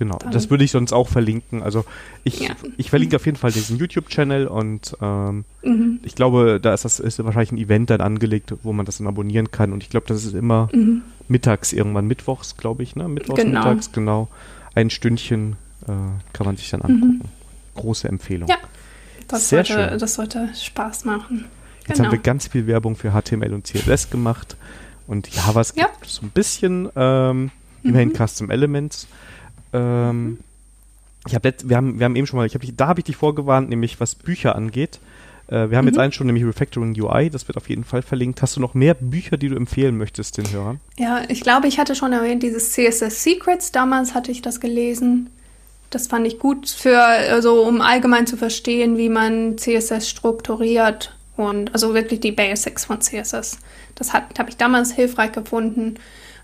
[0.00, 0.32] Genau, Dann.
[0.32, 1.62] das würde ich sonst auch verlinken.
[1.62, 1.84] Also
[2.24, 2.54] ich, ja.
[2.78, 6.00] ich verlinke auf jeden Fall diesen YouTube-Channel und ähm, mhm.
[6.02, 9.06] ich glaube, da ist das ist wahrscheinlich ein Event dann angelegt, wo man das dann
[9.06, 9.74] abonnieren kann.
[9.74, 11.02] Und ich glaube, das ist immer mhm.
[11.28, 13.08] mittags, irgendwann mittwochs, glaube ich, ne?
[13.08, 13.58] Mittwochs, genau.
[13.58, 14.28] mittags, genau.
[14.74, 15.92] Ein Stündchen äh,
[16.32, 17.20] kann man sich dann angucken.
[17.22, 17.78] Mhm.
[17.80, 18.48] Große Empfehlung.
[18.48, 18.56] Ja,
[19.28, 19.98] das, Sehr sollte, schön.
[19.98, 21.44] das sollte Spaß machen.
[21.86, 22.06] Jetzt genau.
[22.06, 24.56] haben wir ganz viel Werbung für HTML und CSS gemacht
[25.06, 26.08] und JavaScript ja.
[26.08, 26.88] so ein bisschen.
[26.96, 27.50] Ähm,
[27.82, 28.14] immerhin mhm.
[28.14, 29.06] Custom Elements.
[29.72, 30.38] Ähm,
[31.26, 33.04] ich hab wir, haben, wir haben eben schon mal, ich hab dich, da habe ich
[33.04, 35.00] dich vorgewarnt, nämlich was Bücher angeht.
[35.48, 35.88] Äh, wir haben mhm.
[35.88, 38.40] jetzt einen schon, nämlich Refactoring UI, das wird auf jeden Fall verlinkt.
[38.42, 40.80] Hast du noch mehr Bücher, die du empfehlen möchtest den Hörern?
[40.98, 45.30] Ja, ich glaube, ich hatte schon erwähnt, dieses CSS Secrets, damals hatte ich das gelesen.
[45.90, 51.72] Das fand ich gut für, also um allgemein zu verstehen, wie man CSS strukturiert und
[51.72, 53.58] also wirklich die Basics von CSS.
[53.96, 55.96] Das habe ich damals hilfreich gefunden.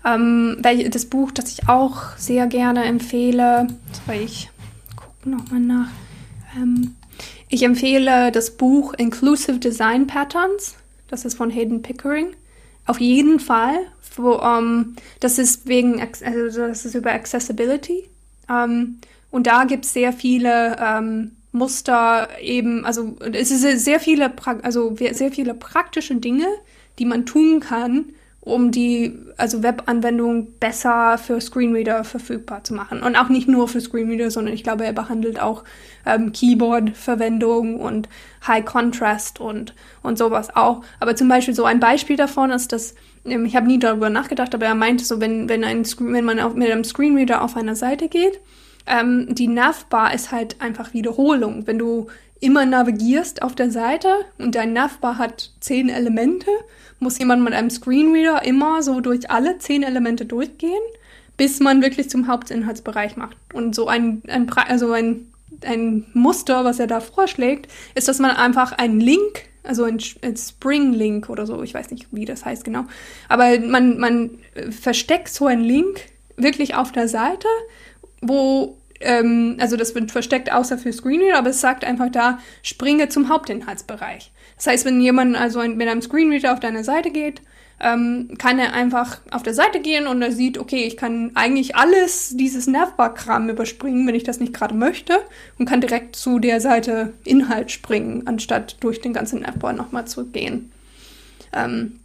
[0.07, 3.67] Ähm, das Buch, das ich auch sehr gerne empfehle,
[4.05, 4.49] soll ich
[4.95, 5.89] gucke nochmal nach.
[6.55, 6.95] Ähm,
[7.49, 10.75] ich empfehle das Buch Inclusive Design Patterns.
[11.07, 12.35] Das ist von Hayden Pickering.
[12.85, 13.77] Auf jeden Fall.
[14.15, 18.09] Wo, um, ähm, das ist wegen, also das ist über Accessibility.
[18.49, 23.83] Um, ähm, und da gibt es sehr viele um, ähm, Muster eben, also es ist
[23.83, 24.31] sehr viele,
[24.63, 26.45] also sehr viele praktische Dinge,
[26.99, 28.05] die man tun kann,
[28.47, 33.03] um die also Webanwendung besser für Screenreader verfügbar zu machen.
[33.03, 35.63] Und auch nicht nur für Screenreader, sondern ich glaube, er behandelt auch
[36.05, 38.09] ähm, Keyboard-Verwendung und
[38.47, 40.83] High Contrast und, und sowas auch.
[40.99, 42.95] Aber zum Beispiel so ein Beispiel davon ist, dass
[43.25, 46.39] ähm, ich habe nie darüber nachgedacht, aber er meinte so, wenn, wenn, ein, wenn man
[46.39, 48.39] auf, mit einem Screenreader auf einer Seite geht,
[48.87, 51.67] ähm, die Navbar ist halt einfach Wiederholung.
[51.67, 52.07] Wenn du
[52.39, 56.49] immer navigierst auf der Seite und dein Navbar hat zehn Elemente,
[56.99, 60.71] muss jemand mit einem Screenreader immer so durch alle zehn Elemente durchgehen,
[61.35, 63.37] bis man wirklich zum Hauptinhaltsbereich macht.
[63.53, 65.27] Und so ein, ein, also ein,
[65.61, 70.35] ein Muster, was er da vorschlägt, ist, dass man einfach einen Link, also ein, ein
[70.35, 72.85] Spring-Link oder so, ich weiß nicht, wie das heißt genau,
[73.29, 74.31] aber man, man
[74.71, 76.01] versteckt so einen Link
[76.37, 77.47] wirklich auf der Seite,
[78.21, 83.09] wo ähm, also das wird versteckt außer für Screenreader, aber es sagt einfach da, springe
[83.09, 84.31] zum Hauptinhaltsbereich.
[84.55, 87.41] Das heißt, wenn jemand also mit einem Screenreader auf deine Seite geht,
[87.79, 91.75] ähm, kann er einfach auf der Seite gehen und er sieht, okay, ich kann eigentlich
[91.75, 95.19] alles dieses Navbar-Kram überspringen, wenn ich das nicht gerade möchte
[95.59, 100.25] und kann direkt zu der Seite Inhalt springen, anstatt durch den ganzen Navbar nochmal zu
[100.25, 100.71] gehen.
[101.53, 101.99] Ähm,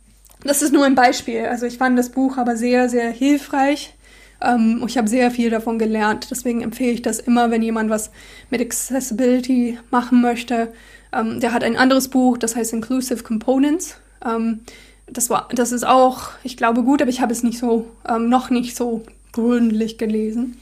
[0.45, 1.47] das ist nur ein Beispiel.
[1.47, 3.95] Also ich fand das Buch aber sehr, sehr hilfreich
[4.43, 6.29] ähm, ich habe sehr viel davon gelernt.
[6.31, 8.11] Deswegen empfehle ich das immer, wenn jemand was
[8.51, 10.73] mit Accessibility machen möchte.
[11.13, 13.97] Ähm, der hat ein anderes Buch, das heißt Inclusive Components.
[14.25, 14.61] Ähm,
[15.07, 18.29] das, war, das ist auch, ich glaube, gut, aber ich habe es nicht so, ähm,
[18.29, 20.57] noch nicht so gründlich gelesen.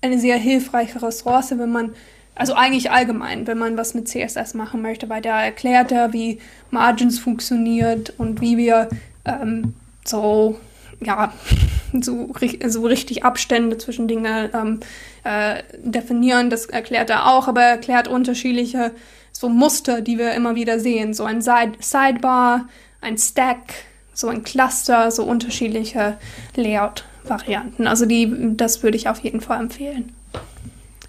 [0.02, 1.96] eine sehr hilfreiche Ressource, wenn man
[2.36, 6.40] also eigentlich allgemein, wenn man was mit CSS machen möchte, weil da erklärt er, wie
[6.70, 8.90] Margins funktioniert und wie wir
[9.24, 10.60] ähm, so,
[11.02, 11.34] ja,
[12.02, 12.34] so,
[12.68, 14.80] so richtig Abstände zwischen Dingen ähm,
[15.24, 16.50] äh, definieren.
[16.50, 18.92] Das erklärt er auch, aber er erklärt unterschiedliche
[19.32, 21.14] so Muster, die wir immer wieder sehen.
[21.14, 22.68] So ein Side Sidebar,
[23.02, 23.74] ein Stack,
[24.14, 26.18] so ein Cluster, so unterschiedliche
[26.56, 27.88] Layout-Varianten.
[27.88, 30.14] Also die, das würde ich auf jeden Fall empfehlen.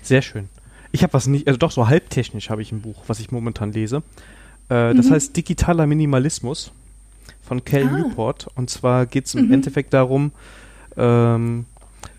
[0.03, 0.48] Sehr schön.
[0.97, 3.70] Ich habe was nicht, also doch so halbtechnisch habe ich ein Buch, was ich momentan
[3.70, 3.98] lese.
[4.70, 5.10] Äh, das mhm.
[5.10, 6.73] heißt Digitaler Minimalismus
[7.47, 7.98] von Cal ah.
[7.98, 8.47] Newport.
[8.55, 9.52] Und zwar geht es im mhm.
[9.52, 10.32] Endeffekt darum,
[10.97, 11.66] ähm,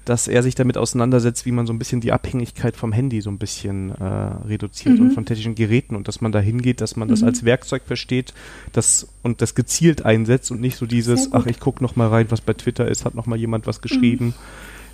[0.05, 3.31] dass er sich damit auseinandersetzt, wie man so ein bisschen die Abhängigkeit vom Handy so
[3.31, 5.07] ein bisschen äh, reduziert mhm.
[5.07, 7.29] und von technischen Geräten und dass man da hingeht, dass man das mhm.
[7.29, 8.31] als Werkzeug versteht
[8.73, 12.27] das, und das gezielt einsetzt und nicht so dieses, ach, ich gucke noch mal rein,
[12.29, 14.33] was bei Twitter ist, hat noch mal jemand was geschrieben, mhm.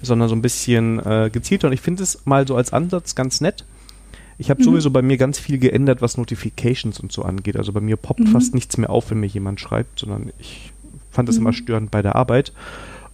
[0.03, 1.67] sondern so ein bisschen äh, gezielter.
[1.67, 3.65] Und ich finde es mal so als Ansatz ganz nett.
[4.37, 4.65] Ich habe mhm.
[4.65, 7.57] sowieso bei mir ganz viel geändert, was Notifications und so angeht.
[7.57, 8.27] Also bei mir poppt mhm.
[8.27, 10.71] fast nichts mehr auf, wenn mir jemand schreibt, sondern ich
[11.11, 11.55] fand das immer mhm.
[11.55, 12.51] störend bei der Arbeit.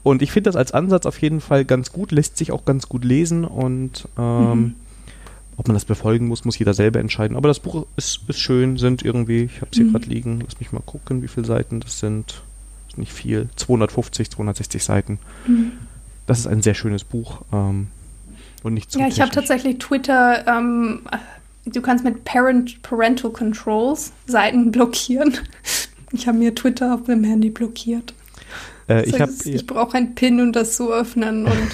[0.04, 2.88] Und ich finde das als Ansatz auf jeden Fall ganz gut, lässt sich auch ganz
[2.88, 4.76] gut lesen und ähm, mhm.
[5.58, 7.36] ob man das befolgen muss, muss jeder selber entscheiden.
[7.36, 9.92] Aber das Buch ist, ist schön, sind irgendwie, ich habe es hier mhm.
[9.92, 12.42] gerade liegen, lass mich mal gucken, wie viele Seiten das sind.
[12.88, 15.20] Das ist nicht viel, 250, 260 Seiten.
[15.46, 15.74] Mhm.
[16.26, 17.88] Das ist ein sehr schönes Buch ähm,
[18.64, 21.02] und nicht zu Ja, ich habe tatsächlich Twitter, ähm,
[21.66, 25.38] du kannst mit Parent, Parental Controls Seiten blockieren.
[26.12, 28.14] Ich habe mir Twitter auf dem Handy blockiert.
[28.88, 31.70] Äh, ich hab, ich brauche ein PIN, um das zu öffnen und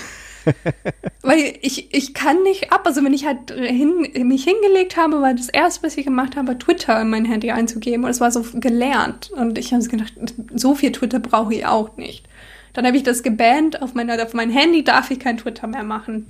[1.21, 5.33] weil ich, ich kann nicht ab, also wenn ich halt hin, mich hingelegt habe, war
[5.33, 8.45] das erste, was ich gemacht habe, Twitter in mein Handy einzugeben und es war so
[8.53, 10.13] gelernt und ich habe gedacht,
[10.53, 12.27] so viel Twitter brauche ich auch nicht.
[12.73, 15.83] Dann habe ich das gebannt, auf, meiner, auf mein Handy darf ich kein Twitter mehr
[15.83, 16.27] machen.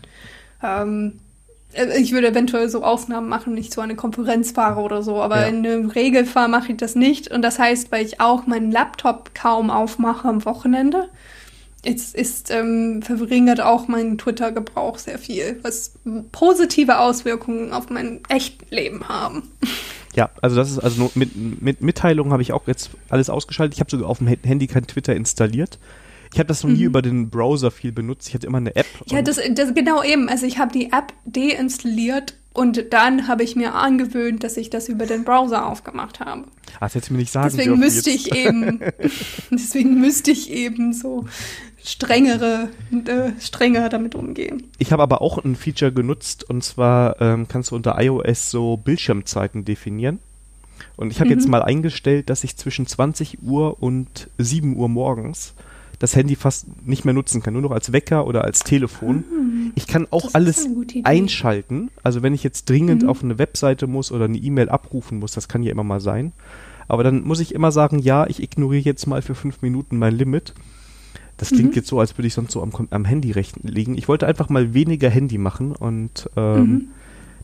[0.64, 1.19] Ähm,
[1.73, 5.41] äh, ich würde eventuell so Aufnahmen machen, nicht so eine Konferenz fahre oder so, aber
[5.41, 5.48] ja.
[5.48, 7.30] in einem Regelfall mache ich das nicht.
[7.32, 11.10] Und das heißt, weil ich auch meinen Laptop kaum aufmache am Wochenende,
[11.84, 15.94] ist, ist ähm, verringert auch mein Twitter-Gebrauch sehr viel, was
[16.32, 19.52] positive Auswirkungen auf mein echtes Leben haben.
[20.15, 23.76] Ja, also das ist also mit, mit Mitteilungen habe ich auch jetzt alles ausgeschaltet.
[23.76, 25.77] Ich habe sogar auf dem Handy kein Twitter installiert.
[26.36, 26.88] Ich habe das noch nie mhm.
[26.88, 28.28] über den Browser viel benutzt.
[28.28, 28.88] Ich hatte immer eine App.
[29.06, 30.28] Ja, das, das genau eben.
[30.28, 34.90] Also ich habe die App deinstalliert und dann habe ich mir angewöhnt, dass ich das
[34.90, 36.44] über den Browser aufgemacht habe.
[36.76, 38.28] Ah, das hätte mir nicht sagen Deswegen müsste jetzt.
[38.28, 38.82] ich eben,
[39.49, 41.24] deswegen müsste ich eben so
[41.82, 44.64] strengere, äh, strenger damit umgehen.
[44.78, 48.76] Ich habe aber auch ein Feature genutzt und zwar ähm, kannst du unter iOS so
[48.76, 50.20] Bildschirmzeiten definieren.
[50.98, 51.38] Und ich habe mhm.
[51.38, 55.53] jetzt mal eingestellt, dass ich zwischen 20 Uhr und 7 Uhr morgens
[56.00, 59.18] das Handy fast nicht mehr nutzen kann, nur noch als Wecker oder als Telefon.
[59.18, 59.72] Mhm.
[59.76, 60.68] Ich kann auch alles
[61.04, 61.90] einschalten.
[62.04, 63.10] Also wenn ich jetzt dringend mhm.
[63.10, 66.34] auf eine Webseite muss oder eine E-Mail abrufen muss, das kann ja immer mal sein.
[66.88, 70.16] Aber dann muss ich immer sagen, ja, ich ignoriere jetzt mal für fünf Minuten mein
[70.16, 70.54] Limit.
[71.38, 71.76] Das klingt mhm.
[71.76, 73.98] jetzt so, als würde ich sonst so am, am Handy liegen.
[73.98, 76.88] Ich wollte einfach mal weniger Handy machen und ähm, mhm.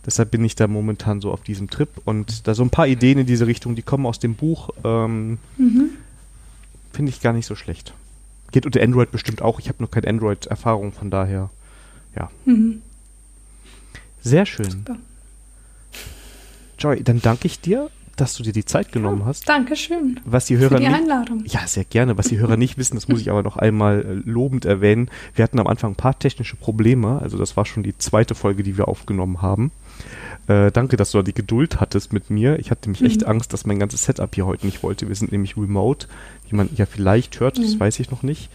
[0.05, 1.89] deshalb bin ich da momentan so auf diesem Trip.
[2.05, 5.39] Und da so ein paar Ideen in diese Richtung, die kommen aus dem Buch, ähm,
[5.57, 5.89] mhm.
[6.93, 7.93] finde ich gar nicht so schlecht.
[8.51, 9.59] Geht unter Android bestimmt auch.
[9.59, 11.49] Ich habe noch keine Android-Erfahrung, von daher,
[12.15, 12.29] ja.
[12.45, 12.81] Mhm.
[14.21, 14.69] Sehr schön.
[14.69, 14.97] Super.
[16.77, 19.47] Joy, dann danke ich dir, dass du dir die Zeit genommen ja, hast.
[19.47, 20.19] Dankeschön.
[20.25, 21.43] Was die Hörer für die Einladung.
[21.45, 22.17] ja, sehr gerne.
[22.17, 25.09] Was die Hörer nicht wissen, das muss ich aber noch einmal äh, lobend erwähnen.
[25.33, 27.19] Wir hatten am Anfang ein paar technische Probleme.
[27.21, 29.71] Also das war schon die zweite Folge, die wir aufgenommen haben.
[30.47, 32.59] Äh, danke, dass du da die Geduld hattest mit mir.
[32.59, 33.07] Ich hatte mich mhm.
[33.07, 35.07] echt Angst, dass mein ganzes Setup hier heute nicht wollte.
[35.07, 36.07] Wir sind nämlich remote,
[36.49, 37.63] wie man ja vielleicht hört, mhm.
[37.63, 38.49] das weiß ich noch nicht.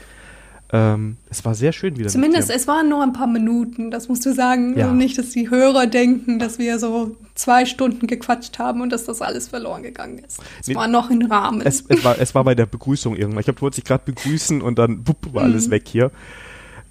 [0.72, 2.08] Ähm, es war sehr schön wieder.
[2.08, 4.76] Zumindest, es waren nur ein paar Minuten, das musst du sagen.
[4.76, 4.86] Ja.
[4.86, 9.04] Also nicht, dass die Hörer denken, dass wir so zwei Stunden gequatscht haben und dass
[9.04, 10.40] das alles verloren gegangen ist.
[10.60, 11.60] Es nee, war noch im Rahmen.
[11.60, 13.44] Es, es, war, es war bei der Begrüßung irgendwann.
[13.46, 15.72] Ich wolltest dich gerade begrüßen und dann wupp, war alles mhm.
[15.72, 16.10] weg hier.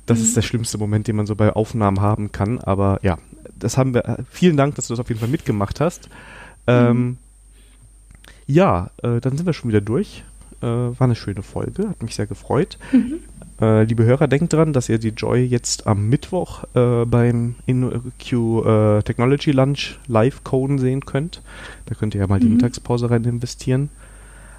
[0.05, 0.25] Das mhm.
[0.25, 2.59] ist der schlimmste Moment, den man so bei Aufnahmen haben kann.
[2.59, 3.17] Aber ja,
[3.57, 4.25] das haben wir.
[4.29, 6.09] Vielen Dank, dass du das auf jeden Fall mitgemacht hast.
[6.67, 7.17] Ähm, mhm.
[8.47, 10.23] Ja, äh, dann sind wir schon wieder durch.
[10.61, 12.77] Äh, war eine schöne Folge, hat mich sehr gefreut.
[12.91, 13.19] Mhm.
[13.61, 18.31] Äh, liebe Hörer, denkt dran, dass ihr die Joy jetzt am Mittwoch äh, beim InQ
[18.31, 21.41] äh, Technology Lunch live coden sehen könnt.
[21.85, 22.43] Da könnt ihr ja mal mhm.
[22.43, 23.89] die Mittagspause rein investieren.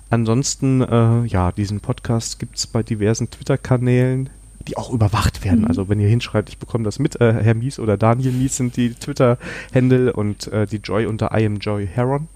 [0.09, 4.31] Ansonsten, äh, ja, diesen Podcast gibt es bei diversen Twitter-Kanälen
[4.69, 5.61] die auch überwacht werden.
[5.61, 5.67] Mhm.
[5.67, 8.77] Also wenn ihr hinschreibt, ich bekomme das mit, äh, Herr Mies oder Daniel Mies sind
[8.77, 12.29] die Twitter-Händel und äh, die Joy unter I am Joy Heron.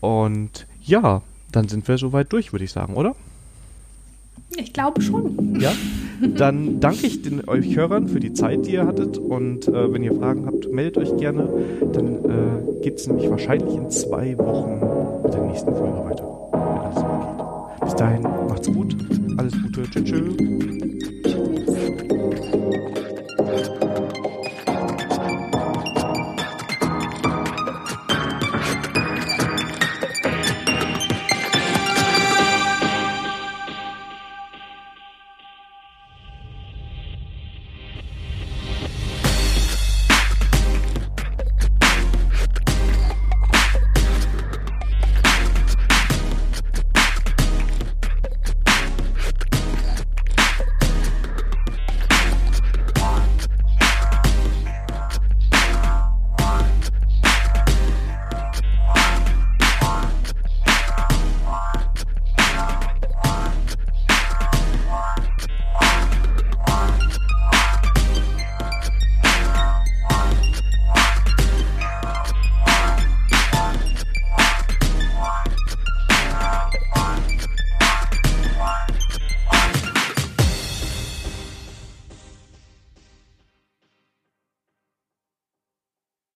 [0.00, 1.22] Und ja,
[1.52, 3.14] dann sind wir soweit durch, würde ich sagen, oder?
[4.56, 5.58] Ich glaube schon.
[5.60, 5.72] Ja.
[6.36, 9.18] Dann danke ich den, euch Hörern für die Zeit, die ihr hattet.
[9.18, 11.48] Und äh, wenn ihr Fragen habt, meldet euch gerne.
[11.92, 16.24] Dann äh, geht es nämlich wahrscheinlich in zwei Wochen mit der nächsten Folge weiter.
[16.52, 17.80] Wenn alles so geht.
[17.80, 18.96] Bis dahin, macht's gut.
[19.38, 19.90] Alles Gute.
[19.90, 20.04] Tschüss.
[20.04, 21.11] tschüss.
[23.52, 23.91] Thank you.